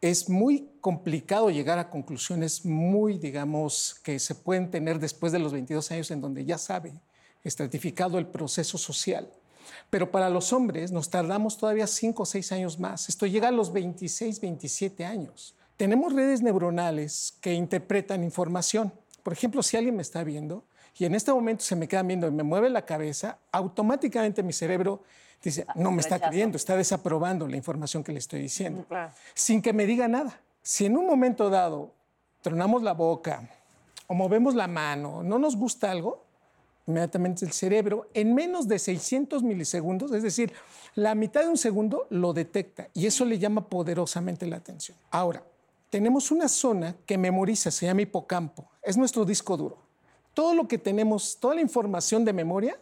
es 0.00 0.28
muy 0.28 0.68
complicado 0.80 1.50
llegar 1.50 1.78
a 1.80 1.90
conclusiones 1.90 2.64
muy, 2.64 3.18
digamos, 3.18 3.96
que 4.04 4.20
se 4.20 4.36
pueden 4.36 4.70
tener 4.70 5.00
después 5.00 5.32
de 5.32 5.40
los 5.40 5.52
22 5.52 5.90
años 5.90 6.10
en 6.12 6.20
donde 6.20 6.44
ya 6.44 6.56
sabe 6.56 6.92
estratificado 7.42 8.18
el 8.18 8.26
proceso 8.26 8.78
social. 8.78 9.28
Pero 9.90 10.10
para 10.10 10.30
los 10.30 10.52
hombres 10.52 10.92
nos 10.92 11.10
tardamos 11.10 11.58
todavía 11.58 11.86
5 11.86 12.22
o 12.22 12.26
6 12.26 12.52
años 12.52 12.78
más. 12.78 13.08
Esto 13.08 13.26
llega 13.26 13.48
a 13.48 13.52
los 13.52 13.72
26, 13.72 14.40
27 14.40 15.04
años. 15.04 15.54
Tenemos 15.78 16.12
redes 16.12 16.42
neuronales 16.42 17.36
que 17.40 17.54
interpretan 17.54 18.24
información. 18.24 18.92
Por 19.22 19.32
ejemplo, 19.32 19.62
si 19.62 19.76
alguien 19.76 19.94
me 19.94 20.02
está 20.02 20.24
viendo 20.24 20.64
y 20.98 21.04
en 21.04 21.14
este 21.14 21.32
momento 21.32 21.62
se 21.64 21.76
me 21.76 21.86
queda 21.86 22.02
viendo 22.02 22.26
y 22.26 22.32
me 22.32 22.42
mueve 22.42 22.68
la 22.68 22.84
cabeza, 22.84 23.38
automáticamente 23.52 24.42
mi 24.42 24.52
cerebro 24.52 25.04
dice, 25.40 25.64
no 25.76 25.92
me 25.92 26.00
está 26.00 26.18
creyendo, 26.18 26.56
está 26.56 26.76
desaprobando 26.76 27.46
la 27.46 27.56
información 27.56 28.02
que 28.02 28.12
le 28.12 28.18
estoy 28.18 28.42
diciendo, 28.42 28.84
sin 29.34 29.62
que 29.62 29.72
me 29.72 29.86
diga 29.86 30.08
nada. 30.08 30.40
Si 30.62 30.84
en 30.84 30.96
un 30.96 31.06
momento 31.06 31.48
dado 31.48 31.94
tronamos 32.42 32.82
la 32.82 32.92
boca 32.92 33.48
o 34.08 34.14
movemos 34.14 34.56
la 34.56 34.66
mano, 34.66 35.22
no 35.22 35.38
nos 35.38 35.54
gusta 35.54 35.92
algo, 35.92 36.24
inmediatamente 36.88 37.44
el 37.44 37.52
cerebro, 37.52 38.08
en 38.14 38.34
menos 38.34 38.66
de 38.66 38.80
600 38.80 39.44
milisegundos, 39.44 40.10
es 40.10 40.24
decir, 40.24 40.52
la 40.96 41.14
mitad 41.14 41.42
de 41.42 41.50
un 41.50 41.58
segundo, 41.58 42.08
lo 42.10 42.32
detecta 42.32 42.88
y 42.94 43.06
eso 43.06 43.24
le 43.24 43.38
llama 43.38 43.68
poderosamente 43.68 44.44
la 44.44 44.56
atención. 44.56 44.98
Ahora, 45.12 45.44
tenemos 45.90 46.30
una 46.30 46.48
zona 46.48 46.96
que 47.06 47.16
memoriza, 47.18 47.70
se 47.70 47.86
llama 47.86 48.02
hipocampo, 48.02 48.68
es 48.82 48.96
nuestro 48.96 49.24
disco 49.24 49.56
duro. 49.56 49.78
Todo 50.34 50.54
lo 50.54 50.68
que 50.68 50.78
tenemos, 50.78 51.38
toda 51.40 51.54
la 51.54 51.60
información 51.60 52.24
de 52.24 52.32
memoria, 52.32 52.78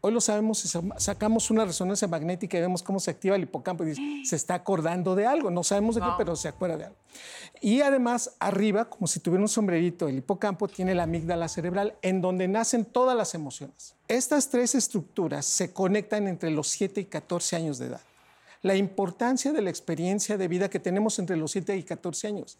hoy 0.00 0.12
lo 0.12 0.20
sabemos, 0.20 0.58
si 0.58 0.68
sa- 0.68 0.82
sacamos 0.98 1.50
una 1.50 1.64
resonancia 1.64 2.06
magnética 2.06 2.58
y 2.58 2.60
vemos 2.60 2.82
cómo 2.82 3.00
se 3.00 3.10
activa 3.10 3.34
el 3.36 3.42
hipocampo 3.44 3.82
y 3.84 3.88
dice, 3.88 4.02
se 4.24 4.36
está 4.36 4.54
acordando 4.54 5.14
de 5.14 5.26
algo, 5.26 5.50
no 5.50 5.64
sabemos 5.64 5.94
de 5.94 6.02
qué, 6.02 6.06
pero 6.18 6.36
se 6.36 6.48
acuerda 6.48 6.76
de 6.76 6.84
algo. 6.84 6.96
Y 7.60 7.80
además, 7.80 8.36
arriba, 8.38 8.84
como 8.84 9.06
si 9.06 9.20
tuviera 9.20 9.42
un 9.42 9.48
sombrerito, 9.48 10.06
el 10.06 10.18
hipocampo 10.18 10.68
tiene 10.68 10.94
la 10.94 11.04
amígdala 11.04 11.48
cerebral, 11.48 11.96
en 12.02 12.20
donde 12.20 12.46
nacen 12.46 12.84
todas 12.84 13.16
las 13.16 13.34
emociones. 13.34 13.94
Estas 14.06 14.50
tres 14.50 14.74
estructuras 14.74 15.46
se 15.46 15.72
conectan 15.72 16.28
entre 16.28 16.50
los 16.50 16.68
7 16.68 17.00
y 17.00 17.04
14 17.06 17.56
años 17.56 17.78
de 17.78 17.86
edad. 17.86 18.00
La 18.62 18.74
importancia 18.74 19.52
de 19.52 19.62
la 19.62 19.70
experiencia 19.70 20.36
de 20.36 20.48
vida 20.48 20.68
que 20.68 20.80
tenemos 20.80 21.18
entre 21.18 21.36
los 21.36 21.52
7 21.52 21.76
y 21.76 21.82
14 21.84 22.26
años. 22.26 22.58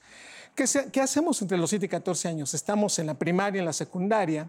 ¿Qué, 0.54 0.66
se- 0.66 0.90
qué 0.90 1.00
hacemos 1.00 1.42
entre 1.42 1.58
los 1.58 1.70
7 1.70 1.86
y 1.86 1.88
14 1.88 2.28
años? 2.28 2.54
Estamos 2.54 2.98
en 2.98 3.06
la 3.06 3.14
primaria, 3.14 3.58
en 3.58 3.64
la 3.66 3.72
secundaria, 3.72 4.48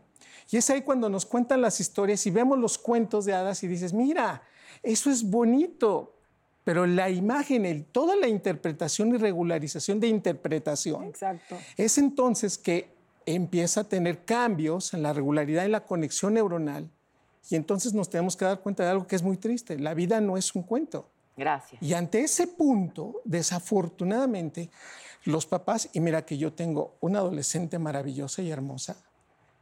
y 0.51 0.57
es 0.57 0.69
ahí 0.69 0.81
cuando 0.81 1.09
nos 1.09 1.25
cuentan 1.25 1.61
las 1.61 1.79
historias 1.79 2.25
y 2.25 2.31
vemos 2.31 2.57
los 2.59 2.77
cuentos 2.77 3.25
de 3.25 3.33
hadas 3.33 3.63
y 3.63 3.67
dices, 3.67 3.93
mira, 3.93 4.43
eso 4.83 5.09
es 5.09 5.23
bonito, 5.29 6.15
pero 6.63 6.85
la 6.85 7.09
imagen, 7.09 7.65
el- 7.65 7.85
toda 7.85 8.15
la 8.15 8.27
interpretación 8.27 9.13
y 9.13 9.17
regularización 9.17 9.99
de 9.99 10.07
interpretación, 10.07 11.05
Exacto. 11.05 11.57
es 11.77 11.97
entonces 11.97 12.57
que 12.57 12.89
empieza 13.25 13.81
a 13.81 13.83
tener 13.83 14.23
cambios 14.25 14.93
en 14.93 15.03
la 15.03 15.13
regularidad 15.13 15.65
y 15.65 15.69
la 15.69 15.85
conexión 15.85 16.33
neuronal 16.35 16.89
y 17.49 17.55
entonces 17.55 17.93
nos 17.93 18.09
tenemos 18.09 18.35
que 18.35 18.45
dar 18.45 18.59
cuenta 18.59 18.83
de 18.83 18.89
algo 18.89 19.05
que 19.07 19.15
es 19.15 19.23
muy 19.23 19.37
triste. 19.37 19.77
La 19.79 19.93
vida 19.93 20.19
no 20.21 20.37
es 20.37 20.53
un 20.55 20.63
cuento. 20.63 21.09
Gracias. 21.39 21.81
Y 21.81 21.93
ante 21.93 22.19
ese 22.21 22.47
punto, 22.47 23.21
desafortunadamente, 23.23 24.69
los 25.23 25.45
papás, 25.45 25.89
y 25.93 25.99
mira 26.01 26.25
que 26.25 26.37
yo 26.37 26.53
tengo 26.53 26.97
una 26.99 27.19
adolescente 27.19 27.79
maravillosa 27.79 28.41
y 28.41 28.51
hermosa, 28.51 28.97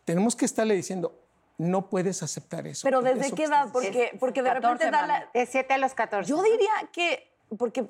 tenemos 0.03 0.35
que 0.35 0.45
estarle 0.45 0.75
diciendo, 0.75 1.13
no 1.57 1.89
puedes 1.89 2.23
aceptar 2.23 2.67
eso. 2.67 2.85
Pero 2.85 3.01
¿desde 3.01 3.27
eso 3.27 3.35
qué 3.35 3.43
edad? 3.43 3.69
Porque, 3.71 4.15
porque 4.19 4.41
de 4.41 4.49
14, 4.49 4.85
repente 4.85 4.91
da 4.91 5.07
la... 5.07 5.29
De 5.33 5.45
7 5.45 5.73
a 5.73 5.77
los 5.77 5.93
14. 5.93 6.29
Yo 6.29 6.41
diría 6.41 6.71
que, 6.91 7.31
porque 7.57 7.81
eh, 7.81 7.89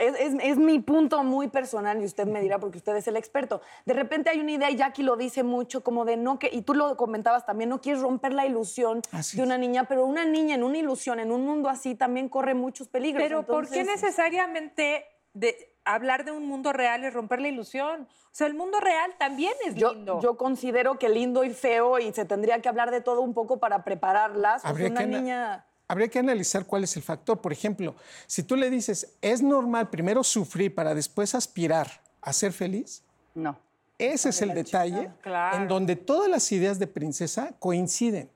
es, 0.00 0.14
es- 0.34 0.40
es 0.42 0.56
mi 0.56 0.78
punto 0.78 1.22
muy 1.24 1.48
personal 1.48 2.00
y 2.00 2.04
usted 2.04 2.26
me 2.26 2.40
dirá 2.40 2.58
porque 2.58 2.78
usted 2.78 2.96
es 2.96 3.06
el 3.08 3.16
experto. 3.16 3.60
De 3.84 3.92
repente 3.94 4.30
hay 4.30 4.40
una 4.40 4.52
idea, 4.52 4.70
y 4.70 4.76
Jackie 4.76 5.02
lo 5.02 5.16
dice 5.16 5.42
mucho, 5.42 5.82
como 5.82 6.04
de 6.04 6.16
no 6.16 6.38
que, 6.38 6.48
y 6.52 6.62
tú 6.62 6.74
lo 6.74 6.96
comentabas 6.96 7.44
también, 7.44 7.68
no 7.70 7.80
quieres 7.80 8.00
romper 8.00 8.32
la 8.32 8.46
ilusión 8.46 9.02
Así 9.12 9.36
de 9.36 9.42
una 9.42 9.58
niña, 9.58 9.84
pero 9.84 10.06
una 10.06 10.24
niña 10.24 10.54
en 10.54 10.64
una 10.64 10.78
ilusión, 10.78 11.20
en 11.20 11.32
un 11.32 11.44
mundo 11.44 11.68
así, 11.68 11.94
también 11.94 12.28
corre 12.28 12.54
muchos 12.54 12.88
peligros. 12.88 13.22
Pero 13.22 13.44
¿por 13.44 13.68
qué 13.68 13.84
necesariamente 13.84 15.04
de 15.34 15.56
hablar 15.84 16.24
de 16.24 16.32
un 16.32 16.46
mundo 16.46 16.72
real 16.72 17.04
es 17.04 17.12
romper 17.12 17.40
la 17.40 17.48
ilusión? 17.48 18.02
O 18.08 18.36
sea, 18.36 18.46
el 18.46 18.54
mundo 18.54 18.80
real 18.80 19.14
también 19.18 19.52
es 19.66 19.74
Yo, 19.74 19.92
lindo. 19.92 20.20
yo 20.20 20.36
considero 20.36 20.98
que 20.98 21.08
lindo 21.08 21.44
y 21.44 21.50
feo 21.50 21.98
y 21.98 22.12
se 22.12 22.24
tendría 22.24 22.60
que 22.60 22.68
hablar 22.68 22.90
de 22.90 23.00
todo 23.00 23.20
un 23.20 23.34
poco 23.34 23.58
para 23.60 23.84
prepararlas. 23.84 24.62
Pues 24.62 24.90
una 24.90 25.00
que 25.00 25.06
niña... 25.06 25.66
Habría 25.94 26.08
que 26.08 26.18
analizar 26.18 26.66
cuál 26.66 26.82
es 26.82 26.96
el 26.96 27.04
factor. 27.04 27.40
Por 27.40 27.52
ejemplo, 27.52 27.94
si 28.26 28.42
tú 28.42 28.56
le 28.56 28.68
dices, 28.68 29.12
es 29.22 29.42
normal 29.42 29.90
primero 29.90 30.24
sufrir 30.24 30.74
para 30.74 30.92
después 30.92 31.36
aspirar 31.36 32.02
a 32.20 32.32
ser 32.32 32.52
feliz, 32.52 33.04
No. 33.32 33.56
ese 33.96 34.30
es 34.30 34.42
el 34.42 34.54
detalle 34.54 35.08
en 35.52 35.68
donde 35.68 35.94
todas 35.94 36.28
las 36.28 36.50
ideas 36.50 36.80
de 36.80 36.88
princesa 36.88 37.54
coinciden. 37.60 38.28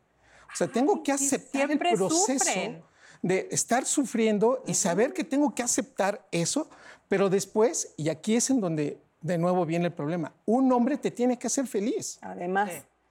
O 0.53 0.57
sea, 0.57 0.68
tengo 0.68 1.03
que 1.03 1.18
sí, 1.18 1.27
aceptar 1.27 1.68
el 1.68 1.79
proceso 1.81 2.11
sufren. 2.37 2.81
de 3.23 3.49
estar 3.51 3.85
sufriendo 3.87 4.62
y 4.64 4.75
saber 4.75 5.12
que 5.12 5.25
tengo 5.25 5.53
que 5.53 5.64
aceptar 5.64 6.25
eso, 6.31 6.71
pero 7.09 7.29
después, 7.29 7.92
y 7.97 8.09
aquí 8.09 8.37
es 8.37 8.51
en 8.51 8.61
donde 8.61 8.99
de 9.21 9.37
nuevo 9.37 9.66
viene 9.66 9.87
el 9.87 9.92
problema, 9.92 10.33
un 10.47 10.71
hombre 10.71 10.97
te 10.97 11.11
tiene 11.11 11.37
que 11.37 11.49
hacer 11.49 11.66
feliz. 11.66 12.18
Además, 12.23 12.71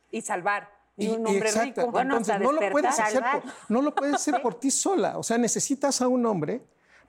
Y 0.09 0.21
salvar. 0.21 0.69
Y 0.97 1.09
un 1.09 1.27
hombre 1.27 1.49
exacto. 1.49 1.81
rico. 1.81 1.91
Bueno, 1.91 2.17
Entonces, 2.17 2.41
no 2.41 2.51
lo, 2.51 2.71
puedes 2.71 2.99
hacer 2.99 3.23
por, 3.31 3.43
no 3.69 3.81
lo 3.81 3.95
puedes 3.95 4.15
hacer 4.15 4.41
por 4.41 4.59
ti 4.59 4.71
sola. 4.71 5.17
O 5.17 5.23
sea, 5.23 5.37
necesitas 5.37 6.01
a 6.01 6.07
un 6.07 6.25
hombre 6.25 6.61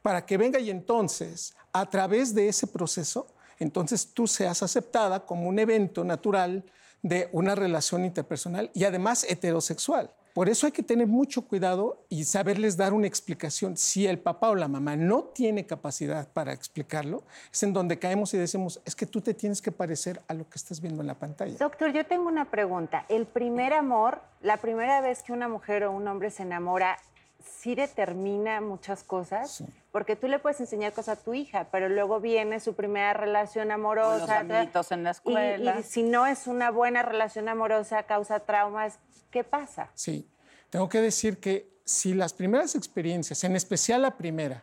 para 0.02 0.24
que 0.24 0.36
venga 0.36 0.60
y 0.60 0.70
entonces, 0.70 1.54
a 1.72 1.88
través 1.88 2.34
de 2.34 2.48
ese 2.48 2.66
proceso, 2.66 3.26
entonces 3.58 4.12
tú 4.12 4.26
seas 4.26 4.62
aceptada 4.62 5.24
como 5.24 5.48
un 5.48 5.58
evento 5.58 6.04
natural 6.04 6.64
de 7.02 7.28
una 7.32 7.54
relación 7.54 8.04
interpersonal 8.04 8.70
y 8.74 8.84
además 8.84 9.24
heterosexual. 9.28 10.12
Por 10.38 10.48
eso 10.48 10.66
hay 10.66 10.72
que 10.72 10.84
tener 10.84 11.08
mucho 11.08 11.42
cuidado 11.42 12.06
y 12.08 12.22
saberles 12.22 12.76
dar 12.76 12.92
una 12.92 13.08
explicación. 13.08 13.76
Si 13.76 14.06
el 14.06 14.20
papá 14.20 14.50
o 14.50 14.54
la 14.54 14.68
mamá 14.68 14.94
no 14.94 15.24
tiene 15.24 15.66
capacidad 15.66 16.28
para 16.28 16.52
explicarlo, 16.52 17.24
es 17.52 17.60
en 17.64 17.72
donde 17.72 17.98
caemos 17.98 18.32
y 18.34 18.38
decimos, 18.38 18.80
es 18.84 18.94
que 18.94 19.04
tú 19.04 19.20
te 19.20 19.34
tienes 19.34 19.60
que 19.60 19.72
parecer 19.72 20.22
a 20.28 20.34
lo 20.34 20.48
que 20.48 20.54
estás 20.54 20.80
viendo 20.80 21.00
en 21.00 21.08
la 21.08 21.18
pantalla. 21.18 21.56
Doctor, 21.58 21.92
yo 21.92 22.06
tengo 22.06 22.28
una 22.28 22.44
pregunta. 22.52 23.04
El 23.08 23.26
primer 23.26 23.72
amor, 23.72 24.20
la 24.40 24.58
primera 24.58 25.00
vez 25.00 25.24
que 25.24 25.32
una 25.32 25.48
mujer 25.48 25.82
o 25.82 25.90
un 25.90 26.06
hombre 26.06 26.30
se 26.30 26.44
enamora, 26.44 26.98
¿sí 27.42 27.74
determina 27.74 28.60
muchas 28.60 29.02
cosas? 29.04 29.50
Sí. 29.50 29.64
Porque 29.92 30.16
tú 30.16 30.28
le 30.28 30.38
puedes 30.38 30.60
enseñar 30.60 30.92
cosas 30.92 31.18
a 31.18 31.22
tu 31.22 31.34
hija, 31.34 31.68
pero 31.70 31.88
luego 31.88 32.20
viene 32.20 32.60
su 32.60 32.74
primera 32.74 33.12
relación 33.14 33.70
amorosa. 33.70 34.10
Con 34.38 34.48
los 34.48 34.56
amiguitos 34.58 34.92
en 34.92 35.02
la 35.04 35.10
y- 35.10 35.12
escuela. 35.12 35.80
Y, 35.80 35.82
si 35.82 36.02
no 36.02 36.26
es 36.26 36.46
una 36.46 36.70
buena 36.70 37.02
relación 37.02 37.48
amorosa, 37.48 38.02
causa 38.04 38.40
traumas, 38.40 38.98
¿qué 39.30 39.44
pasa? 39.44 39.90
Sí, 39.94 40.28
tengo 40.70 40.88
que 40.88 41.00
decir 41.00 41.38
que 41.38 41.68
si 41.84 42.12
las 42.14 42.32
primeras 42.34 42.74
experiencias, 42.74 43.42
en 43.44 43.56
especial 43.56 44.02
la 44.02 44.16
primera, 44.16 44.62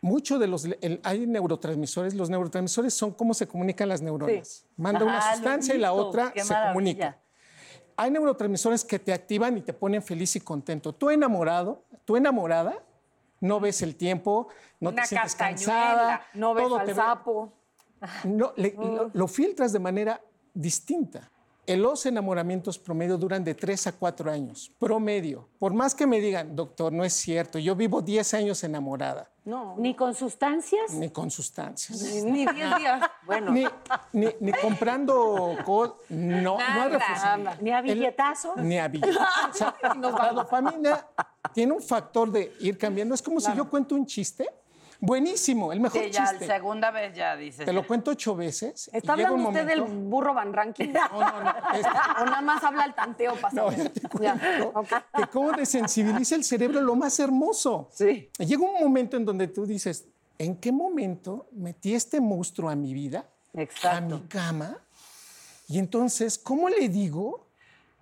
mucho 0.00 0.38
de 0.38 0.46
los, 0.46 0.64
el- 0.64 1.00
hay 1.02 1.26
neurotransmisores, 1.26 2.14
los 2.14 2.30
neurotransmisores 2.30 2.94
son 2.94 3.12
cómo 3.12 3.34
se 3.34 3.48
comunican 3.48 3.88
las 3.88 4.02
neuronas. 4.02 4.64
Manda 4.76 5.04
una 5.04 5.18
Ah, 5.18 5.34
sustancia 5.34 5.74
y 5.74 5.78
la 5.78 5.92
otra 5.92 6.30
qué 6.32 6.44
se 6.44 6.52
maravilla. 6.52 6.72
comunica. 6.72 7.18
Hay 7.96 8.10
neurotransmisores 8.10 8.84
que 8.84 8.98
te 8.98 9.12
activan 9.12 9.56
y 9.56 9.62
te 9.62 9.72
ponen 9.72 10.02
feliz 10.02 10.36
y 10.36 10.40
contento. 10.40 10.92
Tú 10.94 11.10
enamorado, 11.10 11.82
tú 12.04 12.16
enamorada, 12.16 12.82
no 13.40 13.58
ves 13.60 13.82
el 13.82 13.96
tiempo, 13.96 14.48
no 14.80 14.90
Una 14.90 15.02
te 15.02 15.08
sientes 15.08 15.34
cansada, 15.34 16.26
no 16.34 16.54
ves 16.54 16.64
todo 16.64 16.78
al 16.78 16.86
te 16.86 16.94
sapo. 16.94 17.52
no, 18.24 18.52
le- 18.56 18.74
lo, 18.76 19.10
lo 19.14 19.28
filtras 19.28 19.72
de 19.72 19.78
manera 19.78 20.20
distinta. 20.54 21.30
Los 21.66 22.06
enamoramientos 22.06 22.78
promedio 22.78 23.18
duran 23.18 23.42
de 23.42 23.54
3 23.54 23.88
a 23.88 23.92
4 23.92 24.30
años, 24.30 24.70
promedio. 24.78 25.48
Por 25.58 25.74
más 25.74 25.94
que 25.96 26.06
me 26.06 26.20
digan, 26.20 26.54
doctor, 26.54 26.92
no 26.92 27.02
es 27.02 27.12
cierto, 27.12 27.58
yo 27.58 27.74
vivo 27.74 28.02
10 28.02 28.34
años 28.34 28.62
enamorada, 28.62 29.28
No, 29.46 29.76
Ni 29.78 29.94
con 29.94 30.12
sustancias. 30.12 30.92
ni 30.94 31.08
con 31.10 31.30
sustancias, 31.30 32.00
ni 32.24 32.44
10 32.44 32.76
días. 32.78 33.10
Bueno, 33.24 33.52
ni, 33.52 33.64
ni- 34.12 34.34
ni 34.40 34.52
comprando 34.52 35.56
cosas, 35.64 35.94
no, 36.08 36.42
no 36.42 36.58
hay 36.58 36.66
Nada. 36.74 36.88
reflexión. 36.88 37.48
ni 37.60 37.70
a 37.70 37.80
billetazo. 37.80 38.54
Ni 38.56 38.76
a. 38.80 38.90
O 38.90 39.54
sea, 39.54 39.74
la 39.82 40.32
dopamina 40.32 41.06
tiene 41.54 41.72
un 41.72 41.80
factor 41.80 42.32
de 42.32 42.54
ir 42.58 42.76
cambiando. 42.76 43.14
Es 43.14 43.22
como 43.22 43.38
si 43.40 43.54
yo 43.54 43.70
cuento 43.70 43.94
un 43.94 44.04
chiste, 44.04 44.48
buenísimo, 45.00 45.72
el 45.72 45.80
mejor 45.80 46.02
Sí, 46.04 46.10
ya 46.10 46.26
chiste. 46.30 46.46
segunda 46.46 46.90
vez 46.90 47.14
ya 47.14 47.36
dices. 47.36 47.64
Te 47.66 47.72
lo 47.72 47.86
cuento 47.86 48.10
ocho 48.12 48.34
veces. 48.36 48.90
¿Está 48.92 49.12
hablando 49.12 49.48
usted 49.48 49.66
del 49.66 49.82
burro 49.82 50.34
Van 50.34 50.52
Ranking? 50.52 50.88
No, 50.92 51.20
no, 51.20 51.42
no. 51.44 51.50
es- 51.74 51.86
¿O 52.20 52.24
nada 52.24 52.40
más 52.40 52.62
habla 52.64 52.84
el 52.84 52.94
tanteo 52.94 53.34
pasado? 53.36 53.70
No, 53.70 53.76
ya 53.76 53.88
te 53.90 54.00
cuento 54.08 54.22
Ya, 54.22 54.70
ok. 54.74 54.88
que 55.16 55.26
cómo 55.32 55.52
desensibiliza 55.52 56.34
el 56.34 56.44
cerebro 56.44 56.80
lo 56.80 56.94
más 56.96 57.18
hermoso. 57.20 57.88
Sí. 57.92 58.30
Llega 58.38 58.62
un 58.62 58.80
momento 58.80 59.16
en 59.16 59.24
donde 59.24 59.48
tú 59.48 59.66
dices, 59.66 60.06
¿en 60.38 60.56
qué 60.56 60.72
momento 60.72 61.46
metí 61.52 61.94
este 61.94 62.20
monstruo 62.20 62.68
a 62.70 62.74
mi 62.76 62.92
vida, 62.94 63.26
a 63.84 64.00
mi 64.00 64.20
cama? 64.22 64.78
Y 65.68 65.78
entonces, 65.78 66.38
¿cómo 66.38 66.68
le 66.68 66.88
digo 66.88 67.46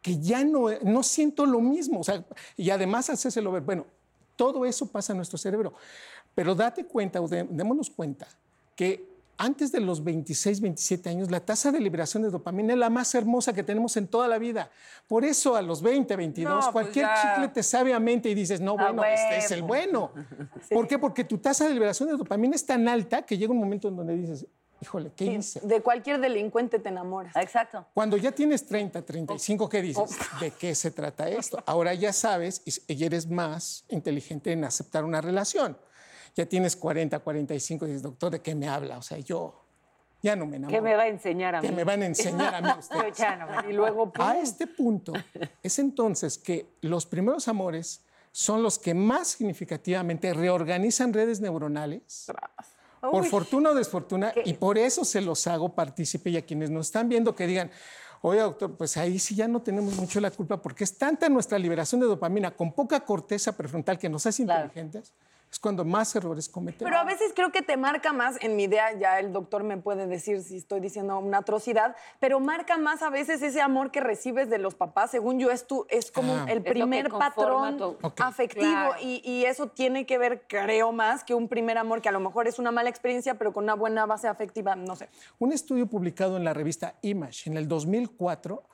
que 0.03 0.19
ya 0.21 0.45
no, 0.45 0.67
no 0.83 1.03
siento 1.03 1.47
lo 1.47 1.61
mismo? 1.61 2.01
O 2.01 2.05
sea, 2.05 2.25
y 2.57 2.71
además 2.71 3.09
hacérselo 3.09 3.51
ver. 3.53 3.63
Bueno, 3.63 3.87
todo 4.37 4.67
eso 4.67 4.87
pasa 4.91 5.13
en 5.13 5.17
nuestro 5.19 5.39
cerebro. 5.39 5.73
Pero 6.35 6.55
date 6.55 6.85
cuenta, 6.85 7.21
o 7.21 7.29
dé- 7.29 7.47
démonos 7.49 7.91
cuenta, 7.91 8.27
que 8.77 9.13
antes 9.37 9.73
de 9.73 9.81
los 9.81 10.03
26, 10.05 10.61
27 10.61 11.09
años, 11.09 11.31
la 11.31 11.41
tasa 11.41 11.73
de 11.73 11.81
liberación 11.81 12.23
de 12.23 12.31
dopamina 12.31 12.73
es 12.73 12.79
la 12.79 12.89
más 12.91 13.13
hermosa 13.17 13.53
que 13.53 13.65
tenemos 13.65 13.97
en 13.97 14.07
toda 14.07 14.29
la 14.29 14.39
vida. 14.39 14.71
Por 15.09 15.25
eso 15.25 15.57
a 15.57 15.63
los 15.63 15.83
20, 15.83 16.15
22, 16.15 16.53
No, 16.53 16.61
pues 16.61 16.73
cualquier 16.73 17.07
ya. 17.07 17.15
chicle 17.35 17.49
te 17.49 17.63
sabe 17.65 17.93
a 17.95 17.99
mente 18.01 18.29
y 18.29 18.35
dices, 18.35 18.61
no, 18.61 18.77
Ah, 18.79 18.93
bueno, 18.93 19.05
este 19.05 19.39
es 19.39 19.51
el 19.51 19.63
bueno. 19.63 20.13
¿Por 20.71 20.87
qué? 20.87 20.99
Porque 21.01 21.25
tu 21.25 21.39
tasa 21.39 21.67
de 21.67 21.75
liberación 21.75 22.09
de 22.11 22.17
dopamina 22.17 22.55
es 22.55 22.65
tan 22.65 22.87
alta 22.87 23.23
que 23.23 23.37
llega 23.37 23.53
un 23.53 23.59
momento 23.59 23.89
en 23.89 23.97
donde 23.97 24.17
dices, 24.17 24.47
híjole, 24.81 25.11
¿qué 25.17 25.25
hice? 25.25 25.61
De 25.67 25.81
cualquier 25.81 26.21
delincuente 26.21 26.79
te 26.79 26.91
enamoras. 26.91 27.35
Exacto. 27.35 27.85
Cuando 27.93 28.17
ya 28.17 28.31
tienes 28.31 28.65
30, 28.67 29.03
35, 29.03 29.69
¿qué 29.69 29.83
dices? 29.83 30.17
Oh. 30.37 30.41
¿De 30.41 30.53
qué 30.53 30.77
se 30.77 30.93
trata 30.93 31.29
esto? 31.29 31.61
Ahora 31.67 31.93
ya 31.95 32.13
sabes 32.13 32.63
y 32.87 33.05
eres 33.05 33.29
más 33.29 33.85
inteligente 33.89 34.53
en 34.53 34.63
aceptar 34.65 35.05
una 35.05 35.21
relación. 35.21 35.77
Ya 36.35 36.47
tienes 36.47 36.77
40, 36.77 37.19
45 37.19 37.85
y 37.85 37.89
dices, 37.89 38.03
doctor, 38.03 38.33
¿de 38.33 38.41
qué 38.41 38.55
me 38.55 38.69
habla? 38.69 38.99
O 38.99 39.03
sea, 39.03 39.19
yo 39.19 39.65
ya 40.21 40.35
no 40.35 40.47
me 40.47 40.57
enamoro. 40.57 40.77
¿Qué 40.77 40.83
me 40.83 40.97
va 40.97 41.03
a 41.03 41.09
enseñar 41.09 41.55
a 41.55 41.61
mí? 41.61 41.69
¿Qué 41.69 41.75
me 41.75 41.85
van 41.85 42.03
a 42.03 42.07
enseñar 42.07 42.55
a 42.55 42.61
mí 42.61 42.71
ustedes? 42.79 43.19
Y 43.69 43.73
luego, 43.73 44.13
¡pum! 44.13 44.27
A 44.27 44.39
este 44.39 44.67
punto 44.67 45.13
es 45.63 45.79
entonces 45.79 46.39
que 46.39 46.67
los 46.81 47.07
primeros 47.07 47.47
amores 47.47 48.05
son 48.33 48.65
los 48.65 48.81
que 48.81 48.95
más 48.95 49.29
significativamente 49.29 50.35
reorganizan 50.35 51.13
redes 51.13 51.41
neuronales. 51.41 52.27
Por 53.01 53.27
fortuna 53.27 53.71
o 53.71 53.75
desfortuna, 53.75 54.33
y 54.45 54.55
por 54.55 54.79
eso 54.79 55.05
se 55.05 55.21
los 55.21 55.47
hago 55.47 55.75
partícipe 55.75 56.31
y 56.31 56.39
a 56.39 56.43
quienes 56.43 56.71
nos 56.71 56.87
están 56.87 57.09
viendo 57.09 57.35
que 57.35 57.47
digan, 57.47 57.71
oye 58.23 58.41
doctor, 58.41 58.75
pues 58.77 58.97
ahí 58.97 59.19
sí 59.19 59.35
ya 59.35 59.47
no 59.47 59.61
tenemos 59.61 59.95
mucho 59.97 60.21
la 60.21 60.31
culpa 60.31 60.61
porque 60.63 60.85
es 60.85 60.97
tanta 60.97 61.29
nuestra 61.29 61.59
liberación 61.59 62.01
de 62.01 62.07
dopamina 62.07 62.51
con 62.51 62.73
poca 62.73 63.01
corteza 63.01 63.55
prefrontal 63.55 63.99
que 63.99 64.09
nos 64.09 64.27
hace 64.27 64.43
inteligentes, 64.43 65.13
es 65.55 65.61
cuando 65.61 65.85
más 65.85 66.15
errores 66.17 66.49
cometemos. 66.49 66.91
Pero 66.91 67.01
a 67.01 67.05
veces 67.05 67.33
creo 67.35 67.53
que 67.53 67.63
te 67.63 67.77
marca 67.77 68.13
más, 68.13 68.37
en 68.43 68.57
mi 68.57 68.65
idea 68.65 68.93
ya 68.99 69.21
el 69.21 69.33
doctor 69.33 69.63
me 69.63 69.77
puede 69.77 70.09
decir 70.09 70.43
si 70.43 70.57
estoy 70.57 70.81
diciendo 70.81 71.17
una 71.21 71.39
atrocidad, 71.39 71.95
pero 72.19 72.41
marca 72.41 72.77
más 72.77 73.03
a 73.03 73.09
veces 73.11 73.41
ese 73.41 73.61
amor 73.63 73.93
que 73.93 74.01
recibes 74.01 74.51
de 74.51 74.59
los 74.59 74.75
papás, 74.75 75.13
según 75.13 75.39
yo 75.39 75.53
es, 75.53 75.67
tu, 75.69 75.87
es 75.89 76.11
como 76.11 76.35
Ah. 76.35 76.47
el 76.49 76.61
primer 76.65 77.09
patrón 77.09 77.77
tu- 77.79 77.97
afectivo 78.19 78.65
Claro. 78.65 78.95
y, 79.01 79.23
y 79.25 79.45
eso 79.45 79.69
tiene 79.69 80.07
que 80.07 80.19
ver, 80.19 80.43
creo 80.49 80.91
más, 80.91 81.23
que 81.23 81.35
un 81.35 81.47
primer 81.49 81.79
amor 81.79 82.03
que 82.03 82.09
a 82.09 82.13
lo 82.13 82.19
mejor 82.19 82.49
es 82.49 82.59
una 82.59 82.73
mala 82.73 82.91
experiencia, 82.91 83.37
pero 83.37 83.53
con 83.53 83.63
una 83.63 83.75
buena 83.75 84.07
base 84.07 84.27
afectiva, 84.27 84.75
no 84.75 84.97
sé. 84.97 85.09
Un 85.39 85.53
estudio 85.53 85.87
publicado 85.87 86.37
en 86.37 86.43
la 86.43 86.53
revista 86.53 86.97
Image 87.03 87.49
en 87.49 87.57
el 87.57 87.69
2004, 87.69 88.65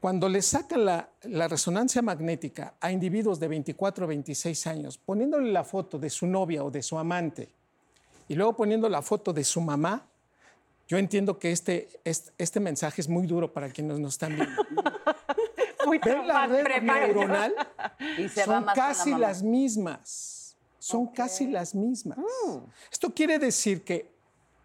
cuando 0.00 0.28
le 0.28 0.40
sacan 0.42 0.84
la, 0.86 1.08
la 1.24 1.46
resonancia 1.46 2.00
magnética 2.00 2.74
a 2.80 2.90
individuos 2.90 3.38
de 3.38 3.48
24 3.48 4.04
o 4.04 4.08
26 4.08 4.66
años, 4.66 4.98
poniéndole 4.98 5.52
la 5.52 5.62
foto 5.62 5.98
de 5.98 6.08
su 6.08 6.26
novia 6.26 6.64
o 6.64 6.70
de 6.70 6.82
su 6.82 6.98
amante 6.98 7.50
y 8.28 8.34
luego 8.34 8.54
poniendo 8.54 8.88
la 8.88 9.02
foto 9.02 9.32
de 9.32 9.44
su 9.44 9.60
mamá, 9.60 10.06
yo 10.88 10.98
entiendo 10.98 11.38
que 11.38 11.52
este, 11.52 11.88
este, 12.04 12.32
este 12.38 12.60
mensaje 12.60 13.00
es 13.00 13.08
muy 13.08 13.26
duro 13.26 13.52
para 13.52 13.68
quienes 13.68 13.98
nos 13.98 14.14
están 14.14 14.34
viendo. 14.36 14.62
Ver 16.04 16.24
la 16.24 16.46
red 16.46 16.82
neuronal 16.82 17.52
Y 18.16 18.28
se 18.28 18.46
va 18.46 18.58
son 18.58 18.66
la 18.66 18.72
casi 18.74 19.10
mamá. 19.10 19.26
las 19.26 19.42
mismas. 19.42 20.56
Son 20.78 21.06
casi 21.08 21.46
las 21.48 21.74
mismas. 21.74 22.18
Esto 22.92 23.12
quiere 23.12 23.38
decir 23.38 23.82
que 23.84 24.08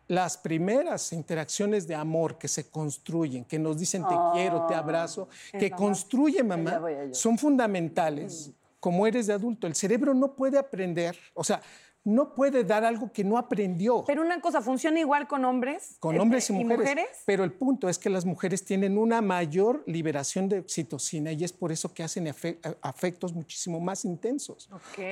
las 0.08 0.38
primeras 0.38 1.12
interacciones 1.14 1.88
de 1.88 1.95
amor 1.95 2.38
que 2.38 2.47
se 2.47 2.70
construyen, 2.70 3.43
que 3.45 3.58
nos 3.60 3.78
dicen 3.80 4.03
te 4.03 4.16
quiero, 4.34 4.66
te 4.68 4.76
abrazo, 4.76 5.28
que 5.51 5.72
construye 5.72 6.43
mamá, 6.43 6.72
a 6.72 6.80
llorar. 6.80 7.16
son 7.16 7.38
fundamentales. 7.38 8.51
Como 8.80 9.08
eres 9.08 9.26
de 9.28 9.34
adulto, 9.34 9.66
el 9.66 9.74
cerebro 9.76 10.14
no 10.14 10.36
puede 10.36 10.60
aprender, 10.60 11.18
o 11.34 11.43
sea, 11.43 11.60
no 12.03 12.36
puede 12.36 12.64
dar 12.64 12.86
algo 12.86 13.12
que 13.12 13.24
no 13.24 13.36
aprendió 13.36 14.03
Pero 14.06 14.22
una 14.22 14.39
cosa, 14.39 14.62
¿funciona 14.62 14.99
igual 14.99 15.28
con 15.28 15.43
hombres? 15.43 15.95
con 15.99 16.14
este, 16.14 16.22
hombres 16.22 16.49
y 16.51 16.53
mujeres, 16.53 17.08
Pero 17.26 17.43
el 17.43 17.51
punto 17.51 17.89
es 17.89 17.97
que 17.97 18.12
las 18.12 18.26
mujeres 18.26 18.64
tienen 18.64 18.99
una 18.99 19.24
mayor 19.24 19.84
liberación 19.88 20.47
de 20.47 20.60
oxitocina 20.60 21.32
y 21.32 21.43
es 21.43 21.51
por 21.51 21.72
eso 21.72 21.91
que 21.95 22.03
hacen 22.03 22.28
afe- 22.28 22.60
afectos 22.84 23.34
muchísimo 23.34 23.80
más 23.80 24.06
intensos. 24.06 24.70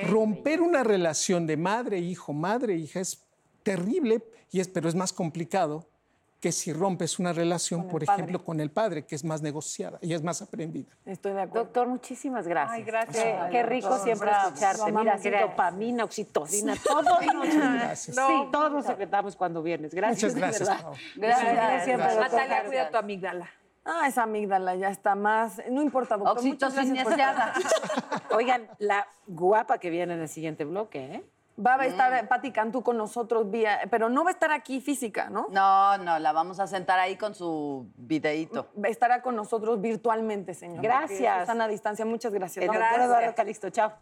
Romper 0.08 0.60
una 0.60 0.84
relación 0.84 1.44
de 1.48 1.56
madre-hijo, 1.56 2.32
madre-hija 2.32 3.00
es 3.00 3.24
terrible, 3.64 4.22
y 4.52 4.60
es, 4.60 4.68
pero 4.68 4.88
es 4.88 4.94
más 4.94 5.12
complicado 5.12 5.88
que 6.44 6.52
si 6.52 6.74
rompes 6.74 7.18
una 7.18 7.32
relación, 7.32 7.88
por 7.88 8.02
ejemplo, 8.02 8.44
con 8.44 8.60
el 8.60 8.70
padre, 8.70 9.06
que 9.06 9.14
es 9.14 9.24
más 9.24 9.40
negociada 9.40 9.98
y 10.02 10.12
es 10.12 10.22
más 10.22 10.42
aprendida. 10.42 10.94
Estoy 11.06 11.32
de 11.32 11.40
acuerdo. 11.40 11.64
Doctor, 11.64 11.88
muchísimas 11.88 12.46
gracias. 12.46 12.76
Ay, 12.76 12.84
gracias. 12.84 13.16
Qué, 13.16 13.32
Ay, 13.32 13.50
qué 13.50 13.62
rico 13.62 13.88
doctor, 13.88 14.04
siempre 14.04 14.28
bravo. 14.28 14.48
escucharte. 14.48 14.92
Mira, 14.92 15.18
sí, 15.18 15.30
Gracias. 15.30 15.50
dopamina, 15.50 16.04
oxitocina, 16.04 16.76
todo. 16.84 17.18
Gracias. 17.22 18.14
Sí, 18.14 18.48
todos 18.52 18.72
nos 18.72 18.86
apretamos 18.86 19.36
cuando 19.36 19.62
vienes. 19.62 19.94
Gracias. 19.94 20.34
Muchas 20.34 20.58
gracias. 20.58 20.68
Gracias. 21.16 21.54
Gracias, 21.54 21.96
Gracias. 21.96 22.20
Natalia, 22.20 22.64
cuida 22.66 22.90
tu 22.90 22.96
amígdala. 22.98 23.50
Ah, 23.86 24.06
esa 24.06 24.24
amígdala 24.24 24.74
ya 24.76 24.90
está 24.90 25.14
más. 25.14 25.62
No 25.70 25.80
importa, 25.80 26.18
doctor. 26.18 26.42
gracias 26.42 26.58
por. 26.58 26.68
Oxitocineseada. 26.68 27.54
Oigan, 28.36 28.68
la 28.78 29.06
guapa 29.26 29.78
que 29.78 29.88
viene 29.88 30.12
en 30.12 30.20
el 30.20 30.28
siguiente 30.28 30.66
bloque, 30.66 31.04
¿eh? 31.06 31.24
Va 31.56 31.74
a 31.74 31.78
Mm. 31.78 31.82
estar 31.82 32.28
Patti 32.28 32.50
Cantú 32.50 32.82
con 32.82 32.96
nosotros 32.96 33.48
vía, 33.48 33.80
pero 33.88 34.08
no 34.08 34.24
va 34.24 34.30
a 34.30 34.32
estar 34.32 34.50
aquí 34.50 34.80
física, 34.80 35.30
¿no? 35.30 35.46
No, 35.50 35.96
no, 35.98 36.18
la 36.18 36.32
vamos 36.32 36.58
a 36.58 36.66
sentar 36.66 36.98
ahí 36.98 37.16
con 37.16 37.34
su 37.34 37.86
videíto. 37.96 38.70
Estará 38.82 39.22
con 39.22 39.36
nosotros 39.36 39.80
virtualmente, 39.80 40.52
señor. 40.54 40.82
Gracias. 40.82 41.42
Están 41.42 41.60
a 41.60 41.68
distancia. 41.68 42.04
Muchas 42.04 42.32
gracias. 42.32 42.66
Doctor 42.66 43.00
Eduardo 43.00 43.34
Calixto, 43.36 43.70
chao. 43.70 43.92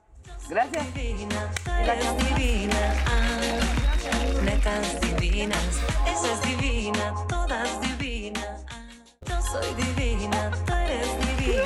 Gracias. 0.49 0.95
divina, 0.95 1.51
eres 1.81 2.17
divina. 2.17 2.77
Ah, 3.07 4.43
netas 4.45 5.01
divinas, 5.01 5.83
esa 6.07 6.33
es 6.33 6.41
divina, 6.43 7.15
todas 7.29 7.81
divinas. 7.83 8.65
Ah, 8.71 8.81
yo 9.27 9.43
soy 9.43 9.75
divina, 9.75 10.51
tú 10.65 10.73
eres 10.73 11.09
divina. 11.37 11.63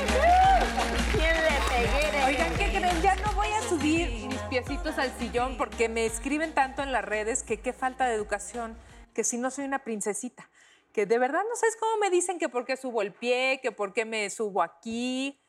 Oigan, 2.25 2.51
¿qué 2.57 2.69
creen? 2.77 3.01
Ya 3.01 3.15
no 3.15 3.31
voy 3.33 3.47
a 3.47 3.61
subir 3.61 4.26
piecitos 4.65 4.97
al 4.97 5.11
sillón 5.19 5.55
porque 5.55 5.87
me 5.87 6.07
escriben 6.07 6.55
tanto 6.55 6.81
en 6.81 6.91
las 6.91 7.05
redes 7.05 7.43
que 7.43 7.59
qué 7.59 7.73
falta 7.73 8.07
de 8.07 8.15
educación, 8.15 8.75
que 9.13 9.23
si 9.23 9.37
no 9.37 9.51
soy 9.51 9.65
una 9.65 9.83
princesita. 9.83 10.49
Que 10.91 11.05
de 11.05 11.19
verdad 11.19 11.41
no 11.47 11.55
sabes 11.55 11.77
cómo 11.79 11.97
me 11.97 12.09
dicen 12.09 12.39
que 12.39 12.49
por 12.49 12.65
qué 12.65 12.75
subo 12.75 13.03
el 13.03 13.13
pie, 13.13 13.59
que 13.61 13.71
por 13.71 13.93
qué 13.93 14.03
me 14.03 14.27
subo 14.31 14.63
aquí. 14.63 15.39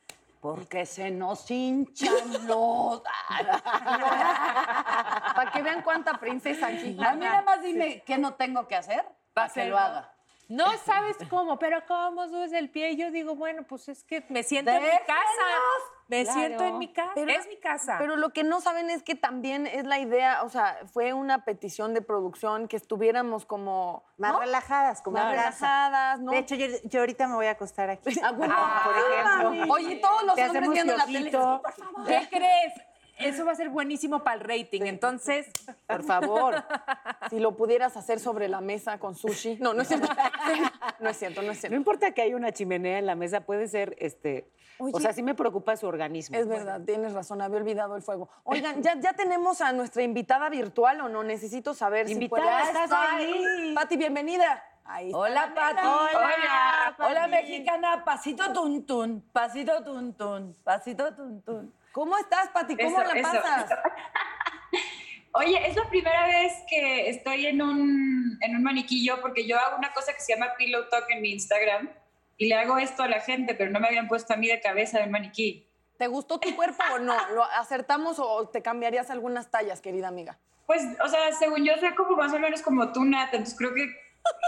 Porque 0.42 0.84
se 0.84 1.10
nos 1.10 1.50
hinchan 1.50 2.46
los... 2.46 3.00
Para 5.34 5.52
que 5.54 5.62
vean 5.62 5.80
cuánta 5.80 6.20
princesa 6.20 6.66
aquí. 6.66 6.94
A 7.02 7.14
mí 7.14 7.24
nada 7.24 7.40
más 7.40 7.62
dime 7.62 8.02
qué 8.04 8.18
no 8.18 8.34
tengo 8.34 8.68
que 8.68 8.76
hacer 8.76 9.06
para 9.32 9.50
que 9.50 9.64
lo 9.64 9.78
haga. 9.78 10.17
No 10.48 10.66
sabes 10.78 11.16
cómo, 11.28 11.58
pero 11.58 11.82
¿cómo 11.86 12.26
subes 12.28 12.52
el 12.52 12.70
pie? 12.70 12.90
Y 12.92 12.96
yo 12.96 13.10
digo, 13.10 13.34
bueno, 13.36 13.64
pues 13.68 13.88
es 13.88 14.02
que 14.02 14.24
me 14.30 14.42
siento 14.42 14.70
en 14.70 14.82
mi 14.82 14.88
casa. 15.06 15.22
Me 16.08 16.22
Claro. 16.24 16.38
siento 16.40 16.64
en 16.64 16.78
mi 16.78 16.88
casa. 16.90 17.12
Pero- 17.14 17.30
es 17.32 17.46
mi 17.48 17.56
casa. 17.58 17.96
Pero 17.98 18.16
lo 18.16 18.30
que 18.30 18.42
no 18.44 18.62
saben 18.62 18.88
es 18.88 19.02
que 19.02 19.14
también 19.14 19.66
es 19.66 19.84
la 19.86 19.98
idea, 19.98 20.42
o 20.42 20.48
sea, 20.48 20.78
fue 20.90 21.12
una 21.12 21.44
petición 21.44 21.92
de 21.92 22.00
producción 22.00 22.66
que 22.66 22.76
estuviéramos 22.76 23.44
como 23.44 24.04
Más 24.16 24.32
¿no? 24.32 24.40
relajadas, 24.40 25.02
como 25.02 25.18
más 25.18 25.30
relajadas, 25.30 26.20
¿no? 26.20 26.32
De 26.32 26.38
hecho, 26.38 26.54
yo, 26.54 26.66
yo 26.84 27.00
ahorita 27.00 27.28
me 27.28 27.34
voy 27.34 27.46
a 27.46 27.50
acostar 27.50 27.90
aquí. 27.90 28.18
Ah, 28.22 28.32
bueno, 28.32 28.54
por 28.84 28.94
ejemplo. 28.96 29.74
Oye, 29.74 29.96
todos 29.96 30.22
los 30.22 30.38
hombres 30.38 30.70
viendo 30.70 30.96
la 30.96 31.04
tele. 31.04 31.18
piojito. 31.30 31.60
Por 31.62 31.72
favor. 31.74 32.06
¿Qué 32.06 32.26
crees? 32.30 32.72
Eso 33.18 33.44
va 33.44 33.52
a 33.52 33.54
ser 33.54 33.68
buenísimo 33.68 34.22
para 34.22 34.36
el 34.36 34.40
rating. 34.40 34.82
Entonces, 34.82 35.46
Por 35.86 36.02
favor. 36.04 36.54
Si 37.30 37.40
lo 37.40 37.56
pudieras 37.56 37.96
hacer 37.96 38.20
sobre 38.20 38.48
la 38.48 38.60
mesa 38.62 38.98
con 38.98 39.14
sushi. 39.14 39.58
No, 39.60 39.74
no 39.74 39.82
es 39.82 39.88
cierto. 39.88 40.08
No 41.00 41.10
es 41.10 41.16
cierto, 41.18 41.42
no 41.42 41.50
es 41.52 41.56
No 41.58 41.60
cierto. 41.60 41.76
importa 41.76 42.10
que 42.12 42.22
haya 42.22 42.34
una 42.36 42.52
chimenea 42.52 42.98
en 42.98 43.06
la 43.06 43.14
mesa, 43.14 43.42
puede 43.42 43.68
ser, 43.68 43.94
este, 44.00 44.50
o 44.78 44.98
sea, 44.98 45.12
sí 45.12 45.22
me 45.22 45.34
preocupa 45.34 45.76
su 45.76 45.86
organismo. 45.86 46.36
Es 46.36 46.48
verdad, 46.48 46.80
tienes 46.84 47.12
razón, 47.12 47.40
había 47.40 47.58
olvidado 47.58 47.94
el 47.96 48.02
fuego. 48.02 48.28
Oigan, 48.44 48.82
¿ya, 48.82 48.98
ya 48.98 49.12
tenemos 49.12 49.60
a 49.60 49.72
nuestra 49.72 50.02
invitada 50.02 50.48
virtual 50.48 51.00
o 51.02 51.08
no? 51.08 51.22
Necesito 51.22 51.74
saber 51.74 52.08
Invitada, 52.10 52.42
si 52.42 52.48
puede- 52.48 52.62
¿estás 52.68 52.84
está 52.84 53.14
ahí? 53.16 53.72
Pati, 53.74 53.96
bienvenida. 53.96 54.64
Ahí 54.84 55.06
está. 55.08 55.18
Hola, 55.18 55.52
Pati. 55.54 55.86
Hola, 55.86 56.96
Hola, 56.98 57.20
Pati. 57.20 57.30
mexicana. 57.30 58.04
Pasito 58.04 58.52
tun 58.52 58.84
tun, 58.86 59.20
pasito 59.32 59.84
tun 59.84 60.14
tun, 60.14 60.56
pasito 60.64 61.14
tun 61.14 61.42
tun. 61.42 61.74
¿Cómo 61.98 62.16
estás, 62.16 62.50
Pati? 62.50 62.76
¿Cómo 62.76 62.90
Eso, 62.90 63.12
la 63.12 63.18
eso, 63.18 63.28
pasas? 63.42 63.64
eso. 63.64 63.74
Oye, 65.32 65.66
es 65.66 65.74
la 65.74 65.88
primera 65.88 66.28
vez 66.28 66.52
que 66.70 67.08
estoy 67.08 67.46
en 67.46 67.60
un, 67.60 68.38
en 68.40 68.54
un 68.54 68.62
maniquillo 68.62 69.20
porque 69.20 69.48
yo 69.48 69.58
hago 69.58 69.78
una 69.78 69.92
cosa 69.92 70.12
que 70.12 70.20
se 70.20 70.32
llama 70.32 70.54
Pillow 70.56 70.88
Talk 70.90 71.10
en 71.10 71.22
mi 71.22 71.32
Instagram 71.32 71.90
y 72.36 72.46
le 72.46 72.54
hago 72.54 72.78
esto 72.78 73.02
a 73.02 73.08
la 73.08 73.18
gente, 73.18 73.56
pero 73.56 73.72
no 73.72 73.80
me 73.80 73.88
habían 73.88 74.06
puesto 74.06 74.32
a 74.32 74.36
mí 74.36 74.46
de 74.46 74.60
cabeza 74.60 75.00
del 75.00 75.10
maniquí. 75.10 75.68
¿Te 75.96 76.06
gustó 76.06 76.38
tu 76.38 76.54
cuerpo 76.54 76.84
o 76.94 77.00
no? 77.00 77.16
¿Lo 77.30 77.42
acertamos 77.42 78.20
o 78.20 78.48
te 78.48 78.62
cambiarías 78.62 79.10
algunas 79.10 79.50
tallas, 79.50 79.80
querida 79.80 80.06
amiga? 80.06 80.38
Pues, 80.66 80.84
o 81.04 81.08
sea, 81.08 81.32
según 81.32 81.64
yo 81.64 81.72
soy 81.80 81.96
como 81.96 82.16
más 82.16 82.32
o 82.32 82.38
menos 82.38 82.62
como 82.62 82.92
tú, 82.92 83.04
Nat, 83.04 83.34
entonces 83.34 83.58
creo 83.58 83.74
que 83.74 83.88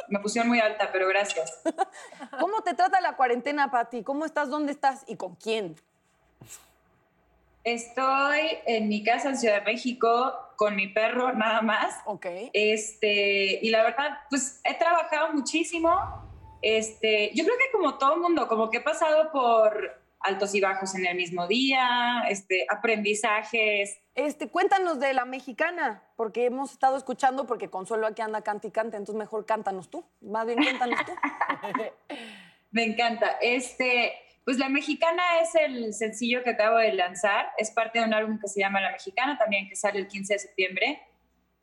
me 0.09 0.21
pusieron 0.21 0.49
muy 0.49 0.61
alta, 0.61 0.91
pero 0.93 1.09
gracias. 1.09 1.61
¿Cómo 2.39 2.63
te 2.63 2.75
trata 2.75 3.01
la 3.01 3.17
cuarentena, 3.17 3.73
Pati? 3.73 4.05
¿Cómo 4.05 4.25
estás? 4.25 4.51
¿Dónde 4.51 4.71
estás? 4.71 5.03
¿Y 5.09 5.17
con 5.17 5.35
quién? 5.35 5.75
Estoy 7.65 8.41
en 8.67 8.89
mi 8.89 9.03
casa 9.05 9.29
en 9.29 9.37
Ciudad 9.37 9.61
de 9.61 9.73
México 9.73 10.35
con 10.57 10.77
mi 10.77 10.89
perro, 10.89 11.33
nada 11.33 11.61
más. 11.63 11.95
Ok. 12.07 12.27
Este, 12.53 13.59
y 13.63 13.71
la 13.71 13.83
verdad, 13.83 14.19
pues 14.31 14.61
he 14.65 14.75
trabajado 14.75 15.33
muchísimo. 15.33 15.91
Este, 16.63 17.31
yo 17.35 17.45
creo 17.45 17.57
que 17.57 17.73
como 17.73 17.99
todo 17.99 18.17
mundo, 18.19 18.49
como 18.49 18.71
que 18.71 18.79
he 18.79 18.83
pasado 18.83 19.31
por 19.31 20.01
altos 20.21 20.55
y 20.55 20.61
bajos 20.61 20.95
en 20.95 21.07
el 21.07 21.17
mismo 21.17 21.47
día, 21.47 22.25
este, 22.29 22.67
aprendizajes. 22.69 23.99
Este, 24.15 24.49
cuéntanos 24.49 25.01
de 25.01 25.15
la 25.15 25.25
mexicana, 25.25 26.03
porque 26.17 26.47
hemos 26.47 26.73
estado 26.73 26.97
escuchando, 26.97 27.47
porque 27.47 27.71
Consuelo 27.71 28.07
aquí 28.07 28.21
anda 28.23 28.43
cante 28.43 28.69
y 28.69 28.71
cante, 28.71 28.97
entonces 28.97 29.19
mejor 29.19 29.47
cántanos 29.47 29.89
tú. 29.91 30.05
Más 30.21 30.47
bien 30.47 30.63
cuéntanos 30.63 30.99
tú. 31.07 31.13
Me 32.71 32.85
encanta. 32.85 33.39
Este, 33.41 34.13
pues 34.45 34.59
La 34.59 34.69
Mexicana 34.69 35.23
es 35.43 35.55
el 35.55 35.93
sencillo 35.95 36.43
que 36.43 36.51
acabo 36.51 36.79
de 36.79 36.93
lanzar. 36.93 37.51
Es 37.59 37.71
parte 37.71 37.99
de 37.99 38.07
un 38.07 38.15
álbum 38.15 38.39
que 38.41 38.49
se 38.49 38.61
llama 38.61 38.81
La 38.81 38.93
Mexicana, 38.93 39.39
también 39.39 39.69
que 39.69 39.77
sale 39.77 39.99
el 39.99 40.09
15 40.09 40.35
de 40.35 40.39
septiembre. 40.39 41.03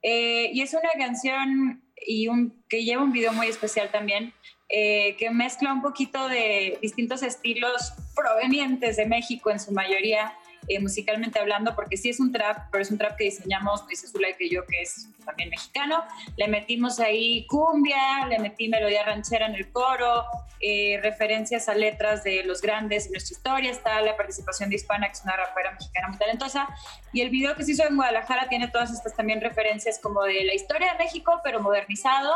Eh, 0.01 0.51
y 0.53 0.61
es 0.61 0.73
una 0.73 0.89
canción 0.97 1.84
y 2.05 2.28
un, 2.28 2.63
que 2.69 2.84
lleva 2.84 3.03
un 3.03 3.11
video 3.11 3.34
muy 3.34 3.47
especial 3.47 3.89
también, 3.91 4.34
eh, 4.69 5.15
que 5.17 5.30
mezcla 5.30 5.73
un 5.73 5.82
poquito 5.82 6.28
de 6.28 6.78
distintos 6.82 7.23
estilos 7.23 7.93
provenientes 8.15 8.97
de 8.97 9.05
México 9.05 9.49
en 9.49 9.59
su 9.59 9.71
mayoría, 9.71 10.34
eh, 10.68 10.80
musicalmente 10.80 11.39
hablando, 11.39 11.76
porque 11.76 11.97
sí 11.97 12.09
es 12.09 12.20
un 12.20 12.32
trap, 12.32 12.70
pero 12.72 12.82
es 12.82 12.91
un 12.91 12.97
trap 12.97 13.18
que 13.18 13.26
diseñamos 13.26 13.88
dice 13.88 14.07
Zulay 14.07 14.36
y 14.39 14.53
yo, 14.53 14.65
que 14.65 14.82
es 14.82 15.07
también 15.26 15.49
mexicano. 15.49 16.03
Le 16.36 16.47
metimos 16.47 16.99
ahí 16.99 17.45
cumbia, 17.47 18.26
le 18.28 18.39
metí 18.39 18.68
melodía 18.68 19.03
ranchera 19.03 19.47
en 19.47 19.55
el 19.55 19.72
coro, 19.72 20.26
eh, 20.59 20.99
referencias 21.01 21.70
a 21.70 21.76
letras 21.76 22.24
de 22.24 22.43
los 22.43 22.61
grandes 22.61 23.05
en 23.05 23.13
nuestra 23.13 23.36
historia. 23.36 23.72
Está 23.72 24.01
la 24.01 24.18
participación 24.18 24.70
de 24.70 24.76
Hispana, 24.76 25.07
que 25.07 25.13
es 25.13 25.24
una 25.24 25.36
rapera 25.36 25.72
mexicana 25.72 26.09
muy 26.09 26.18
talentosa. 26.18 26.68
Y 27.13 27.22
el 27.22 27.30
video 27.30 27.55
que 27.55 27.63
se 27.63 27.72
hizo 27.72 27.86
en 27.86 27.95
Guadalajara 27.95 28.49
tiene 28.49 28.68
todas 28.68 28.91
estas 28.91 29.15
también 29.15 29.41
referencias 29.41 29.99
como 29.99 30.24
de 30.24 30.43
la 30.43 30.53
historia 30.53 30.93
de 30.93 30.99
México, 30.99 31.39
pero 31.43 31.61
modernizado 31.61 32.34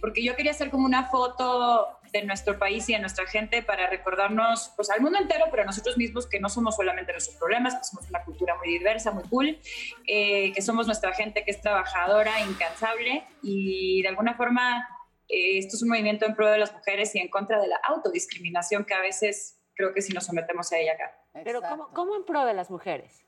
porque 0.00 0.24
yo 0.24 0.34
quería 0.34 0.52
hacer 0.52 0.70
como 0.70 0.86
una 0.86 1.04
foto 1.04 1.99
de 2.12 2.24
nuestro 2.24 2.58
país 2.58 2.88
y 2.88 2.94
de 2.94 2.98
nuestra 2.98 3.26
gente 3.26 3.62
para 3.62 3.88
recordarnos 3.88 4.72
pues 4.76 4.90
al 4.90 5.00
mundo 5.00 5.18
entero, 5.18 5.46
pero 5.50 5.62
a 5.62 5.66
nosotros 5.66 5.96
mismos 5.96 6.26
que 6.26 6.40
no 6.40 6.48
somos 6.48 6.76
solamente 6.76 7.12
nuestros 7.12 7.36
problemas, 7.36 7.74
que 7.74 7.84
somos 7.84 8.08
una 8.08 8.24
cultura 8.24 8.56
muy 8.56 8.68
diversa, 8.68 9.10
muy 9.10 9.24
cool, 9.24 9.58
eh, 10.06 10.52
que 10.52 10.62
somos 10.62 10.86
nuestra 10.86 11.12
gente 11.12 11.44
que 11.44 11.50
es 11.50 11.60
trabajadora, 11.60 12.40
incansable 12.40 13.24
y 13.42 14.02
de 14.02 14.08
alguna 14.08 14.34
forma 14.34 14.86
eh, 15.28 15.58
esto 15.58 15.76
es 15.76 15.82
un 15.82 15.90
movimiento 15.90 16.26
en 16.26 16.34
pro 16.34 16.48
de 16.48 16.58
las 16.58 16.72
mujeres 16.72 17.14
y 17.14 17.18
en 17.18 17.28
contra 17.28 17.60
de 17.60 17.68
la 17.68 17.76
autodiscriminación 17.84 18.84
que 18.84 18.94
a 18.94 19.00
veces 19.00 19.60
creo 19.74 19.94
que 19.94 20.02
si 20.02 20.12
nos 20.12 20.26
sometemos 20.26 20.72
a 20.72 20.78
ella 20.78 20.92
acá. 20.92 21.16
Pero 21.44 21.62
¿cómo, 21.62 21.88
¿cómo 21.94 22.16
en 22.16 22.24
pro 22.24 22.44
de 22.44 22.54
las 22.54 22.70
mujeres? 22.70 23.24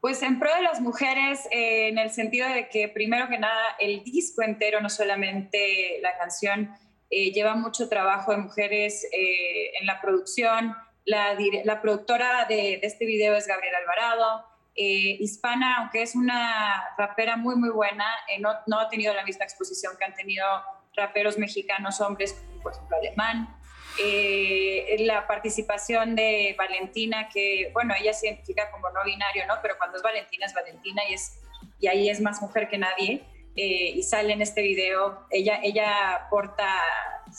Pues 0.00 0.22
en 0.22 0.38
pro 0.38 0.54
de 0.54 0.62
las 0.62 0.80
mujeres, 0.80 1.46
eh, 1.50 1.88
en 1.88 1.98
el 1.98 2.10
sentido 2.10 2.48
de 2.48 2.68
que 2.68 2.88
primero 2.88 3.28
que 3.28 3.38
nada 3.38 3.74
el 3.80 4.04
disco 4.04 4.42
entero, 4.42 4.80
no 4.80 4.88
solamente 4.88 5.98
la 6.02 6.16
canción, 6.16 6.70
eh, 7.10 7.32
lleva 7.32 7.54
mucho 7.54 7.88
trabajo 7.88 8.32
de 8.32 8.38
mujeres 8.38 9.04
eh, 9.12 9.72
en 9.80 9.86
la 9.86 10.00
producción. 10.00 10.76
La, 11.04 11.36
la 11.64 11.80
productora 11.80 12.44
de, 12.46 12.80
este 12.82 13.06
video 13.06 13.34
es 13.34 13.46
Gabriela 13.46 13.78
Alvarado. 13.78 14.44
hispana, 14.74 15.78
aunque 15.78 16.02
es 16.02 16.14
una 16.14 16.94
rapera 16.96 17.36
muy, 17.36 17.56
muy 17.56 17.70
buena, 17.70 18.06
no, 18.40 18.78
ha 18.78 18.88
tenido 18.88 19.12
la 19.14 19.24
misma 19.24 19.44
exposición 19.44 19.94
que 19.98 20.04
han 20.04 20.14
tenido 20.14 20.44
raperos 20.94 21.38
mexicanos, 21.38 22.00
hombres, 22.00 22.34
por 22.62 22.72
ejemplo, 22.72 22.96
alemán. 22.96 23.58
Eh, 24.00 24.96
la 25.00 25.26
participación 25.26 26.14
de 26.14 26.54
Valentina, 26.56 27.28
que, 27.28 27.70
bueno, 27.72 27.94
ella 27.98 28.12
se 28.12 28.28
identifica 28.28 28.70
como 28.70 28.90
no 28.90 29.02
binario, 29.04 29.46
¿no? 29.46 29.54
Pero 29.60 29.76
cuando 29.76 29.96
es 29.96 30.02
Valentina, 30.02 30.46
es 30.46 30.54
Valentina 30.54 31.02
y, 31.08 31.14
es, 31.14 31.40
y 31.80 31.88
ahí 31.88 32.08
es 32.08 32.20
más 32.20 32.40
mujer 32.40 32.68
que 32.68 32.78
nadie. 32.78 33.24
Eh, 33.60 33.90
y 33.96 34.02
sale 34.04 34.34
en 34.34 34.40
este 34.40 34.62
video, 34.62 35.26
ella, 35.30 35.58
ella 35.64 36.28
porta 36.30 36.78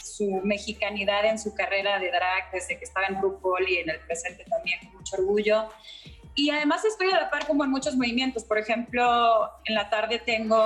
su 0.03 0.41
mexicanidad 0.43 1.23
en 1.23 1.39
su 1.39 1.55
carrera 1.55 1.97
de 1.97 2.11
drag 2.11 2.51
desde 2.51 2.77
que 2.77 2.83
estaba 2.83 3.07
en 3.07 3.21
RuPaul 3.21 3.69
y 3.69 3.77
en 3.77 3.89
el 3.89 4.01
presente 4.01 4.43
también 4.43 4.81
con 4.81 4.95
mucho 4.95 5.15
orgullo. 5.15 5.69
Y 6.35 6.49
además 6.49 6.83
estoy 6.83 7.09
a 7.09 7.21
la 7.21 7.29
par 7.29 7.47
como 7.47 7.63
en 7.63 7.69
muchos 7.69 7.95
movimientos. 7.95 8.43
Por 8.43 8.57
ejemplo, 8.57 9.49
en 9.63 9.75
la 9.75 9.89
tarde 9.89 10.19
tengo 10.19 10.61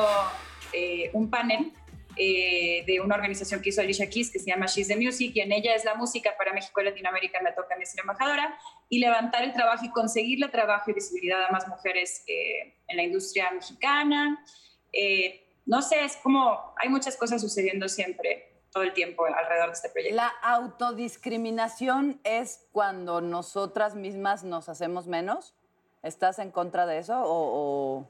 eh, 0.73 1.11
un 1.13 1.29
panel 1.29 1.71
eh, 2.17 2.83
de 2.87 2.99
una 2.99 3.13
organización 3.13 3.61
que 3.61 3.69
hizo 3.69 3.81
Alicia 3.81 4.09
Keys 4.09 4.31
que 4.31 4.39
se 4.39 4.47
llama 4.47 4.65
She's 4.65 4.87
the 4.87 4.95
Music 4.95 5.33
y 5.35 5.41
en 5.41 5.51
ella 5.51 5.75
es 5.75 5.85
la 5.85 5.93
música 5.93 6.33
para 6.35 6.51
México 6.51 6.81
y 6.81 6.85
Latinoamérica, 6.85 7.39
me 7.43 7.51
toca 7.51 7.75
ser 7.85 7.99
embajadora 7.99 8.57
y 8.89 8.97
levantar 8.97 9.43
el 9.43 9.53
trabajo 9.53 9.85
y 9.85 9.91
conseguirle 9.91 10.47
trabajo 10.47 10.89
y 10.89 10.93
visibilidad 10.95 11.45
a 11.45 11.51
más 11.51 11.67
mujeres 11.67 12.23
eh, 12.25 12.73
en 12.87 12.97
la 12.97 13.03
industria 13.03 13.51
mexicana. 13.51 14.43
Eh, 14.95 15.42
no 15.65 15.81
sé, 15.81 16.03
es 16.03 16.17
como 16.17 16.73
hay 16.77 16.89
muchas 16.89 17.17
cosas 17.17 17.41
sucediendo 17.41 17.87
siempre 17.87 18.53
todo 18.71 18.83
el 18.83 18.93
tiempo 18.93 19.25
alrededor 19.25 19.67
de 19.67 19.73
este 19.73 19.89
proyecto. 19.89 20.15
La 20.15 20.33
autodiscriminación 20.41 22.19
es 22.23 22.67
cuando 22.71 23.21
nosotras 23.21 23.95
mismas 23.95 24.43
nos 24.43 24.67
hacemos 24.67 25.07
menos. 25.07 25.53
¿Estás 26.01 26.39
en 26.39 26.51
contra 26.51 26.85
de 26.85 26.97
eso 26.97 27.21
o... 27.23 28.09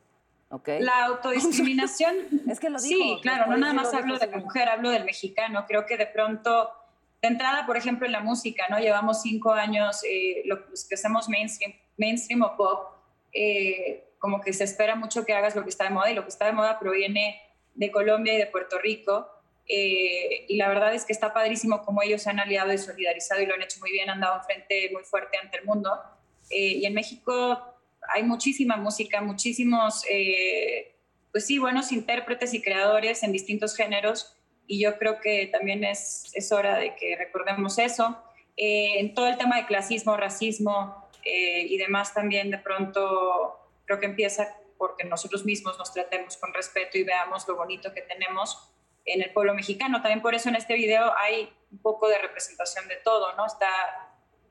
La 0.79 1.05
autodiscriminación. 1.05 2.15
es 2.47 2.59
que 2.59 2.69
lo 2.69 2.79
digo. 2.79 3.03
Sí, 3.03 3.19
claro, 3.23 3.49
no 3.49 3.57
nada 3.57 3.73
más 3.73 3.93
hablo 3.93 4.19
de 4.19 4.27
la 4.27 4.37
mujer, 4.37 4.69
hablo 4.69 4.91
del 4.91 5.03
mexicano. 5.03 5.65
Creo 5.67 5.85
que 5.87 5.97
de 5.97 6.05
pronto, 6.05 6.69
de 7.21 7.27
entrada, 7.27 7.65
por 7.65 7.75
ejemplo, 7.75 8.05
en 8.05 8.11
la 8.11 8.19
música, 8.19 8.65
¿no? 8.69 8.77
Llevamos 8.77 9.23
cinco 9.23 9.51
años, 9.51 10.03
eh, 10.03 10.43
los 10.45 10.85
que 10.87 10.93
hacemos 10.93 11.27
mainstream, 11.27 11.73
mainstream 11.97 12.43
o 12.43 12.55
pop, 12.55 12.87
eh, 13.33 14.12
como 14.23 14.39
que 14.39 14.53
se 14.53 14.63
espera 14.63 14.95
mucho 14.95 15.25
que 15.25 15.33
hagas 15.33 15.53
lo 15.53 15.63
que 15.63 15.69
está 15.69 15.83
de 15.83 15.89
moda 15.89 16.09
y 16.09 16.15
lo 16.15 16.23
que 16.23 16.29
está 16.29 16.45
de 16.45 16.53
moda 16.53 16.79
proviene 16.79 17.41
de 17.75 17.91
Colombia 17.91 18.33
y 18.33 18.37
de 18.37 18.45
Puerto 18.45 18.79
Rico. 18.79 19.27
Eh, 19.67 20.45
y 20.47 20.55
la 20.55 20.69
verdad 20.69 20.93
es 20.93 21.03
que 21.03 21.11
está 21.11 21.33
padrísimo 21.33 21.83
como 21.83 22.01
ellos 22.01 22.21
se 22.21 22.29
han 22.29 22.39
aliado 22.39 22.71
y 22.71 22.77
solidarizado 22.77 23.41
y 23.41 23.47
lo 23.47 23.53
han 23.53 23.61
hecho 23.61 23.81
muy 23.81 23.91
bien, 23.91 24.09
han 24.09 24.21
dado 24.21 24.37
un 24.37 24.45
frente 24.45 24.89
muy 24.93 25.03
fuerte 25.03 25.37
ante 25.37 25.57
el 25.57 25.65
mundo. 25.65 25.91
y 26.49 26.85
en 26.85 26.93
México 26.93 27.27
hay 28.13 28.23
muchísima 28.23 28.77
música, 28.77 29.19
muchísimos, 29.19 30.05
eh, 30.09 30.95
pues 31.33 31.45
sí, 31.45 31.59
buenos 31.59 31.91
intérpretes 31.91 32.53
y 32.53 32.61
creadores 32.61 33.23
en 33.23 33.33
distintos 33.33 33.75
géneros 33.75 34.37
y 34.67 34.81
yo 34.81 34.97
creo 34.97 35.19
que 35.19 35.47
también 35.47 35.83
es, 35.83 36.31
es 36.33 36.49
hora 36.53 36.77
de 36.77 36.95
que 36.95 37.17
recordemos 37.17 37.77
eso. 37.77 38.17
Eh, 38.55 38.99
en 38.99 39.13
todo 39.15 39.27
el 39.27 39.37
tema 39.37 39.57
de 39.57 39.65
clasismo, 39.65 40.15
racismo 40.15 41.09
eh, 41.25 41.65
y 41.67 41.77
demás 41.77 42.13
también 42.13 42.51
de 42.51 42.59
pronto 42.59 43.62
creo 43.85 43.99
que 43.99 44.05
empieza 44.05 44.55
porque 44.77 45.03
nosotros 45.03 45.45
mismos 45.45 45.77
nos 45.77 45.93
tratemos 45.93 46.37
con 46.37 46.53
respeto 46.53 46.97
y 46.97 47.03
veamos 47.03 47.47
lo 47.47 47.55
bonito 47.55 47.93
que 47.93 48.01
tenemos 48.01 48.69
en 49.05 49.21
el 49.21 49.31
pueblo 49.31 49.53
mexicano. 49.53 50.01
También 50.01 50.21
por 50.21 50.35
eso 50.35 50.49
en 50.49 50.55
este 50.55 50.73
video 50.75 51.13
hay 51.17 51.53
un 51.71 51.79
poco 51.79 52.07
de 52.07 52.17
representación 52.17 52.87
de 52.87 52.97
todo, 52.97 53.33
¿no? 53.35 53.45
Está 53.45 53.69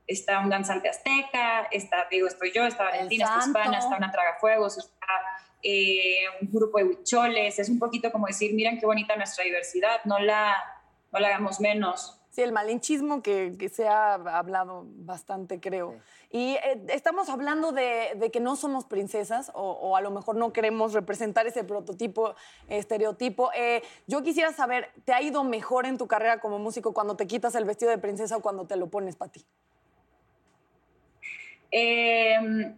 está 0.07 0.41
un 0.41 0.51
danzante 0.51 0.89
azteca, 0.89 1.69
está, 1.71 2.07
digo, 2.11 2.27
estoy 2.27 2.53
yo, 2.53 2.65
está 2.65 2.85
Valentina, 2.85 3.25
está 3.25 3.39
Hispana, 3.47 3.79
está 3.79 3.97
una 3.97 4.11
tragafuegos, 4.11 4.79
está 4.79 5.07
eh, 5.63 6.25
un 6.41 6.51
grupo 6.51 6.79
de 6.79 6.85
huicholes, 6.85 7.59
es 7.59 7.69
un 7.69 7.79
poquito 7.79 8.11
como 8.11 8.27
decir, 8.27 8.53
miren 8.55 8.79
qué 8.79 8.87
bonita 8.87 9.17
nuestra 9.17 9.45
diversidad, 9.45 10.01
no 10.05 10.19
la, 10.19 10.57
no 11.13 11.21
la 11.21 11.29
hagamos 11.29 11.61
menos. 11.61 12.19
Sí, 12.33 12.41
el 12.41 12.51
malinchismo 12.51 13.23
que, 13.23 13.57
que, 13.59 13.69
se 13.69 13.87
ha 13.87 14.15
hablado 14.15 14.87
bastante, 14.87 15.61
creo. 15.61 16.01
Y 16.31 16.55
eh, 16.55 16.83
estamos 16.89 17.29
hablando 17.29 17.73
de, 17.73 18.13
de, 18.17 18.31
que 18.31 18.41
no 18.41 18.57
somos 18.57 18.87
princesas 18.87 19.53
o, 19.55 19.73
o, 19.73 19.97
a 19.99 20.01
lo 20.01 20.11
mejor 20.11 20.37
no 20.37 20.51
queremos 20.51 20.95
representar 20.95 21.47
ese 21.47 21.63
prototipo, 21.63 22.35
estereotipo. 22.69 23.51
Eh, 23.55 23.83
yo 24.07 24.23
quisiera 24.23 24.51
saber, 24.55 24.89
¿te 25.05 25.13
ha 25.13 25.21
ido 25.21 25.45
mejor 25.45 25.85
en 25.85 25.99
tu 25.99 26.09
carrera 26.09 26.41
como 26.41 26.59
músico 26.59 26.95
cuando 26.95 27.17
te 27.17 27.27
quitas 27.27 27.55
el 27.55 27.67
vestido 27.67 27.91
de 27.91 27.99
princesa 27.99 28.39
o 28.39 28.41
cuando 28.41 28.67
te 28.67 28.77
lo 28.77 28.89
pones 28.89 29.15
para 29.15 29.31
ti? 29.31 29.45
Eh, 31.71 32.75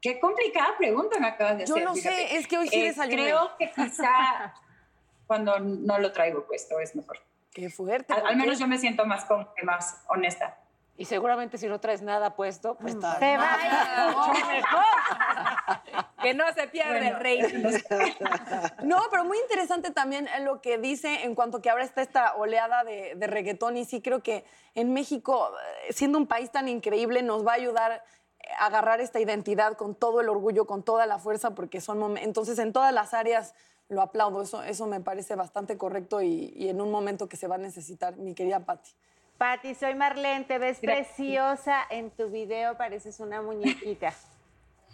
qué 0.00 0.20
complicada 0.20 0.76
pregunta 0.78 1.18
me 1.18 1.26
acabas 1.26 1.56
de 1.56 1.64
hacer. 1.64 1.76
Yo 1.76 1.84
no 1.84 1.96
sé, 1.96 2.36
es 2.36 2.46
que 2.46 2.58
hoy 2.58 2.68
sí 2.68 2.80
eh, 2.80 2.84
desayuné. 2.84 3.24
Creo 3.24 3.56
que 3.58 3.72
quizá 3.72 4.54
cuando 5.26 5.58
no 5.58 5.98
lo 5.98 6.12
traigo 6.12 6.46
puesto 6.46 6.78
es 6.78 6.94
mejor. 6.94 7.18
Qué 7.52 7.70
fuerte. 7.70 8.12
Al, 8.12 8.26
al 8.26 8.36
menos 8.36 8.58
yo 8.58 8.66
me 8.66 8.78
siento 8.78 9.04
más, 9.04 9.24
con, 9.24 9.48
más 9.62 10.02
honesta. 10.08 10.58
Y 10.96 11.06
seguramente 11.06 11.56
si 11.56 11.66
no 11.66 11.80
traes 11.80 12.02
nada 12.02 12.36
puesto, 12.36 12.76
pues 12.76 12.94
está. 12.94 13.18
Te 13.18 13.36
va 13.36 13.54
a 13.54 13.66
ir 13.66 14.16
mucho 14.16 14.46
mejor. 14.46 14.84
que 16.22 16.34
no 16.34 16.44
se 16.52 16.68
pierda 16.68 16.92
bueno. 16.92 17.06
el 17.06 17.20
rey. 17.20 17.64
no, 18.84 19.00
pero 19.10 19.24
muy 19.24 19.38
interesante 19.38 19.90
también 19.90 20.28
lo 20.42 20.60
que 20.60 20.78
dice 20.78 21.24
en 21.24 21.34
cuanto 21.34 21.62
que 21.62 21.70
ahora 21.70 21.84
está 21.84 22.02
esta 22.02 22.34
oleada 22.36 22.84
de, 22.84 23.14
de 23.16 23.26
reggaetón 23.26 23.76
y 23.78 23.84
sí 23.84 24.02
creo 24.02 24.22
que 24.22 24.44
en 24.74 24.92
México, 24.92 25.50
eh, 25.88 25.92
siendo 25.92 26.18
un 26.18 26.26
país 26.26 26.50
tan 26.50 26.68
increíble, 26.68 27.22
nos 27.22 27.46
va 27.46 27.52
a 27.52 27.56
ayudar 27.56 28.04
a 28.58 28.66
agarrar 28.66 29.00
esta 29.00 29.18
identidad 29.18 29.76
con 29.76 29.94
todo 29.94 30.20
el 30.20 30.28
orgullo, 30.28 30.66
con 30.66 30.82
toda 30.82 31.06
la 31.06 31.18
fuerza, 31.18 31.54
porque 31.54 31.80
son 31.80 31.98
momentos, 31.98 32.26
entonces 32.26 32.58
en 32.58 32.72
todas 32.72 32.92
las 32.92 33.14
áreas 33.14 33.54
lo 33.92 34.02
aplaudo, 34.02 34.42
eso, 34.42 34.62
eso 34.62 34.86
me 34.86 35.00
parece 35.00 35.34
bastante 35.36 35.76
correcto 35.76 36.20
y, 36.22 36.52
y 36.56 36.68
en 36.68 36.80
un 36.80 36.90
momento 36.90 37.28
que 37.28 37.36
se 37.36 37.46
va 37.46 37.54
a 37.56 37.58
necesitar, 37.58 38.16
mi 38.16 38.34
querida 38.34 38.60
Patti. 38.60 38.90
Pati, 39.38 39.74
soy 39.74 39.94
Marlene, 39.94 40.44
te 40.44 40.58
ves 40.58 40.80
Gracias. 40.80 41.08
preciosa 41.08 41.82
en 41.90 42.10
tu 42.10 42.28
video, 42.30 42.76
pareces 42.76 43.20
una 43.20 43.42
muñequita. 43.42 44.12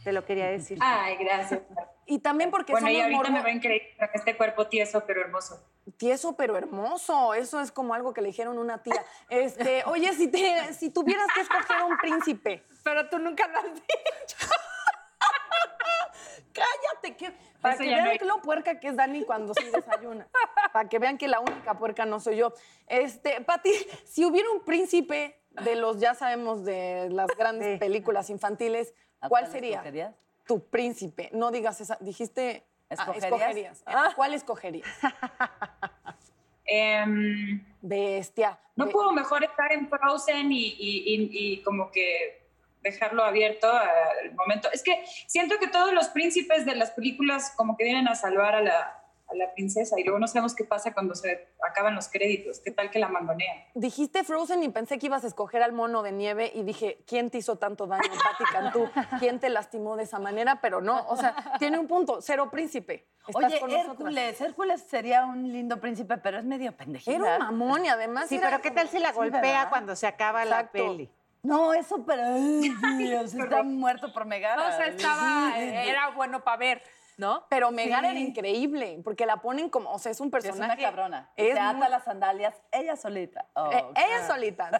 te 0.05 0.13
lo 0.13 0.25
quería 0.25 0.47
decir. 0.47 0.79
Ay, 0.81 1.17
gracias. 1.17 1.61
Y 2.07 2.21
también 2.21 2.51
porque 2.51 2.73
Bueno, 2.73 2.89
y 2.89 3.01
ahorita 3.01 3.31
me 3.31 3.43
va 3.43 3.51
increíble 3.51 3.95
con 3.99 4.09
este 4.15 4.37
cuerpo 4.37 4.67
tieso, 4.67 5.05
pero 5.07 5.21
hermoso. 5.21 5.63
Tieso 5.99 6.35
pero 6.37 6.57
hermoso, 6.57 7.35
eso 7.35 7.61
es 7.61 7.71
como 7.73 7.93
algo 7.95 8.15
que 8.15 8.23
le 8.23 8.29
dijeron 8.29 8.57
a 8.57 8.61
una 8.61 8.83
tía. 8.83 9.05
Este, 9.29 9.85
oye, 9.85 10.13
si, 10.15 10.29
te, 10.29 10.73
si 10.73 10.91
tuvieras 10.91 11.27
que 11.35 11.41
escoger 11.43 11.83
un 11.83 11.97
príncipe, 11.99 12.63
Pero 12.85 13.09
tú 13.09 13.19
nunca 13.19 13.47
lo 13.49 13.59
has 13.59 13.75
dicho. 13.75 14.49
Que, 17.17 17.33
para 17.61 17.75
Eso 17.75 17.83
que 17.85 17.89
vean 17.91 18.19
que 18.19 18.25
lo 18.25 18.41
puerca 18.43 18.79
que 18.81 18.89
es 18.89 18.97
Dani 18.97 19.25
cuando 19.25 19.53
sí 19.55 19.65
desayuna, 19.73 20.27
para 20.73 20.89
que 20.89 20.99
vean 20.99 21.19
que 21.19 21.29
la 21.29 21.41
única 21.41 21.75
puerca 21.79 22.05
no 22.07 22.21
soy 22.21 22.37
yo. 22.37 22.53
Este, 22.87 23.41
Pati, 23.41 23.71
si 24.05 24.25
hubiera 24.25 24.51
un 24.51 24.61
príncipe 24.61 25.41
de 25.65 25.75
los, 25.77 25.99
ya 26.01 26.15
sabemos, 26.15 26.65
de 26.65 27.09
las 27.11 27.29
grandes 27.37 27.75
Sí. 27.75 27.79
películas 27.79 28.31
infantiles, 28.31 28.95
¿A 29.21 29.29
¿cuál 29.29 29.43
cuál 29.45 29.53
sería? 29.53 29.77
escogerías? 29.77 30.15
Tu 30.47 30.61
príncipe. 30.65 31.31
No 31.33 31.51
digas 31.51 31.81
esa, 31.81 31.97
dijiste... 32.01 32.65
ah, 32.91 32.95
¿Escogerías? 32.95 33.25
escogerías. 33.25 33.83
Ah, 33.87 34.13
¿Cuál 34.15 34.35
escogerías? 34.35 34.89
Em, 36.71 37.65
Bestia. 37.81 38.59
no 38.77 38.87
Be- 38.87 38.93
puedo 38.93 39.13
mejor 39.13 39.43
estar 39.43 39.73
en 39.73 39.89
Frozen 39.89 40.53
y, 40.53 40.67
y- 40.79 41.15
y- 41.15 41.31
y 41.55 41.63
como 41.63 41.91
que 41.91 42.48
dejarlo 42.91 43.24
abierto 43.24 43.70
al 43.70 44.34
momento. 44.34 44.68
Es 44.72 44.82
que 44.82 45.05
siento 45.26 45.59
que 45.59 45.68
todos 45.68 45.93
los 45.93 46.09
príncipes 46.09 46.64
de 46.66 46.74
las 46.74 46.91
películas 46.93 47.53
como 47.57 47.76
que 47.76 47.84
vienen 47.84 48.09
a 48.09 48.14
salvar 48.14 48.55
a 48.55 48.62
la, 48.62 48.99
a 49.28 49.34
la 49.34 49.53
princesa 49.53 49.99
y 49.99 50.05
luego 50.05 50.18
no 50.18 50.26
sabemos 50.26 50.55
qué 50.55 50.64
pasa 50.64 50.95
cuando 50.95 51.14
se 51.14 51.49
acaban 51.62 51.95
los 51.95 52.09
créditos. 52.09 52.61
¿Qué 52.61 52.70
tal 52.70 52.91
que 52.91 52.99
la 52.99 53.09
mangonean? 53.09 53.59
Dijiste 53.74 54.24
Frozen 54.24 54.62
y 54.62 54.70
pensé 54.70 54.99
que 54.99 55.07
ibas 55.07 55.24
a 55.24 55.26
escoger 55.26 55.62
al 55.62 55.72
mono 55.72 56.03
de 56.03 56.12
nieve 56.12 56.51
y 56.55 56.62
dije, 56.62 57.05
¿quién 57.07 57.30
te 57.30 57.39
hizo 57.39 57.57
tanto 57.57 57.86
daño, 57.86 58.11
Pati 58.11 58.45
Cantú? 58.51 58.89
¿Quién 59.18 59.39
te 59.39 59.51
lastimó 59.51 59.97
de 59.97 60.05
esa 60.05 60.18
manera? 60.18 60.61
Pero 60.62 60.80
no, 60.80 61.07
o 61.09 61.16
sea, 61.16 61.34
tiene 61.59 61.78
un 61.78 61.86
punto, 61.86 62.20
cero 62.22 62.51
príncipe. 62.51 63.07
Estás 63.28 63.62
Oye. 63.62 63.80
Hércules, 63.80 64.41
Hércules 64.41 64.82
sería 64.89 65.26
un 65.26 65.53
lindo 65.53 65.78
príncipe, 65.78 66.16
pero 66.16 66.39
es 66.39 66.45
medio 66.45 66.72
pendejita. 66.74 67.14
Era 67.14 67.36
un 67.36 67.59
mamón 67.59 67.84
y 67.84 67.89
además 67.89 68.30
Sí, 68.30 68.36
era 68.36 68.49
pero 68.49 68.62
¿qué 68.62 68.70
tal 68.70 68.89
si 68.89 68.99
la 68.99 69.12
golpea 69.12 69.68
cuando 69.68 69.95
se 69.95 70.07
acaba 70.07 70.45
Exacto. 70.45 70.78
la 70.78 70.89
peli? 70.89 71.11
No, 71.43 71.72
eso, 71.72 72.05
pero 72.05 72.34
Dios, 72.34 73.34
está 73.34 73.62
muerto 73.62 74.12
por 74.12 74.24
Megara. 74.26 74.68
O 74.68 74.72
sea, 74.76 74.86
estaba, 74.89 75.59
era 75.59 76.11
bueno 76.11 76.43
para 76.43 76.57
ver, 76.57 76.82
¿no? 77.16 77.45
Pero 77.49 77.70
Megara 77.70 78.11
era 78.11 78.18
increíble, 78.18 79.01
porque 79.05 79.24
la 79.24 79.36
ponen 79.39 79.70
como, 79.70 79.91
o 79.93 79.99
sea, 79.99 80.12
es 80.12 80.20
un 80.20 80.26
Es 80.28 80.32
personaje. 80.32 80.80
una 80.80 80.91
cabrona. 80.91 81.30
Es 81.36 81.55
se 81.55 81.61
ata 81.61 81.72
muy- 81.74 81.89
las 81.89 82.05
sandalias 82.05 82.55
ella 82.72 82.97
solita. 82.97 83.47
Oh, 83.55 83.70
Eh, 83.72 83.84
ella 83.97 84.07
claro. 84.18 84.34
solita, 84.34 84.70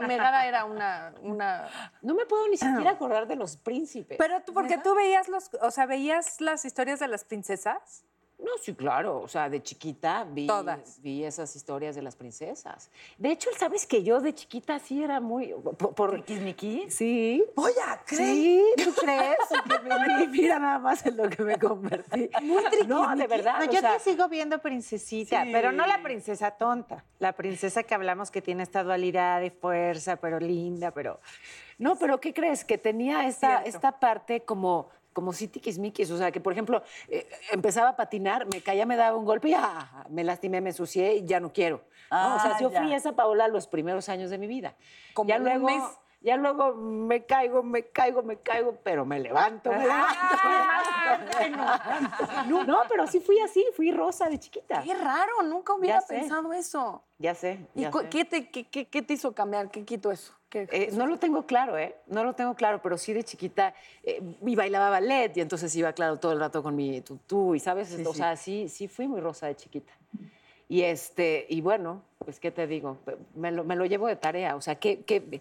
sí. 0.00 0.04
Megara 0.06 0.46
era 0.46 0.64
una, 0.64 1.12
una... 1.22 1.68
No 2.02 2.14
me 2.14 2.24
puedo 2.26 2.48
ni 2.48 2.56
siquiera 2.56 2.90
acordar 2.92 3.26
de 3.26 3.36
los 3.36 3.56
príncipes. 3.56 4.16
Pero 4.18 4.40
tú, 4.42 4.52
porque 4.54 4.78
tú 4.78 4.94
veías 4.94 5.28
los, 5.28 5.50
o 5.60 5.70
sea, 5.70 5.86
veías 5.86 6.40
las 6.40 6.64
historias 6.64 6.98
de 7.00 7.08
las 7.08 7.24
princesas. 7.24 8.04
No, 8.38 8.52
sí, 8.62 8.72
claro. 8.74 9.20
O 9.20 9.26
sea, 9.28 9.48
de 9.50 9.60
chiquita 9.62 10.24
vi, 10.24 10.46
Todas. 10.46 11.02
vi 11.02 11.24
esas 11.24 11.54
historias 11.56 11.96
de 11.96 12.02
las 12.02 12.14
princesas. 12.14 12.88
De 13.18 13.30
hecho, 13.32 13.50
¿sabes 13.58 13.84
que 13.84 14.04
yo 14.04 14.20
de 14.20 14.32
chiquita 14.34 14.78
sí 14.78 15.02
era 15.02 15.20
muy... 15.20 15.52
Por, 15.76 15.94
por- 15.94 16.22
¿Tiquismiquis? 16.22 16.94
Sí. 16.94 17.44
Oye, 17.56 17.74
¿crees? 18.06 18.20
Sí, 18.30 18.64
¿tú 18.84 18.92
crees? 18.94 19.36
Mira 20.30 20.58
nada 20.60 20.78
más 20.78 21.04
en 21.04 21.16
lo 21.16 21.28
que 21.28 21.42
me 21.42 21.58
convertí. 21.58 22.30
No, 22.86 23.14
de 23.16 23.26
verdad. 23.26 23.58
No, 23.58 23.64
o 23.70 23.72
yo 23.72 23.80
sea, 23.80 23.94
te 23.98 24.00
sigo 24.10 24.28
viendo 24.28 24.58
princesita, 24.60 25.42
Sí. 25.44 25.50
pero 25.52 25.72
no 25.72 25.86
la 25.86 26.00
princesa 26.02 26.52
tonta. 26.52 27.04
La 27.18 27.32
princesa 27.32 27.82
que 27.82 27.94
hablamos 27.94 28.30
que 28.30 28.40
tiene 28.40 28.62
esta 28.62 28.84
dualidad 28.84 29.40
de 29.40 29.50
fuerza, 29.50 30.16
pero 30.16 30.38
linda, 30.38 30.92
pero... 30.92 31.20
No, 31.78 31.96
pero 31.96 32.18
¿qué 32.20 32.34
crees? 32.34 32.64
Que 32.64 32.76
tenía 32.76 33.26
esta, 33.28 33.62
esta 33.62 34.00
parte 34.00 34.40
como, 34.44 34.88
como 35.18 35.32
si 35.32 35.48
tiquismiquis. 35.48 36.08
O 36.12 36.16
sea, 36.16 36.30
que 36.30 36.40
por 36.40 36.52
ejemplo, 36.52 36.80
eh, 37.08 37.28
empezaba 37.50 37.88
a 37.88 37.96
patinar, 37.96 38.46
me 38.46 38.60
caía, 38.62 38.86
me 38.86 38.94
daba 38.94 39.16
un 39.16 39.24
golpe 39.24 39.48
y 39.48 39.54
ah, 39.54 40.04
me 40.10 40.22
lastimé, 40.22 40.60
me 40.60 40.70
ensucié 40.70 41.16
y 41.16 41.24
ya 41.24 41.40
no 41.40 41.52
quiero. 41.52 41.82
¿no? 42.12 42.36
o 42.36 42.38
sea, 42.38 42.52
Ah, 42.54 42.58
yo 42.60 42.70
fui 42.70 42.90
ya. 42.90 42.96
esa 42.96 43.16
Paola 43.16 43.48
los 43.48 43.66
primeros 43.66 44.08
años 44.08 44.30
de 44.30 44.38
mi 44.38 44.46
vida. 44.46 44.76
Como 45.12 45.28
ya 45.28 45.38
un 45.38 45.42
luego, 45.42 45.66
mes. 45.66 45.82
ya 46.20 46.36
luego 46.36 46.72
me 46.76 47.26
caigo, 47.26 47.64
me 47.64 47.88
caigo, 47.88 48.22
me 48.22 48.36
caigo, 48.36 48.76
pero 48.84 49.04
me 49.04 49.18
levanto, 49.18 49.70
me 49.72 49.78
levanto. 49.80 50.16
me 51.40 51.50
levanto. 51.50 52.64
No, 52.66 52.82
pero 52.88 53.06
sí 53.08 53.18
fui 53.18 53.40
así, 53.40 53.66
fui 53.76 53.90
rosa 53.90 54.28
de 54.28 54.38
chiquita. 54.38 54.82
Qué 54.82 54.94
raro, 54.94 55.42
nunca 55.42 55.74
hubiera 55.74 56.00
pensado 56.00 56.52
eso. 56.52 57.02
Ya 57.18 57.34
sé. 57.34 57.66
¿Y 57.74 57.82
ya 57.82 57.90
cu- 57.90 58.00
sé. 58.02 58.08
¿qué 58.08 58.24
te, 58.24 58.48
qué, 58.50 58.64
qué- 58.68 58.86
qué 58.88 59.02
te 59.02 59.14
hizo 59.14 59.32
cambiar? 59.32 59.68
¿Qué 59.70 59.84
quitó 59.84 60.12
eso? 60.12 60.32
¿Qué- 60.48 60.66
Eh, 60.72 60.90
no 60.92 61.06
lo 61.06 61.18
tengo 61.18 61.44
claro, 61.46 61.76
¿eh? 61.76 61.94
No 62.06 62.24
lo 62.24 62.32
tengo 62.34 62.54
claro, 62.54 62.80
pero 62.82 62.96
sí 62.96 63.12
de 63.12 63.22
chiquita 63.22 63.74
eh, 64.02 64.22
y 64.46 64.56
bailaba 64.56 64.88
ballet 64.90 65.36
y 65.36 65.40
entonces 65.40 65.74
iba, 65.76 65.92
claro, 65.92 66.16
todo 66.18 66.32
el 66.32 66.40
rato 66.40 66.62
con 66.62 66.74
mi 66.74 67.00
tutú 67.02 67.54
y, 67.54 67.60
¿sabes? 67.60 67.92
o 68.06 68.14
sea, 68.14 68.36
sí, 68.36 68.68
sí 68.68 68.88
fui 68.88 69.06
muy 69.08 69.20
rosa 69.20 69.46
de 69.46 69.56
chiquita. 69.56 69.92
Y, 70.70 70.82
este, 70.82 71.46
y 71.48 71.60
bueno, 71.62 72.02
pues, 72.18 72.40
¿qué 72.40 72.50
te 72.50 72.66
digo? 72.66 72.98
Me 73.34 73.50
lo, 73.50 73.64
me 73.64 73.74
lo 73.74 73.86
llevo 73.86 74.06
de 74.06 74.16
tarea. 74.16 74.54
O 74.56 74.60
sea, 74.60 74.74
¿qué, 74.76 75.00
qué, 75.02 75.40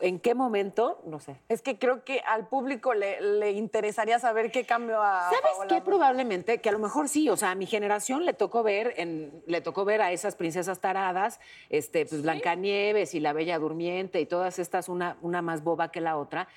¿en 0.00 0.18
qué 0.20 0.34
momento? 0.34 1.00
No 1.06 1.20
sé. 1.20 1.36
Es 1.48 1.62
que 1.62 1.78
creo 1.78 2.04
que 2.04 2.20
al 2.20 2.48
público 2.48 2.94
le, 2.94 3.20
le 3.20 3.52
interesaría 3.52 4.18
saber 4.18 4.50
qué 4.50 4.64
cambió 4.64 5.02
a 5.02 5.30
¿Sabes 5.30 5.52
Paola 5.52 5.68
qué? 5.68 5.80
Probablemente, 5.80 6.60
que 6.60 6.68
a 6.68 6.72
lo 6.72 6.78
mejor 6.78 7.08
sí, 7.08 7.28
o 7.28 7.36
sea, 7.36 7.52
a 7.52 7.54
mi 7.54 7.66
generación 7.66 8.24
le 8.24 8.32
tocó 8.34 8.62
ver, 8.62 8.94
en, 8.96 9.42
le 9.46 9.60
tocó 9.60 9.84
ver 9.84 10.02
a 10.02 10.12
esas 10.12 10.36
princesas 10.36 10.80
taradas, 10.80 11.40
este, 11.70 12.06
pues 12.06 12.22
Blancanieves 12.22 13.14
y 13.14 13.20
la 13.20 13.32
Bella 13.32 13.58
Durmiente 13.58 14.20
y 14.20 14.26
todas 14.26 14.58
estas, 14.58 14.88
una, 14.88 15.16
una 15.22 15.42
más 15.42 15.62
boba 15.62 15.90
que 15.90 16.00
la 16.00 16.16
otra. 16.16 16.48